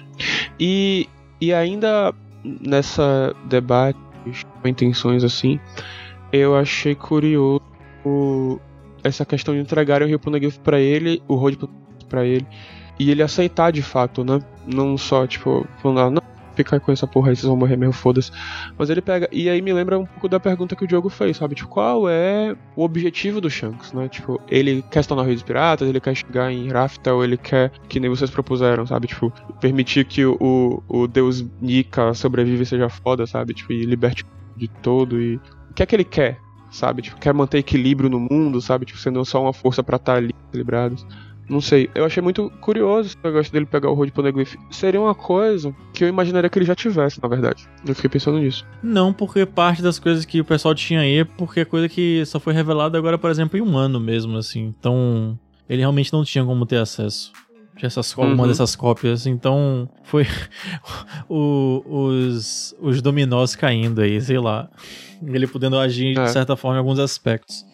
E, 0.59 1.09
e 1.41 1.53
ainda 1.53 2.15
nessa 2.45 3.35
debate 3.47 3.99
com 4.61 4.69
intenções 4.69 5.25
assim, 5.25 5.59
eu 6.33 6.55
achei 6.57 6.95
curioso 6.95 7.63
essa 9.03 9.25
questão 9.25 9.55
de 9.55 9.61
entregarem 9.61 10.07
o 10.07 10.09
Rio 10.09 10.21
pra 10.63 10.79
ele, 10.79 11.23
o 11.29 11.35
Road 11.35 11.59
pra 12.09 12.25
ele, 12.25 12.47
e 12.99 13.11
ele 13.11 13.23
aceitar 13.23 13.71
de 13.71 13.83
fato, 13.83 14.25
né? 14.25 14.41
Não 14.67 14.99
só, 14.99 15.27
tipo, 15.27 15.67
falando, 15.81 16.17
não, 16.17 16.23
ficar 16.55 16.81
com 16.81 16.93
essa 16.93 17.07
porra 17.07 17.31
aí, 17.31 17.37
vocês 17.37 17.47
vão 17.47 17.57
morrer 17.57 17.77
mesmo, 17.77 17.93
foda-se. 17.93 18.31
Mas 18.77 18.91
ele 18.91 19.01
pega. 19.01 19.29
E 19.33 19.49
aí 19.49 19.61
me 19.63 19.73
lembra 19.73 19.99
um 19.99 20.07
pouco 20.07 20.29
da 20.29 20.39
pergunta 20.39 20.77
que 20.77 20.85
o 20.85 20.87
Diogo 20.87 21.09
fez, 21.09 21.37
sabe? 21.37 21.55
Tipo, 21.55 21.69
qual 21.69 22.09
é 22.09 22.55
o 22.77 22.85
objetivo 22.85 23.41
do 23.41 23.51
Shanks, 23.51 23.93
né? 23.93 24.09
Tipo, 24.09 24.41
ele 24.49 24.85
quer 24.91 25.01
estar 25.01 25.15
na 25.15 25.23
Rio 25.23 25.35
dos 25.35 25.43
Piratas, 25.43 25.89
ele 25.89 26.01
quer 26.01 26.15
chegar 26.15 26.53
em 26.53 26.69
Rafta, 26.69 27.15
ou 27.15 27.25
ele 27.25 27.37
quer, 27.37 27.71
que 27.89 27.99
nem 27.99 28.11
vocês 28.11 28.31
propuseram, 28.31 28.87
sabe? 28.87 29.07
Tipo, 29.07 29.33
permitir 29.61 30.05
que 30.05 30.25
o, 30.25 30.83
o 30.89 31.07
deus 31.07 31.45
Nika 31.61 32.15
sobreviva 32.15 32.63
e 32.63 32.67
seja 32.67 32.89
foda, 32.89 33.27
sabe? 33.27 33.55
Tipo, 33.55 33.73
e 33.73 33.85
liberte 33.85 34.25
de 34.57 34.69
todo. 34.69 35.21
E. 35.21 35.37
O 35.71 35.75
que 35.75 35.83
é 35.83 35.87
que 35.87 35.97
ele 35.97 36.05
quer? 36.05 36.39
Sabe? 36.71 37.03
Tipo, 37.03 37.19
quer 37.19 37.35
manter 37.35 37.59
equilíbrio 37.59 38.09
no 38.09 38.21
mundo, 38.21 38.61
sabe? 38.61 38.87
Tipo, 38.87 38.99
sendo 38.99 39.25
só 39.25 39.43
uma 39.43 39.53
força 39.53 39.83
para 39.83 39.97
estar 39.97 40.17
ali 40.17 40.35
equilibrados. 40.49 41.05
Não 41.49 41.61
sei, 41.61 41.91
eu 41.97 42.05
achei 42.05 42.23
muito 42.23 42.49
curioso 42.61 43.09
esse 43.09 43.17
negócio 43.25 43.53
dele 43.53 43.67
pegar 43.67 43.91
o 43.91 43.95
Road 43.95 44.13
Poneglyph. 44.13 44.55
Seria 44.71 45.01
uma 45.01 45.17
coisa 45.17 45.75
que 45.93 46.05
eu 46.05 46.09
imaginaria 46.09 46.49
que 46.49 46.57
ele 46.57 46.65
já 46.65 46.77
tivesse, 46.77 47.21
na 47.21 47.29
verdade. 47.29 47.69
Eu 47.85 47.93
fiquei 47.93 48.09
pensando 48.09 48.39
nisso. 48.39 48.65
Não, 48.81 49.13
porque 49.13 49.45
parte 49.45 49.83
das 49.83 49.99
coisas 49.99 50.25
que 50.25 50.41
o 50.41 50.45
pessoal 50.45 50.77
tinha 50.77 51.01
aí 51.01 51.19
é 51.19 51.25
porque 51.25 51.61
é 51.61 51.65
coisa 51.65 51.89
que 51.89 52.25
só 52.25 52.39
foi 52.39 52.53
revelada 52.53 52.97
agora, 52.97 53.19
por 53.19 53.31
exemplo, 53.31 53.59
em 53.59 53.63
um 53.63 53.77
ano 53.77 53.99
mesmo, 53.99 54.37
assim. 54.37 54.73
Então, 54.79 55.37
ele 55.69 55.81
realmente 55.81 56.13
não 56.13 56.25
tinha 56.25 56.45
como 56.45 56.65
ter 56.65 56.77
acesso 56.77 57.33
de 57.81 57.87
essas, 57.87 58.17
uhum. 58.17 58.35
uma 58.35 58.47
dessas 58.47 58.77
cópias. 58.77 59.27
Então, 59.27 59.89
foi 60.05 60.27
o, 61.29 61.83
os, 61.87 62.75
os 62.81 63.01
dominós 63.03 63.57
caindo 63.57 64.01
aí, 64.01 64.21
sei 64.21 64.39
lá. 64.39 64.69
Ele 65.23 65.47
podendo 65.47 65.79
agir, 65.79 66.19
é. 66.19 66.25
de 66.25 66.31
certa 66.31 66.57
forma, 66.57 66.77
em 66.77 66.79
alguns 66.79 66.99
aspectos. 66.99 67.65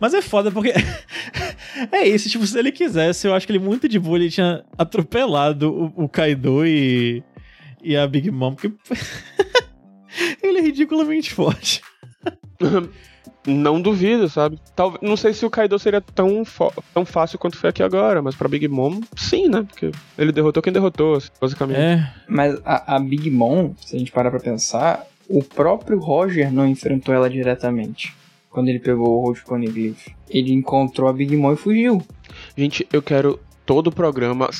Mas 0.00 0.14
é 0.14 0.22
foda 0.22 0.50
porque. 0.50 0.72
é 1.92 2.06
isso, 2.08 2.28
tipo, 2.28 2.46
se 2.46 2.58
ele 2.58 2.72
quisesse, 2.72 3.26
eu 3.26 3.34
acho 3.34 3.46
que 3.46 3.52
ele 3.52 3.58
muito 3.58 3.88
de 3.88 3.98
boa 3.98 4.16
ele 4.16 4.30
tinha 4.30 4.64
atropelado 4.76 5.92
o, 5.96 6.04
o 6.04 6.08
Kaido 6.08 6.66
e. 6.66 7.22
e 7.82 7.96
a 7.96 8.06
Big 8.06 8.30
Mom, 8.30 8.54
porque. 8.54 8.72
ele 10.42 10.58
é 10.58 10.62
ridiculamente 10.62 11.32
forte. 11.32 11.80
Não 13.48 13.80
duvido, 13.80 14.28
sabe? 14.28 14.58
Talvez, 14.76 15.00
não 15.02 15.16
sei 15.16 15.32
se 15.32 15.46
o 15.46 15.50
Kaido 15.50 15.78
seria 15.78 16.00
tão, 16.00 16.42
tão 16.92 17.04
fácil 17.04 17.38
quanto 17.38 17.56
foi 17.56 17.70
aqui 17.70 17.82
agora, 17.82 18.20
mas 18.20 18.34
pra 18.34 18.48
Big 18.48 18.68
Mom, 18.68 19.00
sim, 19.16 19.48
né? 19.48 19.64
Porque 19.66 19.90
ele 20.18 20.32
derrotou 20.32 20.62
quem 20.62 20.72
derrotou, 20.72 21.16
assim, 21.16 21.30
basicamente. 21.40 21.80
É. 21.80 22.12
Mas 22.28 22.60
a, 22.64 22.96
a 22.96 22.98
Big 22.98 23.30
Mom, 23.30 23.72
se 23.80 23.96
a 23.96 23.98
gente 23.98 24.12
parar 24.12 24.30
pra 24.30 24.40
pensar, 24.40 25.06
o 25.28 25.42
próprio 25.42 25.98
Roger 25.98 26.52
não 26.52 26.66
enfrentou 26.66 27.14
ela 27.14 27.30
diretamente 27.30 28.14
quando 28.50 28.68
ele 28.68 28.78
pegou 28.78 29.18
o 29.18 29.26
Road 29.26 29.42
Poneglyph. 29.44 30.08
Ele 30.28 30.52
encontrou 30.52 31.08
a 31.08 31.12
Big 31.12 31.36
Mom 31.36 31.52
e 31.52 31.56
fugiu. 31.56 32.02
Gente, 32.56 32.86
eu 32.92 33.00
quero 33.00 33.38
todo 33.64 33.88
o 33.88 33.92
programa 33.92 34.50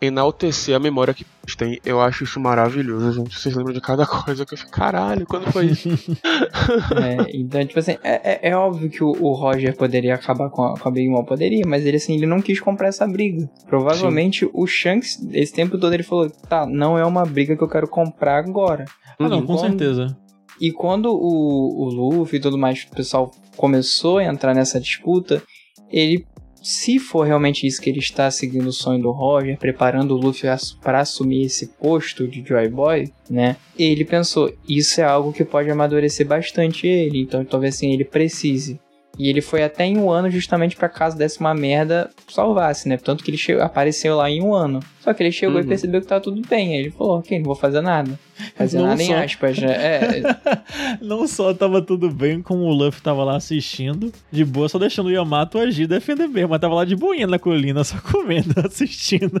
enaltecer 0.00 0.74
a 0.74 0.78
memória 0.78 1.14
que 1.14 1.24
tem. 1.56 1.80
Eu 1.84 2.00
acho 2.00 2.24
isso 2.24 2.40
maravilhoso, 2.40 3.12
gente. 3.12 3.38
Vocês 3.38 3.54
lembram 3.54 3.72
de 3.72 3.80
cada 3.80 4.04
coisa 4.06 4.44
que 4.44 4.54
eu 4.54 4.58
fico, 4.58 4.70
caralho, 4.70 5.26
quando 5.26 5.50
foi 5.52 5.66
isso? 5.66 5.88
é, 7.00 7.36
então, 7.36 7.64
tipo 7.64 7.78
assim, 7.78 7.96
é, 8.02 8.48
é, 8.48 8.50
é 8.50 8.56
óbvio 8.56 8.90
que 8.90 9.02
o, 9.02 9.10
o, 9.10 9.32
Roger 9.32 9.76
poderia 9.76 10.14
acabar 10.14 10.50
com 10.50 10.64
a, 10.64 10.78
com 10.78 10.88
a, 10.88 10.92
Big 10.92 11.08
Mom, 11.08 11.24
poderia, 11.24 11.62
mas 11.66 11.86
ele 11.86 11.96
assim, 11.96 12.14
ele 12.14 12.26
não 12.26 12.40
quis 12.40 12.60
comprar 12.60 12.88
essa 12.88 13.06
briga. 13.06 13.48
Provavelmente 13.66 14.44
Sim. 14.44 14.50
o 14.52 14.66
Shanks, 14.66 15.26
esse 15.32 15.52
tempo 15.52 15.78
todo, 15.78 15.92
ele 15.92 16.02
falou, 16.02 16.30
tá, 16.30 16.66
não 16.66 16.98
é 16.98 17.04
uma 17.04 17.24
briga 17.24 17.56
que 17.56 17.62
eu 17.62 17.68
quero 17.68 17.88
comprar 17.88 18.38
agora. 18.38 18.84
Ah, 19.18 19.28
não, 19.28 19.44
com 19.46 19.56
certeza. 19.56 20.16
E 20.60 20.72
quando 20.72 21.06
o, 21.06 21.84
o 21.84 21.88
Luffy 21.88 22.38
e 22.38 22.42
tudo 22.42 22.58
mais, 22.58 22.86
o 22.90 22.94
pessoal 22.94 23.30
começou 23.56 24.18
a 24.18 24.24
entrar 24.24 24.54
nessa 24.54 24.80
disputa, 24.80 25.42
ele, 25.90 26.26
se 26.66 26.98
for 26.98 27.24
realmente 27.24 27.64
isso 27.64 27.80
que 27.80 27.88
ele 27.88 28.00
está 28.00 28.28
seguindo 28.28 28.66
o 28.66 28.72
sonho 28.72 29.00
do 29.00 29.12
Roger, 29.12 29.56
preparando 29.56 30.16
o 30.16 30.18
Luffy 30.18 30.50
para 30.82 30.98
assumir 30.98 31.42
esse 31.42 31.68
posto 31.68 32.26
de 32.26 32.44
Joy 32.44 32.68
Boy, 32.68 33.12
né? 33.30 33.56
Ele 33.78 34.04
pensou, 34.04 34.52
isso 34.68 35.00
é 35.00 35.04
algo 35.04 35.32
que 35.32 35.44
pode 35.44 35.70
amadurecer 35.70 36.26
bastante 36.26 36.88
ele, 36.88 37.20
então 37.20 37.44
talvez 37.44 37.76
assim 37.76 37.92
ele 37.92 38.04
precise 38.04 38.80
e 39.18 39.28
ele 39.28 39.40
foi 39.40 39.62
até 39.62 39.84
em 39.84 39.96
um 39.96 40.10
ano 40.10 40.30
justamente 40.30 40.76
para 40.76 40.88
caso 40.88 41.16
desse 41.16 41.40
uma 41.40 41.54
merda, 41.54 42.10
salvasse, 42.28 42.88
né? 42.88 42.96
Tanto 42.96 43.24
que 43.24 43.30
ele 43.30 43.38
chegou, 43.38 43.62
apareceu 43.62 44.16
lá 44.16 44.30
em 44.30 44.42
um 44.42 44.54
ano. 44.54 44.80
Só 45.00 45.14
que 45.14 45.22
ele 45.22 45.32
chegou 45.32 45.56
uhum. 45.56 45.64
e 45.64 45.66
percebeu 45.66 46.00
que 46.00 46.06
tava 46.06 46.20
tudo 46.20 46.42
bem. 46.48 46.74
Aí 46.74 46.80
ele 46.80 46.90
falou, 46.90 47.18
ok, 47.18 47.38
não 47.38 47.46
vou 47.46 47.54
fazer 47.54 47.80
nada. 47.80 48.18
Fazer 48.56 48.78
não 48.78 48.86
nada 48.86 49.02
só... 49.02 49.12
em 49.12 49.14
aspas, 49.14 49.58
né? 49.58 49.72
É. 49.72 50.22
não 51.00 51.26
só 51.26 51.54
tava 51.54 51.80
tudo 51.80 52.10
bem, 52.10 52.42
como 52.42 52.64
o 52.64 52.72
Luffy 52.72 53.00
tava 53.00 53.24
lá 53.24 53.36
assistindo, 53.36 54.12
de 54.30 54.44
boa, 54.44 54.68
só 54.68 54.78
deixando 54.78 55.06
o 55.06 55.12
Yamato 55.12 55.58
agir 55.58 55.84
e 55.84 55.86
defender 55.86 56.28
mesmo. 56.28 56.50
Mas 56.50 56.60
tava 56.60 56.74
lá 56.74 56.84
de 56.84 56.96
boinha 56.96 57.26
na 57.26 57.38
colina, 57.38 57.84
só 57.84 57.98
comendo, 58.00 58.54
assistindo. 58.64 59.40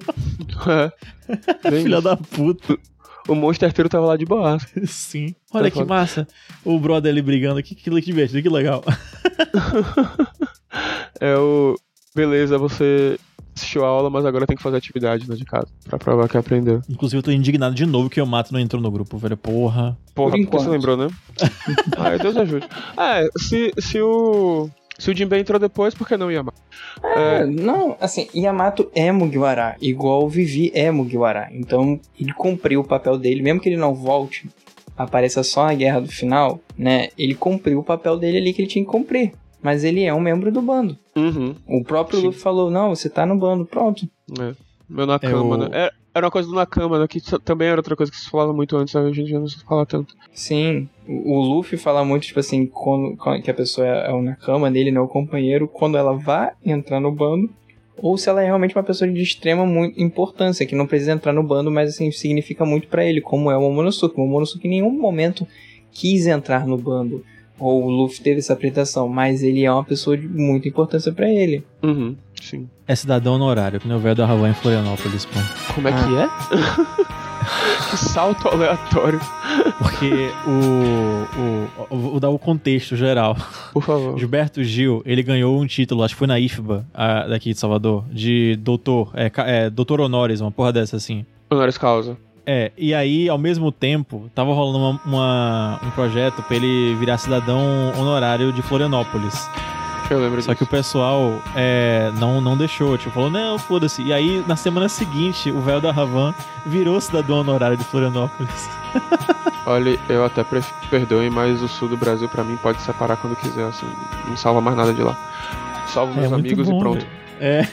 É. 0.66 1.70
Filha 1.82 2.00
da 2.00 2.16
puta 2.16 2.78
o 3.28 3.34
monstro 3.34 3.66
arteiro 3.66 3.88
tava 3.88 4.06
lá 4.06 4.16
de 4.16 4.24
boa. 4.24 4.58
Sim. 4.86 5.34
Olha 5.52 5.70
tá 5.70 5.80
que 5.80 5.84
massa. 5.84 6.26
O 6.64 6.78
brother 6.78 7.10
ali 7.12 7.22
brigando 7.22 7.58
aqui, 7.58 7.74
que, 7.74 7.90
que 7.90 8.00
divertido, 8.00 8.42
que 8.42 8.48
legal. 8.48 8.82
é 11.20 11.36
o. 11.36 11.76
Beleza, 12.14 12.56
você 12.56 13.18
assistiu 13.54 13.84
a 13.84 13.88
aula, 13.88 14.10
mas 14.10 14.24
agora 14.24 14.46
tem 14.46 14.56
que 14.56 14.62
fazer 14.62 14.76
atividade 14.76 15.28
né, 15.28 15.34
de 15.34 15.44
casa. 15.44 15.66
Pra 15.84 15.98
provar 15.98 16.28
que 16.28 16.36
aprendeu. 16.36 16.82
Inclusive, 16.88 17.18
eu 17.18 17.22
tô 17.22 17.30
indignado 17.30 17.74
de 17.74 17.86
novo 17.86 18.10
que 18.10 18.20
o 18.20 18.26
Mato 18.26 18.52
não 18.52 18.60
entrou 18.60 18.80
no 18.80 18.90
grupo, 18.90 19.16
velho. 19.18 19.36
Porra. 19.36 19.96
Porra, 20.14 20.30
Por 20.32 20.40
porque 20.40 20.58
você 20.58 20.68
lembrou, 20.68 20.96
né? 20.96 21.08
Ai, 21.96 22.18
Deus 22.18 22.36
ajude. 22.36 22.66
É, 22.96 23.28
se, 23.38 23.72
se 23.78 24.00
o. 24.00 24.70
Se 24.98 25.10
o 25.10 25.16
Jinbei 25.16 25.40
entrou 25.40 25.58
depois, 25.58 25.94
por 25.94 26.08
que 26.08 26.16
não 26.16 26.30
Yamato? 26.30 26.58
É, 27.02 27.40
é... 27.40 27.46
Não, 27.46 27.96
assim, 28.00 28.28
Yamato 28.34 28.90
é 28.94 29.12
Mugiwara, 29.12 29.76
igual 29.80 30.24
o 30.24 30.28
Vivi 30.28 30.70
é 30.74 30.90
Mugiwara. 30.90 31.48
Então, 31.52 32.00
ele 32.18 32.32
cumpriu 32.32 32.80
o 32.80 32.84
papel 32.84 33.18
dele, 33.18 33.42
mesmo 33.42 33.60
que 33.60 33.68
ele 33.68 33.76
não 33.76 33.94
volte, 33.94 34.48
apareça 34.96 35.42
só 35.42 35.66
na 35.66 35.74
guerra 35.74 36.00
do 36.00 36.08
final, 36.08 36.60
né? 36.76 37.08
Ele 37.18 37.34
cumpriu 37.34 37.80
o 37.80 37.84
papel 37.84 38.16
dele 38.16 38.38
ali 38.38 38.52
que 38.52 38.62
ele 38.62 38.68
tinha 38.68 38.84
que 38.84 38.90
cumprir. 38.90 39.32
Mas 39.62 39.84
ele 39.84 40.04
é 40.04 40.14
um 40.14 40.20
membro 40.20 40.52
do 40.52 40.62
bando. 40.62 40.96
Uhum. 41.16 41.54
O 41.66 41.82
próprio 41.82 42.20
Luffy 42.20 42.40
falou: 42.40 42.70
não, 42.70 42.94
você 42.94 43.10
tá 43.10 43.26
no 43.26 43.36
bando, 43.36 43.64
pronto. 43.64 44.08
É. 44.38 44.54
Meu 44.88 45.06
Nakama, 45.06 45.32
é 45.32 45.40
o... 45.40 45.56
né? 45.56 45.68
É, 45.72 45.90
era 46.14 46.26
uma 46.26 46.30
coisa 46.30 46.48
do 46.48 46.54
Nakama, 46.54 47.00
né? 47.00 47.08
Que 47.08 47.20
também 47.40 47.68
era 47.68 47.78
outra 47.78 47.96
coisa 47.96 48.12
que 48.12 48.18
se 48.18 48.30
falava 48.30 48.52
muito 48.52 48.76
antes, 48.76 48.94
a 48.94 49.10
gente 49.10 49.28
já 49.28 49.40
não 49.40 49.48
se 49.48 49.58
fala 49.64 49.84
tanto. 49.84 50.14
Sim, 50.32 50.88
o 51.08 51.40
Luffy 51.40 51.78
fala 51.78 52.04
muito, 52.04 52.26
tipo 52.26 52.40
assim, 52.40 52.66
quando, 52.66 53.16
quando 53.16 53.42
que 53.42 53.50
a 53.50 53.54
pessoa 53.54 53.86
é, 53.86 54.10
é 54.10 54.12
o 54.12 54.22
Nakama 54.22 54.70
dele, 54.70 54.90
né? 54.90 55.00
O 55.00 55.08
companheiro, 55.08 55.68
quando 55.68 55.96
ela 55.96 56.16
vai 56.16 56.50
entrar 56.64 57.00
no 57.00 57.12
bando, 57.12 57.50
ou 57.96 58.18
se 58.18 58.28
ela 58.28 58.42
é 58.42 58.46
realmente 58.46 58.76
uma 58.76 58.82
pessoa 58.82 59.10
de 59.10 59.22
extrema 59.22 59.64
muito 59.64 60.00
importância, 60.00 60.66
que 60.66 60.74
não 60.74 60.86
precisa 60.86 61.12
entrar 61.12 61.32
no 61.32 61.42
bando, 61.42 61.70
mas 61.70 61.90
assim, 61.90 62.10
significa 62.10 62.64
muito 62.64 62.88
para 62.88 63.04
ele, 63.04 63.20
como 63.20 63.50
é 63.50 63.56
o 63.56 63.60
Momonosuke. 63.60 64.16
O 64.16 64.20
Momonosuke 64.20 64.66
em 64.66 64.70
nenhum 64.70 64.90
momento 64.90 65.46
quis 65.92 66.26
entrar 66.26 66.66
no 66.66 66.76
bando, 66.76 67.24
ou 67.58 67.84
o 67.84 67.90
Luffy 67.90 68.22
teve 68.22 68.40
essa 68.40 68.54
pretensão, 68.54 69.08
mas 69.08 69.42
ele 69.42 69.64
é 69.64 69.72
uma 69.72 69.84
pessoa 69.84 70.16
de 70.16 70.28
muita 70.28 70.68
importância 70.68 71.10
para 71.12 71.28
ele. 71.30 71.64
Uhum. 71.82 72.16
Sim. 72.40 72.68
É 72.86 72.94
cidadão 72.94 73.34
honorário, 73.34 73.80
que 73.80 73.88
nem 73.88 73.96
o 73.96 74.00
velho 74.00 74.14
da 74.14 74.26
Havan 74.26 74.50
em 74.50 74.54
Florianópolis, 74.54 75.24
pô. 75.24 75.38
Como 75.74 75.88
é 75.88 75.92
ah. 75.92 76.04
que 76.04 77.12
é? 77.12 77.16
que 77.90 77.96
salto 77.98 78.48
aleatório. 78.48 79.20
Porque 79.78 80.30
o, 80.46 81.90
o, 81.90 81.96
Vou 81.96 82.20
dar 82.20 82.30
o 82.30 82.38
contexto 82.38 82.96
geral. 82.96 83.36
Por 83.72 83.82
favor. 83.82 84.18
Gilberto 84.18 84.62
Gil, 84.62 85.02
ele 85.04 85.22
ganhou 85.22 85.60
um 85.60 85.66
título, 85.66 86.02
acho 86.02 86.14
que 86.14 86.18
foi 86.18 86.26
na 86.26 86.38
IFBA, 86.38 86.86
a, 86.92 87.26
daqui 87.26 87.52
de 87.52 87.58
Salvador, 87.58 88.04
de 88.10 88.56
doutor, 88.56 89.10
é, 89.14 89.30
é, 89.38 89.70
doutor 89.70 90.00
honores, 90.00 90.40
uma 90.40 90.50
porra 90.50 90.72
dessa 90.72 90.96
assim. 90.96 91.24
Honoris 91.50 91.78
causa. 91.78 92.16
É, 92.48 92.70
e 92.78 92.94
aí, 92.94 93.28
ao 93.28 93.38
mesmo 93.38 93.72
tempo, 93.72 94.30
tava 94.32 94.54
rolando 94.54 94.78
uma, 94.78 95.00
uma, 95.04 95.80
um 95.82 95.90
projeto 95.90 96.42
pra 96.44 96.54
ele 96.56 96.94
virar 96.94 97.18
cidadão 97.18 97.92
honorário 97.98 98.52
de 98.52 98.62
Florianópolis. 98.62 99.48
Eu 100.08 100.20
lembro 100.20 100.40
Só 100.40 100.52
disso. 100.52 100.56
que 100.58 100.62
o 100.62 100.66
pessoal 100.66 101.42
é, 101.54 102.12
não, 102.18 102.40
não 102.40 102.56
deixou, 102.56 102.96
tipo, 102.96 103.10
falou, 103.10 103.30
não, 103.30 103.58
foda-se. 103.58 104.02
E 104.02 104.12
aí, 104.12 104.44
na 104.46 104.54
semana 104.54 104.88
seguinte, 104.88 105.50
o 105.50 105.60
véu 105.60 105.80
da 105.80 105.90
Ravan 105.90 106.32
virou 106.64 107.00
cidadão 107.00 107.38
honorário 107.40 107.76
de 107.76 107.84
Florianópolis. 107.84 108.70
Olha, 109.66 109.98
eu 110.08 110.24
até 110.24 110.44
perdoe, 110.88 111.28
mas 111.28 111.60
o 111.60 111.66
sul 111.66 111.88
do 111.88 111.96
Brasil, 111.96 112.28
para 112.28 112.44
mim, 112.44 112.56
pode 112.62 112.80
separar 112.82 113.16
quando 113.16 113.34
quiser, 113.36 113.64
assim. 113.64 113.86
Não 114.28 114.36
salva 114.36 114.60
mais 114.60 114.76
nada 114.76 114.94
de 114.94 115.02
lá. 115.02 115.16
Salvo 115.88 116.16
é 116.16 116.20
meus 116.20 116.32
amigos 116.32 116.68
bom, 116.68 116.76
e 116.76 116.80
pronto. 116.80 117.06
Véio. 117.06 117.26
É, 117.40 117.68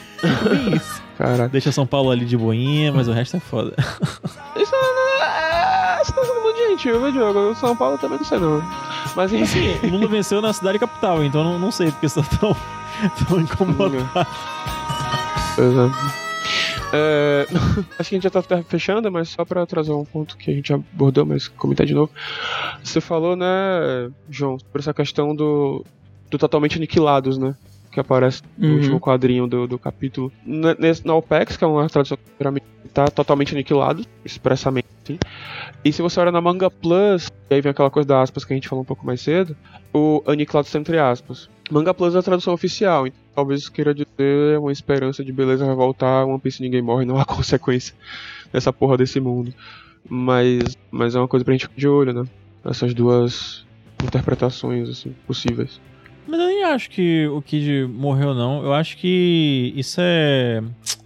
isso. 0.74 1.02
Caraca. 1.16 1.48
Deixa 1.48 1.70
São 1.70 1.86
Paulo 1.86 2.10
ali 2.10 2.24
de 2.24 2.36
boinha, 2.36 2.92
mas 2.92 3.06
o 3.06 3.12
resto 3.12 3.36
é 3.36 3.40
foda. 3.40 3.74
Isso 4.56 4.74
é. 4.74 6.02
Tá 6.04 6.12
falando 6.12 6.54
de 6.54 6.68
gente, 6.68 6.90
viu, 6.90 7.12
Diogo? 7.12 7.54
São 7.54 7.76
Paulo 7.76 7.96
também 7.98 8.18
não 8.18 8.24
sei 8.24 8.38
não. 8.38 8.62
Mas 9.14 9.32
enfim. 9.32 9.74
Assim, 9.74 9.86
o 9.86 9.90
Lula 9.90 10.08
venceu 10.08 10.40
na 10.40 10.52
cidade 10.52 10.78
capital, 10.78 11.24
então 11.24 11.44
não, 11.44 11.58
não 11.58 11.70
sei 11.70 11.90
porque 11.90 12.08
você 12.08 12.20
tá 12.22 12.28
tão, 12.38 12.56
tão 13.28 13.40
incomodado. 13.40 14.08
Pois 15.56 15.72
é. 15.72 16.24
É, 16.96 17.46
acho 17.98 18.08
que 18.08 18.14
a 18.14 18.18
gente 18.20 18.22
já 18.22 18.30
tá 18.30 18.62
fechando, 18.62 19.10
mas 19.10 19.30
só 19.30 19.44
pra 19.44 19.66
trazer 19.66 19.92
um 19.92 20.04
ponto 20.04 20.36
que 20.36 20.50
a 20.50 20.54
gente 20.54 20.72
abordou, 20.72 21.26
mas 21.26 21.48
comentar 21.48 21.84
de 21.84 21.94
novo. 21.94 22.12
Você 22.82 23.00
falou, 23.00 23.34
né, 23.34 24.10
João, 24.30 24.58
sobre 24.58 24.80
essa 24.80 24.94
questão 24.94 25.34
do, 25.34 25.84
do 26.30 26.38
totalmente 26.38 26.76
aniquilados, 26.76 27.36
né? 27.36 27.56
Que 27.94 28.00
aparece 28.00 28.42
no 28.58 28.68
Uhum. 28.68 28.74
último 28.74 29.00
quadrinho 29.00 29.46
do, 29.46 29.68
do 29.68 29.78
capítulo. 29.78 30.32
Na, 30.44 30.74
nesse, 30.74 31.06
na 31.06 31.14
OPEX, 31.14 31.56
que 31.56 31.62
é 31.62 31.66
uma 31.66 31.88
tradução 31.88 32.18
que 32.18 32.88
tá 32.92 33.08
totalmente 33.08 33.54
aniquilado, 33.54 34.04
expressamente 34.24 34.88
assim. 35.04 35.16
E 35.84 35.92
se 35.92 36.02
você 36.02 36.18
olha 36.18 36.32
na 36.32 36.40
Manga 36.40 36.68
Plus, 36.68 37.30
e 37.48 37.54
aí 37.54 37.60
vem 37.60 37.70
aquela 37.70 37.90
coisa 37.90 38.08
da 38.08 38.20
aspas 38.20 38.44
que 38.44 38.52
a 38.52 38.56
gente 38.56 38.68
falou 38.68 38.82
um 38.82 38.84
pouco 38.86 39.06
mais 39.06 39.20
cedo, 39.20 39.56
o 39.92 40.22
aniquilado 40.26 40.66
entre 40.76 40.98
aspas. 40.98 41.48
Manga 41.70 41.94
Plus 41.94 42.16
é 42.16 42.18
a 42.18 42.22
tradução 42.22 42.52
oficial, 42.52 43.06
então 43.06 43.18
talvez 43.34 43.60
isso 43.60 43.70
queira 43.72 43.94
dizer 43.94 44.58
uma 44.58 44.72
esperança 44.72 45.24
de 45.24 45.32
beleza 45.32 45.64
vai 45.64 45.74
voltar, 45.76 46.24
One 46.24 46.40
Piece 46.40 46.60
ninguém 46.62 46.82
morre, 46.82 47.04
não 47.04 47.18
há 47.18 47.24
consequência 47.24 47.94
dessa 48.52 48.72
porra 48.72 48.96
desse 48.96 49.20
mundo. 49.20 49.54
Mas, 50.08 50.76
mas 50.90 51.14
é 51.14 51.18
uma 51.20 51.28
coisa 51.28 51.44
pra 51.44 51.52
gente 51.54 51.62
ficar 51.62 51.76
de 51.78 51.86
olho, 51.88 52.12
né? 52.12 52.24
Essas 52.64 52.92
duas 52.92 53.64
interpretações, 54.02 54.88
assim, 54.88 55.14
possíveis. 55.26 55.80
Mas 56.26 56.40
eu 56.40 56.46
nem 56.46 56.64
acho 56.64 56.90
que 56.90 57.26
o 57.28 57.42
Kid 57.42 57.86
morreu, 57.86 58.34
não. 58.34 58.62
Eu 58.62 58.72
acho 58.72 58.96
que 58.96 59.72
isso 59.76 60.00
é. 60.00 60.62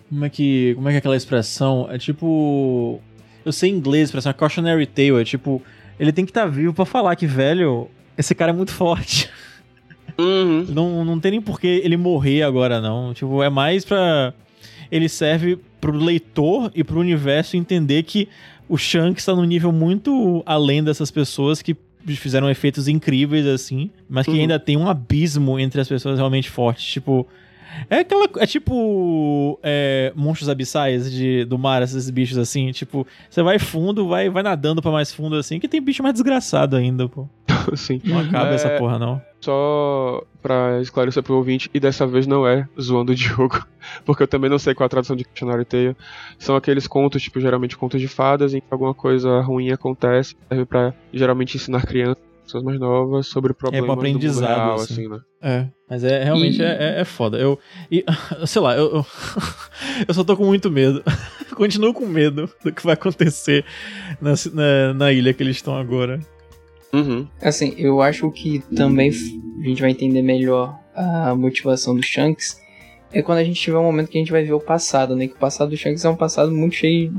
Como 0.08 0.24
é 0.24 0.30
que. 0.30 0.74
Como 0.74 0.88
é 0.88 0.92
que 0.92 0.96
é 0.96 0.98
aquela 0.98 1.16
expressão? 1.16 1.88
É 1.90 1.98
tipo. 1.98 3.00
Eu 3.44 3.52
sei 3.52 3.70
em 3.70 3.74
inglês, 3.74 4.02
a 4.02 4.06
expressão 4.06 4.30
é 4.30 4.32
cautionary 4.34 4.86
tale. 4.86 5.20
É 5.20 5.24
tipo. 5.24 5.62
Ele 5.98 6.12
tem 6.12 6.24
que 6.24 6.30
estar 6.30 6.46
vivo 6.46 6.72
pra 6.72 6.84
falar 6.84 7.16
que, 7.16 7.26
velho, 7.26 7.88
esse 8.16 8.34
cara 8.34 8.52
é 8.52 8.54
muito 8.54 8.72
forte. 8.72 9.28
Uhum. 10.16 10.66
Não, 10.68 11.04
não 11.04 11.20
tem 11.20 11.32
nem 11.32 11.40
por 11.40 11.60
que 11.60 11.66
ele 11.66 11.96
morrer 11.96 12.42
agora, 12.42 12.80
não. 12.80 13.12
Tipo, 13.14 13.42
é 13.42 13.50
mais 13.50 13.84
pra. 13.84 14.32
Ele 14.90 15.08
serve 15.08 15.58
pro 15.80 15.92
leitor 15.92 16.70
e 16.74 16.82
pro 16.82 16.98
universo 16.98 17.56
entender 17.56 18.02
que 18.04 18.28
o 18.68 18.76
Shanks 18.76 19.24
tá 19.24 19.34
num 19.34 19.44
nível 19.44 19.72
muito 19.72 20.42
além 20.44 20.82
dessas 20.82 21.10
pessoas 21.10 21.62
que 21.62 21.76
fizeram 22.06 22.48
efeitos 22.50 22.88
incríveis, 22.88 23.46
assim, 23.46 23.90
mas 24.08 24.24
que 24.26 24.32
Uhum. 24.32 24.40
ainda 24.40 24.58
tem 24.58 24.76
um 24.76 24.88
abismo 24.88 25.58
entre 25.58 25.80
as 25.80 25.88
pessoas 25.88 26.18
realmente 26.18 26.48
fortes. 26.50 26.84
Tipo. 26.84 27.26
É 27.90 27.98
aquela. 27.98 28.28
É 28.38 28.46
tipo. 28.46 29.58
é, 29.62 30.12
monstros 30.16 30.48
abissais 30.48 31.10
de, 31.12 31.44
do 31.44 31.58
mar, 31.58 31.82
esses 31.82 32.08
bichos 32.10 32.38
assim. 32.38 32.72
Tipo, 32.72 33.06
você 33.28 33.42
vai 33.42 33.58
fundo, 33.58 34.08
vai, 34.08 34.28
vai 34.30 34.42
nadando 34.42 34.80
pra 34.82 34.90
mais 34.90 35.12
fundo 35.12 35.36
assim, 35.36 35.60
que 35.60 35.68
tem 35.68 35.80
bicho 35.80 36.02
mais 36.02 36.14
desgraçado 36.14 36.76
ainda, 36.76 37.08
pô. 37.08 37.28
Assim. 37.74 38.00
Não 38.04 38.18
acaba 38.18 38.50
É, 38.50 38.54
essa 38.54 38.70
porra, 38.78 38.98
não. 38.98 39.20
Só 39.40 40.22
pra 40.42 40.80
esclarecer 40.80 41.22
pro 41.22 41.34
ouvinte, 41.36 41.70
e 41.72 41.78
dessa 41.78 42.06
vez 42.06 42.26
não 42.26 42.46
é 42.46 42.68
zoando 42.80 43.12
o 43.12 43.14
Diogo, 43.14 43.64
porque 44.04 44.22
eu 44.24 44.28
também 44.28 44.50
não 44.50 44.58
sei 44.58 44.74
qual 44.74 44.84
é 44.84 44.88
a 44.88 44.90
tradução 44.90 45.14
de 45.16 45.24
Cautionary 45.24 45.64
Tale. 45.64 45.96
São 46.38 46.56
aqueles 46.56 46.86
contos, 46.88 47.22
tipo, 47.22 47.40
geralmente 47.40 47.76
contos 47.76 48.00
de 48.00 48.08
fadas, 48.08 48.52
em 48.54 48.60
que 48.60 48.66
alguma 48.70 48.94
coisa 48.94 49.40
ruim 49.40 49.70
acontece, 49.70 50.36
serve 50.48 50.64
pra 50.64 50.92
geralmente 51.12 51.56
ensinar 51.56 51.86
crianças, 51.86 52.18
pessoas 52.44 52.64
mais 52.64 52.80
novas, 52.80 53.26
sobre 53.28 53.52
problemas 53.52 53.86
do 53.86 53.94
mundo 53.94 53.98
aprendizado, 54.00 54.46
real, 54.48 54.74
assim. 54.76 54.94
assim, 54.94 55.08
né? 55.08 55.18
É, 55.40 55.66
mas 55.88 56.02
é 56.02 56.24
realmente 56.24 56.60
E- 56.60 56.64
é, 56.64 56.96
é, 56.96 57.00
é 57.00 57.04
foda. 57.04 57.38
Eu, 57.38 57.58
e, 57.92 58.04
sei 58.46 58.60
lá, 58.62 58.76
eu, 58.76 58.86
eu, 58.96 59.06
eu 60.08 60.14
só 60.14 60.24
tô 60.24 60.36
com 60.36 60.44
muito 60.46 60.68
medo. 60.70 61.02
Continuo 61.54 61.92
com 61.92 62.06
medo 62.06 62.48
do 62.64 62.72
que 62.72 62.82
vai 62.84 62.94
acontecer 62.94 63.64
na, 64.20 64.32
na, 64.52 64.94
na 64.94 65.12
ilha 65.12 65.32
que 65.34 65.42
eles 65.42 65.56
estão 65.56 65.76
agora. 65.76 66.18
Uhum. 66.92 67.26
Assim, 67.42 67.74
eu 67.76 68.00
acho 68.00 68.30
que 68.30 68.60
também 68.74 69.10
a 69.10 69.68
gente 69.68 69.80
vai 69.80 69.90
entender 69.90 70.22
melhor 70.22 70.78
a 70.94 71.34
motivação 71.34 71.94
do 71.94 72.02
Shanks 72.02 72.60
é 73.12 73.22
quando 73.22 73.38
a 73.38 73.44
gente 73.44 73.60
tiver 73.60 73.78
um 73.78 73.84
momento 73.84 74.08
que 74.08 74.18
a 74.18 74.20
gente 74.20 74.32
vai 74.32 74.42
ver 74.44 74.52
o 74.52 74.60
passado, 74.60 75.16
né? 75.16 75.26
Que 75.26 75.34
o 75.34 75.38
passado 75.38 75.70
do 75.70 75.76
Shanks 75.76 76.04
é 76.04 76.08
um 76.10 76.16
passado 76.16 76.52
muito 76.52 76.74
cheio 76.74 77.12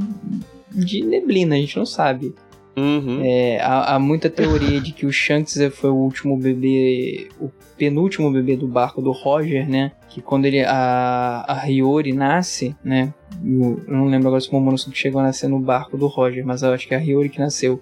de 0.72 1.04
neblina, 1.04 1.56
a 1.56 1.58
gente 1.60 1.78
não 1.78 1.86
sabe. 1.86 2.34
Uhum. 2.78 3.22
É, 3.24 3.60
há, 3.60 3.96
há 3.96 4.00
muita 4.00 4.30
teoria 4.30 4.80
de 4.80 4.92
que 4.94 5.06
o 5.06 5.12
Shanks 5.12 5.58
é- 5.58 5.70
foi 5.70 5.90
o 5.90 5.96
último 5.96 6.38
bebê, 6.38 7.28
o 7.40 7.50
penúltimo 7.78 8.32
bebê 8.32 8.56
do 8.56 8.68
barco 8.68 9.02
do 9.02 9.12
Roger, 9.12 9.68
né? 9.68 9.92
Que 10.10 10.22
quando 10.22 10.46
ele 10.46 10.64
a, 10.64 11.44
a 11.48 11.68
Hiyori 11.68 12.14
nasce, 12.14 12.76
né? 12.84 13.14
Eu 13.44 13.82
eu 13.88 13.94
não 13.96 14.06
lembro 14.06 14.28
agora 14.28 14.42
se 14.42 14.50
o 14.50 14.54
Momonosuke 14.54 14.98
chegou 14.98 15.20
a 15.20 15.24
nascer 15.24 15.50
no 15.50 15.60
barco 15.60 15.98
do 15.98 16.08
Roger, 16.08 16.46
mas 16.46 16.62
eu 16.62 16.72
acho 16.72 16.88
que 16.88 16.94
é 16.94 16.98
a 16.98 17.02
Hiyori 17.02 17.30
que 17.30 17.40
nasceu. 17.40 17.82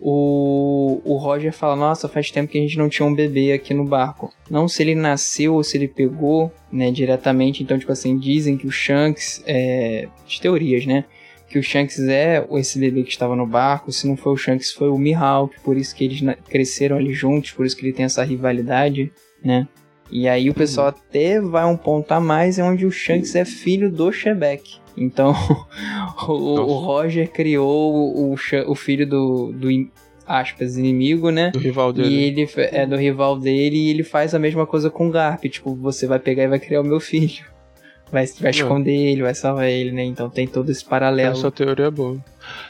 O, 0.00 1.00
o 1.04 1.16
Roger 1.16 1.52
fala: 1.52 1.76
Nossa, 1.76 2.08
faz 2.08 2.30
tempo 2.30 2.50
que 2.50 2.58
a 2.58 2.60
gente 2.60 2.76
não 2.76 2.88
tinha 2.88 3.06
um 3.06 3.14
bebê 3.14 3.52
aqui 3.52 3.72
no 3.72 3.84
barco. 3.84 4.32
Não 4.50 4.68
se 4.68 4.82
ele 4.82 4.94
nasceu 4.94 5.54
ou 5.54 5.64
se 5.64 5.76
ele 5.76 5.88
pegou, 5.88 6.52
né, 6.70 6.90
diretamente. 6.90 7.62
Então, 7.62 7.78
tipo 7.78 7.92
assim, 7.92 8.18
dizem 8.18 8.56
que 8.56 8.66
o 8.66 8.70
Shanks. 8.70 9.42
É, 9.46 10.08
de 10.26 10.40
teorias, 10.40 10.86
né? 10.86 11.04
que 11.54 11.58
o 11.60 11.62
Shanks 11.62 12.00
é 12.00 12.44
esse 12.54 12.80
bebê 12.80 13.04
que 13.04 13.10
estava 13.10 13.36
no 13.36 13.46
barco, 13.46 13.92
se 13.92 14.08
não 14.08 14.16
foi 14.16 14.32
o 14.32 14.36
Shanks, 14.36 14.72
foi 14.72 14.88
o 14.88 14.98
Mihawk, 14.98 15.60
por 15.60 15.76
isso 15.76 15.94
que 15.94 16.04
eles 16.04 16.20
cresceram 16.48 16.96
ali 16.96 17.12
juntos, 17.14 17.52
por 17.52 17.64
isso 17.64 17.76
que 17.76 17.86
ele 17.86 17.92
tem 17.92 18.06
essa 18.06 18.24
rivalidade, 18.24 19.12
né? 19.40 19.68
E 20.10 20.28
aí 20.28 20.48
o 20.50 20.54
pessoal 20.54 20.88
até 20.88 21.40
vai 21.40 21.64
um 21.64 21.76
ponto 21.76 22.10
a 22.12 22.20
mais, 22.20 22.58
é 22.58 22.62
onde 22.62 22.86
o 22.86 22.90
Shanks 22.90 23.34
é 23.34 23.44
filho 23.44 23.90
do 23.90 24.12
Shebek. 24.12 24.76
Então, 24.96 25.34
o, 26.28 26.32
o 26.32 26.78
Roger 26.78 27.30
criou 27.30 27.94
o, 27.94 28.34
o 28.66 28.74
filho 28.74 29.08
do, 29.08 29.52
do, 29.52 29.68
aspas, 30.26 30.76
inimigo, 30.76 31.30
né? 31.30 31.50
Do 31.50 31.58
rival 31.58 31.92
dele. 31.92 32.08
E 32.08 32.24
ele 32.24 32.48
é 32.56 32.86
do 32.86 32.96
rival 32.96 33.38
dele 33.38 33.76
e 33.76 33.90
ele 33.90 34.02
faz 34.02 34.34
a 34.34 34.38
mesma 34.38 34.66
coisa 34.66 34.90
com 34.90 35.08
o 35.08 35.10
Garp. 35.10 35.44
Tipo, 35.44 35.74
você 35.74 36.06
vai 36.06 36.18
pegar 36.18 36.44
e 36.44 36.48
vai 36.48 36.58
criar 36.58 36.80
o 36.80 36.84
meu 36.84 37.00
filho. 37.00 37.44
Vai, 38.12 38.26
vai 38.26 38.50
esconder 38.50 38.94
ele, 38.94 39.22
vai 39.22 39.34
salvar 39.34 39.68
ele, 39.68 39.90
né? 39.90 40.04
Então 40.04 40.30
tem 40.30 40.46
todo 40.46 40.70
esse 40.70 40.84
paralelo. 40.84 41.32
Essa 41.32 41.50
teoria 41.50 41.86
é 41.86 41.90
boa. 41.90 42.22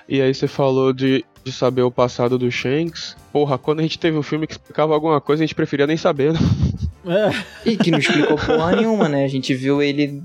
E 0.09 0.23
aí 0.23 0.33
você 0.33 0.49
falou 0.49 0.93
de, 0.93 1.25
de 1.45 1.53
saber 1.53 1.83
o 1.83 1.91
passado 1.91 2.39
do 2.39 2.51
Shanks. 2.51 3.17
Porra, 3.33 3.59
quando 3.59 3.81
a 3.81 3.83
gente 3.83 3.99
teve 3.99 4.17
um 4.17 4.23
filme 4.23 4.47
que 4.47 4.55
explicava 4.55 4.95
alguma 4.95 5.21
coisa, 5.21 5.43
a 5.43 5.47
gente 5.47 5.55
preferia 5.55 5.87
nem 5.87 5.97
saber, 5.97 6.33
né? 6.33 6.39
É, 7.07 7.71
E 7.71 7.77
que 7.77 7.91
não 7.91 7.99
explicou 7.99 8.37
porra 8.37 8.77
nenhuma, 8.77 9.09
né? 9.09 9.25
A 9.25 9.29
gente 9.29 9.55
viu 9.55 9.83
ele. 9.83 10.23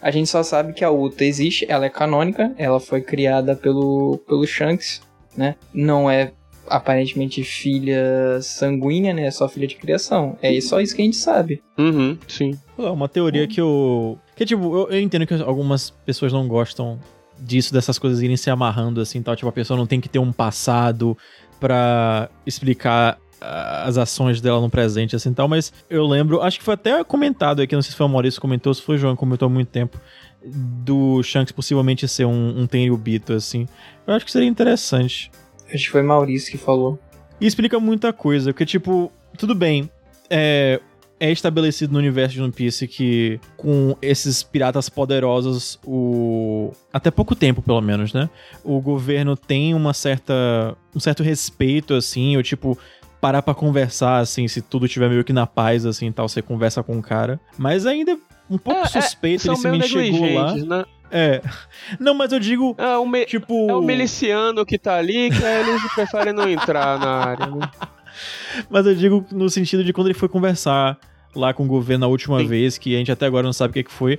A 0.00 0.10
gente 0.10 0.28
só 0.28 0.42
sabe 0.42 0.72
que 0.72 0.84
a 0.84 0.90
Uta 0.90 1.24
existe, 1.24 1.66
ela 1.68 1.84
é 1.84 1.90
canônica, 1.90 2.54
ela 2.56 2.80
foi 2.80 3.02
criada 3.02 3.54
pelo, 3.54 4.18
pelo 4.26 4.46
Shanks, 4.46 5.02
né? 5.36 5.56
Não 5.74 6.10
é 6.10 6.32
aparentemente 6.66 7.42
filha 7.42 8.40
sanguínea, 8.40 9.12
né? 9.12 9.26
É 9.26 9.30
só 9.30 9.48
filha 9.48 9.66
de 9.66 9.74
criação. 9.76 10.38
É 10.40 10.58
só 10.60 10.80
isso 10.80 10.94
que 10.94 11.02
a 11.02 11.04
gente 11.04 11.16
sabe. 11.16 11.62
Uhum, 11.76 12.16
sim. 12.28 12.58
É 12.78 12.82
uma 12.82 13.08
teoria 13.08 13.46
que 13.46 13.60
eu. 13.60 14.18
Que 14.36 14.46
tipo, 14.46 14.62
eu, 14.74 14.88
eu 14.90 15.00
entendo 15.00 15.26
que 15.26 15.34
algumas 15.34 15.90
pessoas 15.90 16.32
não 16.32 16.46
gostam 16.48 16.98
disso, 17.38 17.72
dessas 17.72 17.98
coisas 17.98 18.22
irem 18.22 18.36
se 18.36 18.48
amarrando 18.50 19.00
assim 19.00 19.20
tal. 19.20 19.34
Tipo, 19.36 19.48
a 19.48 19.52
pessoa 19.52 19.76
não 19.76 19.86
tem 19.86 20.00
que 20.00 20.08
ter 20.08 20.18
um 20.18 20.32
passado 20.32 21.16
pra 21.58 22.30
explicar 22.46 23.18
as 23.40 23.96
ações 23.96 24.40
dela 24.40 24.60
no 24.60 24.70
presente, 24.70 25.16
assim 25.16 25.32
tal. 25.32 25.48
Mas 25.48 25.72
eu 25.88 26.06
lembro, 26.06 26.40
acho 26.42 26.58
que 26.58 26.64
foi 26.64 26.74
até 26.74 27.02
comentado 27.02 27.60
aqui, 27.62 27.74
não 27.74 27.82
sei 27.82 27.90
se 27.90 27.96
foi 27.96 28.06
o 28.06 28.08
Maurício 28.08 28.38
que 28.38 28.42
comentou, 28.42 28.72
se 28.74 28.82
foi 28.82 28.96
o 28.96 28.98
João 28.98 29.14
que 29.14 29.20
comentou 29.20 29.46
há 29.46 29.48
muito 29.50 29.68
tempo. 29.68 29.98
Do 30.42 31.22
Shanks 31.22 31.52
possivelmente 31.52 32.08
ser 32.08 32.24
um, 32.24 32.60
um 32.60 32.66
Tenryubito, 32.66 33.32
assim. 33.32 33.68
Eu 34.06 34.14
acho 34.14 34.24
que 34.24 34.30
seria 34.30 34.48
interessante. 34.48 35.30
Acho 35.66 35.84
que 35.84 35.90
foi 35.90 36.02
Maurício 36.02 36.50
que 36.50 36.58
falou. 36.58 36.98
E 37.40 37.46
explica 37.46 37.78
muita 37.78 38.12
coisa, 38.12 38.52
porque, 38.52 38.66
tipo, 38.66 39.12
tudo 39.36 39.54
bem, 39.54 39.90
é, 40.28 40.80
é 41.20 41.30
estabelecido 41.30 41.92
no 41.92 41.98
universo 41.98 42.34
de 42.34 42.42
One 42.42 42.50
Piece 42.52 42.88
que 42.88 43.38
com 43.56 43.94
esses 44.00 44.42
piratas 44.42 44.88
poderosos, 44.88 45.78
o 45.84 46.72
até 46.90 47.10
pouco 47.10 47.34
tempo, 47.34 47.60
pelo 47.60 47.80
menos, 47.82 48.14
né? 48.14 48.30
O 48.64 48.80
governo 48.80 49.36
tem 49.36 49.74
uma 49.74 49.92
certa 49.92 50.74
um 50.94 50.98
certo 50.98 51.22
respeito 51.22 51.92
assim, 51.92 52.36
ou 52.36 52.42
tipo 52.42 52.76
parar 53.20 53.42
pra 53.42 53.54
conversar 53.54 54.18
assim, 54.18 54.48
se 54.48 54.62
tudo 54.62 54.86
estiver 54.86 55.08
meio 55.10 55.22
que 55.24 55.32
na 55.32 55.46
paz 55.46 55.84
assim, 55.86 56.06
e 56.08 56.12
tal, 56.12 56.28
você 56.28 56.40
conversa 56.40 56.82
com 56.82 56.98
o 56.98 57.02
cara. 57.02 57.38
Mas 57.58 57.86
ainda 57.86 58.12
é 58.12 58.16
um 58.48 58.58
pouco 58.58 58.80
É, 58.80 58.82
é, 58.82 58.86
suspeito, 59.02 59.42
São 59.42 59.54
ele 59.54 59.82
simplesmente 59.82 60.12
chegou 60.18 60.34
lá. 60.34 60.54
né? 60.54 60.84
É. 61.12 61.42
Não, 61.98 62.14
mas 62.14 62.32
eu 62.32 62.38
digo, 62.38 62.74
É 62.78 62.96
o, 62.96 63.04
me- 63.06 63.26
tipo, 63.26 63.68
é 63.68 63.74
o 63.74 63.82
miliciano 63.82 64.64
que 64.64 64.78
tá 64.78 64.96
ali, 64.96 65.28
que 65.30 65.44
aí 65.44 65.68
eles 65.68 65.82
preferem 65.92 66.32
não 66.32 66.48
entrar 66.48 66.98
na 66.98 67.10
área, 67.24 67.46
né? 67.46 67.68
Mas 68.68 68.86
eu 68.86 68.94
digo 68.94 69.24
no 69.30 69.48
sentido 69.48 69.84
de 69.84 69.92
quando 69.92 70.08
ele 70.08 70.14
foi 70.18 70.28
conversar 70.28 70.98
lá 71.34 71.54
com 71.54 71.64
o 71.64 71.66
governo 71.66 72.00
na 72.02 72.06
última 72.08 72.38
Sim. 72.40 72.46
vez, 72.46 72.76
que 72.76 72.94
a 72.94 72.98
gente 72.98 73.12
até 73.12 73.24
agora 73.26 73.44
não 73.44 73.52
sabe 73.52 73.70
o 73.70 73.74
que, 73.74 73.84
que 73.84 73.92
foi. 73.92 74.18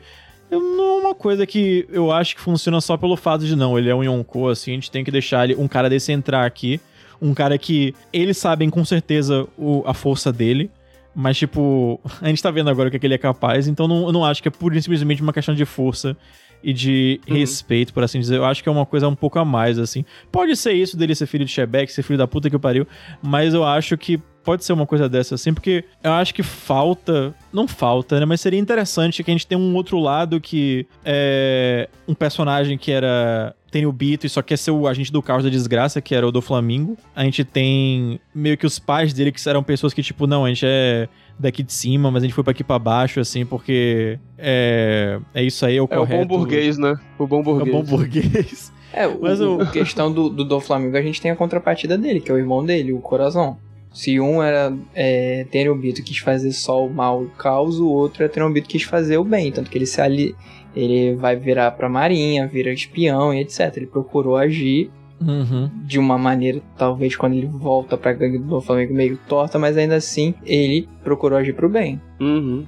Eu, 0.50 0.60
não 0.62 0.98
é 0.98 1.02
uma 1.02 1.16
coisa 1.16 1.46
que 1.46 1.86
eu 1.92 2.12
acho 2.12 2.36
que 2.36 2.42
funciona 2.42 2.80
só 2.82 2.96
pelo 2.98 3.16
fato 3.18 3.46
de 3.46 3.56
não, 3.56 3.78
ele 3.78 3.90
é 3.90 3.96
um 3.96 4.04
Yonko, 4.04 4.48
assim, 4.50 4.72
a 4.72 4.74
gente 4.76 4.90
tem 4.92 5.04
que 5.04 5.12
deixar 5.12 5.44
ele, 5.50 5.56
um 5.62 5.68
cara 5.68 5.90
desse 5.90 6.12
entrar 6.12 6.46
aqui. 6.46 6.80
Um 7.22 7.34
cara 7.34 7.58
que 7.58 7.94
eles 8.12 8.38
sabem 8.38 8.70
com 8.70 8.84
certeza 8.84 9.48
o, 9.58 9.84
a 9.86 9.94
força 9.94 10.32
dele. 10.32 10.72
Mas, 11.14 11.38
tipo, 11.38 12.00
a 12.22 12.28
gente 12.30 12.42
tá 12.42 12.50
vendo 12.52 12.70
agora 12.70 12.88
o 12.88 12.92
que, 12.92 12.98
é 12.98 13.00
que 13.00 13.06
ele 13.06 13.14
é 13.14 13.18
capaz, 13.18 13.68
então 13.68 13.88
não, 13.88 14.04
eu 14.06 14.12
não 14.12 14.24
acho 14.26 14.42
que 14.42 14.48
é 14.48 14.52
pura 14.52 14.78
e 14.78 14.82
simplesmente 14.82 15.22
uma 15.22 15.34
questão 15.34 15.54
de 15.54 15.66
força 15.66 16.16
e 16.64 16.74
de 16.74 17.20
Uhum. 17.28 17.36
respeito, 17.36 17.94
por 17.94 18.04
assim 18.04 18.20
dizer. 18.20 18.38
Eu 18.38 18.46
acho 18.46 18.62
que 18.64 18.70
é 18.70 18.72
uma 18.72 18.86
coisa 18.86 19.08
um 19.08 19.16
pouco 19.16 19.40
a 19.40 19.44
mais, 19.46 19.78
assim. 19.80 20.06
Pode 20.32 20.56
ser 20.56 20.74
isso 20.74 20.96
dele 20.96 21.16
ser 21.16 21.26
filho 21.26 21.44
de 21.44 21.52
Shebek, 21.52 21.92
ser 21.92 22.04
filho 22.04 22.18
da 22.20 22.28
puta 22.28 22.50
que 22.50 22.56
o 22.56 22.60
pariu, 22.60 22.88
mas 23.22 23.54
eu 23.54 23.64
acho 23.64 23.98
que 23.98 24.20
pode 24.44 24.64
ser 24.64 24.74
uma 24.74 24.86
coisa 24.86 25.10
dessa, 25.10 25.36
assim, 25.36 25.54
porque 25.54 25.84
eu 26.04 26.12
acho 26.14 26.34
que 26.34 26.44
falta. 26.44 27.34
Não 27.52 27.68
falta, 27.68 28.20
né? 28.20 28.26
Mas 28.26 28.42
seria 28.42 28.60
interessante 28.60 29.24
que 29.24 29.32
a 29.32 29.34
gente 29.34 29.46
tenha 29.48 29.60
um 29.60 29.76
outro 29.76 30.00
lado 30.00 30.40
que 30.40 30.86
é 31.04 31.90
um 32.08 32.14
personagem 32.14 32.78
que 32.78 32.92
era 32.92 33.56
tem 33.72 33.86
o 33.86 33.92
Bito 33.92 34.26
e 34.26 34.30
só 34.30 34.42
quer 34.42 34.58
ser 34.58 34.72
o 34.72 34.86
agente 34.88 35.12
do 35.12 35.22
caos 35.22 35.44
da 35.44 35.50
desgraça, 35.50 36.02
que 36.02 36.14
era 36.14 36.28
o 36.28 36.32
do 36.32 36.42
Flamingo. 36.42 36.98
A 37.16 37.24
gente 37.24 37.44
tem 37.46 38.20
meio 38.36 38.58
que 38.58 38.66
os 38.66 38.78
pais 38.78 39.14
dele 39.14 39.32
que 39.32 39.50
eram 39.50 39.64
pessoas 39.64 39.94
que, 39.94 40.04
tipo, 40.04 40.28
não, 40.28 40.44
a 40.46 40.50
gente 40.50 40.66
é 40.68 41.08
daqui 41.40 41.64
de 41.64 41.72
cima, 41.74 42.12
mas 42.12 42.22
a 42.22 42.26
gente 42.28 42.36
foi 42.36 42.44
pra 42.44 42.52
aqui 42.52 42.64
pra 42.64 42.78
baixo, 42.78 43.20
assim, 43.20 43.46
porque 43.46 44.20
é, 44.38 45.20
é 45.34 45.44
isso 45.44 45.66
aí, 45.66 45.78
é 45.78 45.82
o 45.82 45.86
É 45.86 45.88
correto. 45.88 46.22
o 46.22 46.26
bom 46.28 46.38
burguês, 46.40 46.78
né? 46.78 46.96
O 47.18 47.26
bom 47.26 47.38
É 47.38 47.40
o 47.40 47.44
burguês. 47.44 47.72
bom 47.76 47.84
burguês. 47.84 48.72
É, 48.94 49.08
o, 49.08 49.22
Mas 49.22 49.40
o- 49.40 49.56
o- 49.62 49.72
questão 49.72 50.12
do, 50.12 50.30
do, 50.30 50.44
do 50.44 50.60
Flamengo, 50.60 50.98
a 50.98 51.02
gente 51.02 51.22
tem 51.22 51.32
a 51.32 51.36
contrapartida 51.38 51.98
dele, 51.98 52.20
que 52.20 52.30
é 52.30 52.34
o 52.34 52.38
irmão 52.38 52.62
dele, 52.66 52.92
o 52.92 53.00
Corazon. 53.00 53.56
Se 53.94 54.20
um 54.20 54.44
era 54.44 54.74
é, 54.94 55.46
Tenryubito 55.50 56.04
quis 56.04 56.18
fazer 56.18 56.52
só 56.52 56.86
o 56.86 56.90
mal 56.94 57.22
e 57.24 57.26
o 57.28 57.30
caos, 57.30 57.80
o 57.80 57.88
outro 57.88 58.22
é 58.26 58.28
Tenryubito 58.28 58.68
quis 58.68 58.84
fazer 58.84 59.18
o 59.18 59.24
bem. 59.24 59.50
Tanto 59.50 59.70
que 59.72 59.78
ele 59.78 59.86
se 59.86 60.02
ali, 60.02 60.36
ele 60.76 61.16
vai 61.16 61.36
virar 61.36 61.72
pra 61.72 61.90
marinha, 61.90 62.48
vira 62.48 62.72
espião 62.72 63.34
e 63.34 63.40
etc. 63.42 63.76
Ele 63.78 63.88
procurou 63.88 64.38
agir 64.38 64.92
Uhum. 65.22 65.70
de 65.84 66.00
uma 66.00 66.18
maneira, 66.18 66.60
talvez 66.76 67.16
quando 67.16 67.34
ele 67.34 67.46
volta 67.46 67.96
pra 67.96 68.12
gangue 68.12 68.40
do 68.40 68.60
Flamengo 68.60 68.92
meio 68.96 69.20
torta, 69.30 69.60
mas 69.60 69.78
ainda 69.78 69.94
assim 69.96 70.34
ele 70.44 70.90
procurou 71.04 71.38
agir 71.38 71.54
pro 71.54 71.70
bem. 71.70 72.02
Uhum. 72.20 72.66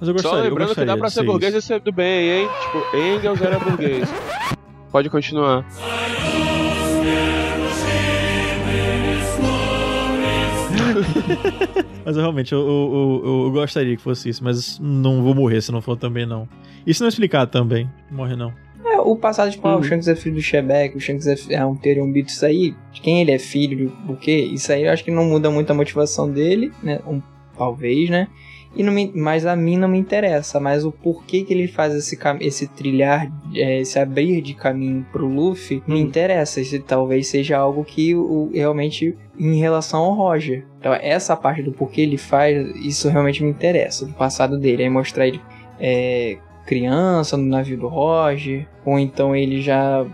Mas 0.00 0.08
eu 0.08 0.14
gostaria, 0.14 0.22
Só 0.22 0.38
eu 0.38 0.42
lembrando 0.50 0.68
que 0.70 0.74
gostaria 0.74 0.92
dá 0.92 0.96
pra 0.98 1.06
de 1.06 1.14
ser 1.14 1.22
burguês 1.22 1.54
isso. 1.54 1.58
e 1.58 1.62
ser 1.74 1.80
do 1.80 1.92
bem, 1.92 2.28
hein? 2.40 2.48
Tipo, 2.64 2.96
Engels 2.96 3.40
era 3.40 3.58
burguês. 3.60 4.08
Pode 4.90 5.08
continuar. 5.10 5.64
Mas 12.06 12.16
eu, 12.16 12.22
realmente, 12.22 12.52
eu, 12.52 12.60
eu, 12.60 13.22
eu- 13.24 13.44
eu 13.46 13.50
gostaria 13.50 13.96
que 13.96 14.00
fosse 14.02 14.28
isso, 14.28 14.44
mas 14.44 14.78
não 14.78 15.22
vou 15.24 15.34
morrer 15.34 15.60
se 15.60 15.72
não 15.72 15.82
for 15.82 15.96
também, 15.96 16.24
não. 16.24 16.48
E 16.86 16.94
se 16.94 17.00
não 17.00 17.08
explicar 17.08 17.46
também, 17.48 17.90
morre 18.08 18.36
não. 18.36 18.52
É, 18.84 19.00
o 19.00 19.16
passado, 19.16 19.50
tipo, 19.50 19.66
ah, 19.66 19.74
Uhum. 19.74 19.80
o 19.80 19.82
Shanks 19.82 20.06
é 20.06 20.14
filho 20.14 20.36
do 20.36 20.40
Shebeck, 20.40 20.96
o 20.96 21.00
Shanks 21.00 21.26
é, 21.26 21.54
é 21.54 21.66
um 21.66 21.74
Teriumbito, 21.74 22.30
isso 22.30 22.46
aí, 22.46 22.76
de 22.92 23.00
quem 23.00 23.20
ele 23.20 23.32
é 23.32 23.38
filho, 23.40 23.92
o 24.08 24.14
quê? 24.14 24.36
Isso 24.52 24.70
aí 24.72 24.84
eu 24.84 24.92
acho 24.92 25.02
que 25.04 25.10
não 25.10 25.24
muda 25.24 25.50
muito 25.50 25.68
a 25.70 25.74
motivação 25.74 26.30
dele, 26.30 26.70
né? 26.80 27.00
Um, 27.04 27.20
talvez, 27.58 28.08
né? 28.08 28.28
E 28.76 28.82
não 28.82 28.92
me, 28.92 29.10
mas 29.14 29.46
a 29.46 29.56
mim 29.56 29.76
não 29.78 29.88
me 29.88 29.98
interessa, 29.98 30.60
mas 30.60 30.84
o 30.84 30.92
porquê 30.92 31.42
que 31.42 31.54
ele 31.54 31.66
faz 31.66 31.94
esse, 31.94 32.16
cam- 32.16 32.38
esse 32.40 32.66
trilhar, 32.68 33.30
é, 33.54 33.80
esse 33.80 33.98
abrir 33.98 34.42
de 34.42 34.52
caminho 34.54 35.06
pro 35.10 35.26
Luffy, 35.26 35.82
me 35.86 35.94
Hum. 35.94 35.98
interessa. 36.04 36.60
Isso 36.60 36.78
talvez 36.82 37.28
seja 37.28 37.56
algo 37.56 37.82
que 37.84 38.14
o, 38.14 38.50
realmente 38.52 39.16
em 39.38 39.56
relação 39.58 40.00
ao 40.04 40.14
Roger. 40.14 40.64
Então, 40.78 40.92
essa 40.94 41.34
parte 41.36 41.62
do 41.62 41.72
porquê 41.72 42.02
ele 42.02 42.18
faz, 42.18 42.54
isso 42.76 43.08
realmente 43.08 43.42
me 43.42 43.48
interessa, 43.50 44.04
do 44.06 44.12
passado 44.12 44.58
dele. 44.58 44.82
Aí 44.84 44.90
mostrar 44.90 45.26
ele 45.26 45.40
é, 45.80 46.36
criança 46.66 47.36
no 47.36 47.44
navio 47.46 47.78
do 47.78 47.88
Roger, 47.88 48.66
ou 48.84 48.98
então 48.98 49.34
ele 49.34 49.60
já 49.62 50.04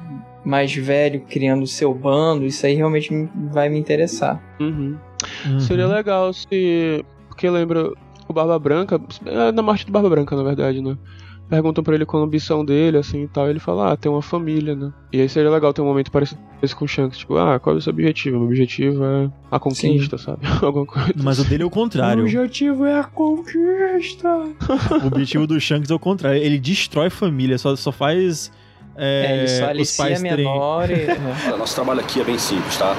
mais 0.44 0.74
velho 0.74 1.20
criando 1.28 1.62
o 1.62 1.66
seu 1.68 1.94
bando, 1.94 2.44
isso 2.44 2.66
aí 2.66 2.74
realmente 2.74 3.12
me- 3.12 3.28
vai 3.50 3.68
me 3.68 3.78
interessar. 3.78 4.42
Uhum. 4.60 4.96
Uhum. 5.46 5.60
Seria 5.60 5.86
legal 5.86 6.32
se. 6.32 7.04
Porque 7.28 7.48
lembra 7.48 7.90
o 8.32 8.34
Barba 8.34 8.58
Branca. 8.58 9.00
É 9.26 9.52
na 9.52 9.62
morte 9.62 9.86
do 9.86 9.92
Barba 9.92 10.10
Branca, 10.10 10.34
na 10.34 10.42
verdade, 10.42 10.80
né? 10.82 10.96
Perguntam 11.48 11.84
pra 11.84 11.94
ele 11.94 12.06
qual 12.06 12.22
a 12.22 12.26
ambição 12.26 12.64
dele, 12.64 12.96
assim 12.96 13.24
e 13.24 13.28
tal. 13.28 13.48
Ele 13.50 13.58
fala, 13.58 13.92
ah, 13.92 13.96
tem 13.96 14.10
uma 14.10 14.22
família, 14.22 14.74
né? 14.74 14.90
E 15.12 15.20
aí 15.20 15.28
seria 15.28 15.50
legal 15.50 15.70
ter 15.74 15.82
um 15.82 15.84
momento 15.84 16.10
parecido 16.10 16.40
com 16.40 16.64
esse 16.64 16.74
com 16.74 16.84
o 16.86 16.88
Shanks. 16.88 17.18
Tipo, 17.18 17.36
ah, 17.36 17.58
qual 17.58 17.76
é 17.76 17.78
o 17.78 17.82
seu 17.82 17.92
objetivo? 17.92 18.38
Meu 18.38 18.46
objetivo 18.46 19.04
é 19.04 19.30
a 19.50 19.58
conquista, 19.58 20.16
sabe? 20.16 20.38
Alguma 20.62 20.86
coisa. 20.86 21.12
Mas 21.22 21.38
o 21.38 21.44
dele 21.44 21.62
é 21.62 21.66
o 21.66 21.70
contrário. 21.70 22.22
objetivo 22.22 22.86
é 22.86 22.98
a 23.00 23.04
conquista. 23.04 24.28
O 25.02 25.06
objetivo 25.08 25.46
do 25.46 25.60
Shanks 25.60 25.90
é 25.90 25.94
o 25.94 25.98
contrário. 25.98 26.42
Ele 26.42 26.58
destrói 26.58 27.10
família, 27.10 27.58
só, 27.58 27.76
só 27.76 27.92
faz. 27.92 28.50
É, 28.96 29.26
É, 29.26 29.38
ele 29.38 29.48
só 29.48 29.64
os 29.64 29.68
alicia 29.70 30.04
pais 30.04 30.22
terem. 30.22 30.44
menor 30.46 30.90
e... 30.90 31.06
né? 31.06 31.16
Nosso 31.58 31.74
trabalho 31.74 32.00
aqui 32.00 32.20
é 32.20 32.24
bem 32.24 32.38
simples, 32.38 32.78
tá? 32.78 32.96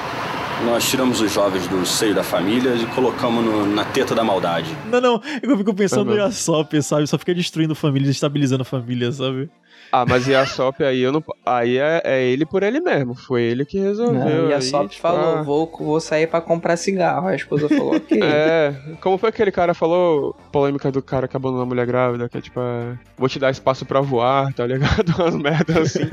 Nós 0.64 0.88
tiramos 0.88 1.20
os 1.20 1.32
jovens 1.32 1.66
do 1.66 1.84
seio 1.84 2.14
da 2.14 2.22
família 2.22 2.74
e 2.74 2.86
colocamos 2.86 3.44
no- 3.44 3.66
na 3.66 3.84
teta 3.84 4.14
da 4.14 4.24
maldade. 4.24 4.74
Não, 4.90 5.00
não, 5.00 5.22
eu 5.42 5.58
fico 5.58 5.74
pensando 5.74 6.12
em 6.14 6.16
Yasop, 6.16 6.82
sabe? 6.82 7.06
Só 7.06 7.18
fica 7.18 7.34
destruindo 7.34 7.74
família, 7.74 8.10
estabilizando 8.10 8.64
família, 8.64 9.12
sabe? 9.12 9.50
Ah, 9.96 10.04
mas 10.04 10.26
e 10.26 10.34
a 10.34 10.44
Sop 10.44 10.80
aí 10.82 11.02
eu 11.02 11.12
não. 11.12 11.22
Aí 11.46 11.78
é, 11.78 12.02
é 12.04 12.24
ele 12.24 12.44
por 12.44 12.64
ele 12.64 12.80
mesmo. 12.80 13.14
Foi 13.14 13.42
ele 13.42 13.64
que 13.64 13.78
resolveu. 13.78 14.14
Não, 14.24 14.50
e 14.50 14.52
a 14.52 14.56
aí, 14.56 14.62
Sop 14.62 14.88
tipo, 14.88 15.00
falou, 15.00 15.38
ah, 15.38 15.42
vou, 15.42 15.70
vou 15.78 16.00
sair 16.00 16.26
pra 16.26 16.40
comprar 16.40 16.76
cigarro. 16.76 17.28
A 17.28 17.36
esposa 17.36 17.68
falou, 17.68 17.94
ok. 17.94 18.18
É, 18.24 18.74
como 19.00 19.18
foi 19.18 19.28
aquele 19.28 19.52
cara 19.52 19.72
falou, 19.72 20.34
polêmica 20.50 20.90
do 20.90 21.00
cara 21.00 21.28
que 21.28 21.36
abandonou 21.36 21.62
a 21.62 21.66
mulher 21.66 21.86
grávida, 21.86 22.28
que 22.28 22.38
é 22.38 22.40
tipo, 22.40 22.58
é, 22.58 22.98
vou 23.16 23.28
te 23.28 23.38
dar 23.38 23.50
espaço 23.50 23.86
pra 23.86 24.00
voar, 24.00 24.52
tá 24.52 24.66
ligado? 24.66 25.14
Umas 25.16 25.36
merdas 25.36 25.76
assim. 25.76 26.08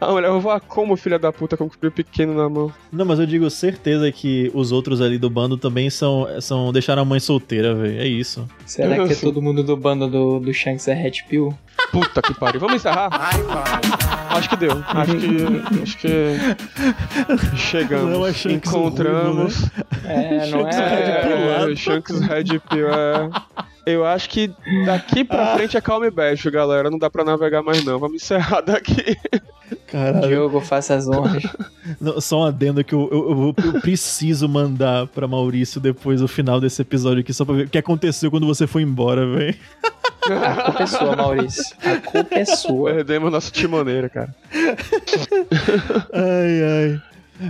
a 0.00 0.10
mulher, 0.10 0.30
vou 0.30 0.40
voar 0.40 0.60
como, 0.60 0.96
filha 0.96 1.18
da 1.18 1.32
puta, 1.32 1.56
com 1.56 1.64
um 1.64 1.70
filho 1.70 1.92
pequeno 1.92 2.34
na 2.34 2.48
mão. 2.48 2.72
Não, 2.90 3.04
mas 3.04 3.20
eu 3.20 3.26
digo 3.26 3.48
certeza 3.48 4.10
que 4.10 4.50
os 4.54 4.72
outros 4.72 5.00
ali 5.00 5.18
do 5.18 5.30
bando 5.30 5.56
também 5.56 5.88
são. 5.88 6.26
são 6.40 6.72
deixaram 6.72 7.02
a 7.02 7.04
mãe 7.04 7.20
solteira, 7.20 7.76
velho. 7.76 8.00
É 8.00 8.06
isso. 8.06 8.48
Será 8.66 9.06
que 9.06 9.14
todo 9.14 9.40
mundo 9.40 9.62
do 9.62 9.76
bando 9.76 10.08
do, 10.08 10.40
do 10.40 10.52
Shanks 10.52 10.88
é 10.88 10.94
Red 10.94 11.22
Pill? 11.28 11.54
Puta 11.92 12.20
que 12.20 12.34
pariu. 12.34 12.60
Vamos 12.60 12.76
encerrar? 12.76 13.03
Acho 14.30 14.48
que 14.48 14.56
deu. 14.56 14.82
Acho 14.88 15.16
que. 15.16 15.82
Acho 15.82 15.98
que. 15.98 17.56
Chegamos. 17.56 18.10
Não 18.10 18.26
é 18.26 18.52
Encontramos. 18.52 19.70
É, 20.04 20.46
não 20.50 20.70
Shanks 20.70 20.76
Red 20.76 20.82
é? 20.82 21.22
Pill. 21.22 21.36
É, 21.36 21.64
o 21.66 21.76
Shanks 21.76 22.20
Red 22.20 22.58
Pill 22.70 22.88
é. 22.88 23.30
Eu 23.86 24.04
acho 24.06 24.30
que 24.30 24.50
daqui 24.86 25.24
pra 25.24 25.54
frente 25.56 25.76
é 25.76 25.80
calma 25.80 26.06
e 26.06 26.10
beijo, 26.10 26.50
galera. 26.50 26.88
Não 26.90 26.98
dá 26.98 27.10
pra 27.10 27.22
navegar 27.24 27.62
mais, 27.62 27.84
não. 27.84 27.98
Vamos 27.98 28.22
encerrar 28.22 28.60
daqui. 28.62 29.16
Caralho. 29.88 30.26
Diogo, 30.28 30.60
faça 30.60 30.94
as 30.94 31.06
honras. 31.06 31.42
Não, 32.00 32.20
só 32.20 32.40
um 32.40 32.44
adendo 32.44 32.82
que 32.82 32.94
eu, 32.94 33.08
eu, 33.12 33.28
eu 33.30 33.34
vou- 33.34 33.54
eu 33.62 33.80
preciso 33.80 34.48
mandar 34.48 35.06
pra 35.08 35.28
Maurício 35.28 35.80
depois 35.80 36.22
o 36.22 36.28
final 36.28 36.60
desse 36.60 36.80
episódio 36.82 37.20
aqui, 37.20 37.32
só 37.32 37.44
pra 37.44 37.54
ver 37.54 37.66
o 37.66 37.68
que 37.68 37.78
aconteceu 37.78 38.30
quando 38.30 38.46
você 38.46 38.66
foi 38.66 38.82
embora, 38.82 39.26
velho. 39.26 39.56
A 40.30 40.62
culpa 40.64 40.82
é 40.82 40.86
sua, 40.86 41.16
Maurício. 41.16 41.76
A 41.84 42.10
culpa 42.10 42.34
é 42.34 42.44
sua. 42.46 42.94
Perdemos 42.94 43.30
nosso 43.30 43.52
timoneiro, 43.52 44.08
cara. 44.08 44.34
Ai, 46.12 46.62
ai. 46.62 47.02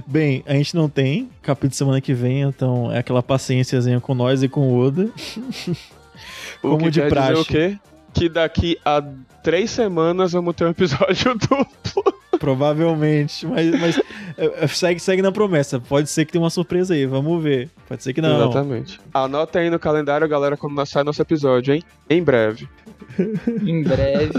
Bem, 0.06 0.42
a 0.46 0.54
gente 0.54 0.74
não 0.74 0.88
tem 0.88 1.28
capítulo 1.42 1.74
semana 1.74 2.00
que 2.00 2.14
vem, 2.14 2.40
então 2.40 2.90
é 2.90 2.98
aquela 2.98 3.22
paciênciazinha 3.22 4.00
com 4.00 4.14
nós 4.14 4.42
e 4.42 4.48
com 4.48 4.68
o 4.68 4.78
Oda. 4.84 5.08
O 6.64 6.70
Como 6.70 6.84
que 6.84 6.90
de 6.90 7.00
quer 7.02 7.08
praxe. 7.10 7.28
dizer 7.32 7.40
o 7.40 7.44
quê? 7.44 7.78
Que 8.14 8.28
daqui 8.28 8.78
a 8.84 9.02
três 9.42 9.70
semanas 9.70 10.32
vamos 10.32 10.54
ter 10.54 10.64
um 10.64 10.70
episódio 10.70 11.34
duplo. 11.38 12.14
Provavelmente, 12.38 13.46
mas, 13.46 13.80
mas 13.80 13.98
é, 14.36 14.64
é, 14.64 14.66
segue, 14.66 15.00
segue 15.00 15.22
na 15.22 15.30
promessa. 15.32 15.78
Pode 15.80 16.08
ser 16.10 16.24
que 16.24 16.32
tenha 16.32 16.42
uma 16.42 16.50
surpresa 16.50 16.94
aí, 16.94 17.06
vamos 17.06 17.42
ver. 17.42 17.70
Pode 17.88 18.02
ser 18.02 18.12
que 18.12 18.20
não. 18.20 18.36
Exatamente. 18.36 19.00
Anota 19.12 19.58
aí 19.58 19.70
no 19.70 19.78
calendário, 19.78 20.26
galera, 20.28 20.56
quando 20.56 20.84
sai 20.86 21.04
nosso 21.04 21.20
episódio, 21.22 21.74
hein? 21.74 21.82
Em 22.08 22.22
breve. 22.22 22.68
Em 23.64 23.82
breve, 23.82 24.32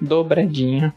dobradinha. 0.00 0.94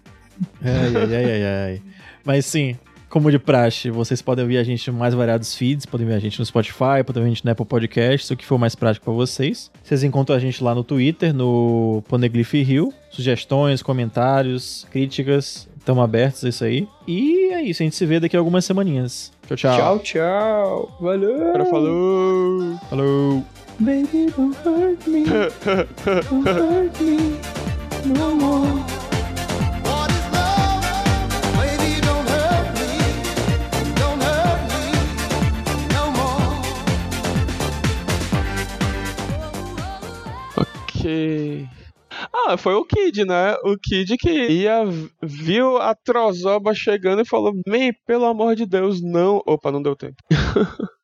Ai, 0.63 0.95
ai, 0.95 1.15
ai, 1.15 1.32
ai, 1.32 1.43
ai. 1.43 1.82
Mas 2.24 2.45
sim, 2.45 2.78
como 3.10 3.32
de 3.32 3.39
praxe, 3.39 3.89
vocês 3.89 4.22
podem 4.22 4.43
ouvir 4.43 4.57
a 4.57 4.64
gente 4.64 4.89
em 4.89 4.93
mais 4.93 5.14
variados 5.14 5.55
feeds, 5.55 5.86
podem 5.86 6.05
ver 6.05 6.14
a 6.14 6.20
gente 6.20 6.39
no 6.39 6.45
Spotify, 6.45 7.03
podem 7.05 7.24
ver 7.24 7.28
a 7.28 7.30
gente 7.30 7.43
no 7.43 7.51
Apple 7.51 7.66
Podcasts, 7.66 8.30
o 8.30 8.38
que 8.38 8.45
for 8.45 8.57
mais 8.57 8.76
prático 8.76 9.05
pra 9.05 9.14
vocês. 9.14 9.72
Vocês 9.84 10.03
encontram 10.03 10.36
a 10.36 10.39
gente 10.39 10.64
lá 10.64 10.76
no 10.76 10.84
Twitter, 10.84 11.34
no 11.34 12.03
Poneglyph 12.07 12.53
Hill. 12.53 12.93
Sugestões, 13.10 13.82
comentários, 13.82 14.86
críticas, 14.91 15.68
estamos 15.78 16.03
abertos 16.03 16.45
a 16.45 16.49
isso 16.49 16.64
aí. 16.64 16.88
E 17.07 17.51
é 17.51 17.62
isso, 17.64 17.82
a 17.82 17.86
gente 17.86 17.95
se 17.95 18.05
vê 18.05 18.20
daqui 18.20 18.36
a 18.36 18.39
algumas 18.39 18.64
semaninhas. 18.64 19.32
Tchau, 19.47 19.57
tchau. 19.57 19.78
Tchau, 19.78 19.99
tchau. 19.99 20.97
Valeu. 21.01 21.49
Agora 21.49 21.66
falou! 21.66 22.78
Falou. 22.89 23.43
Baby, 23.80 24.30
don't 24.36 24.55
hurt 24.66 25.07
me. 25.07 25.24
Don't 26.03 26.45
hurt 26.45 26.99
me. 26.99 27.39
No 28.05 28.36
more. 28.36 28.89
Ah, 42.34 42.57
foi 42.57 42.74
o 42.74 42.86
Kid, 42.86 43.24
né? 43.26 43.53
O 43.64 43.78
Kid 43.78 44.18
que 44.18 44.30
ia, 44.30 44.84
viu 45.22 45.78
a 45.78 45.93
Trozoba 45.93 46.74
chegando 46.74 47.22
e 47.22 47.26
falou: 47.26 47.53
Man, 47.68 47.91
pelo 48.05 48.26
amor 48.26 48.55
de 48.55 48.66
Deus, 48.66 49.01
não. 49.01 49.41
Opa, 49.45 49.72
não 49.72 49.82
deu 49.82 49.95
tempo. 49.95 50.18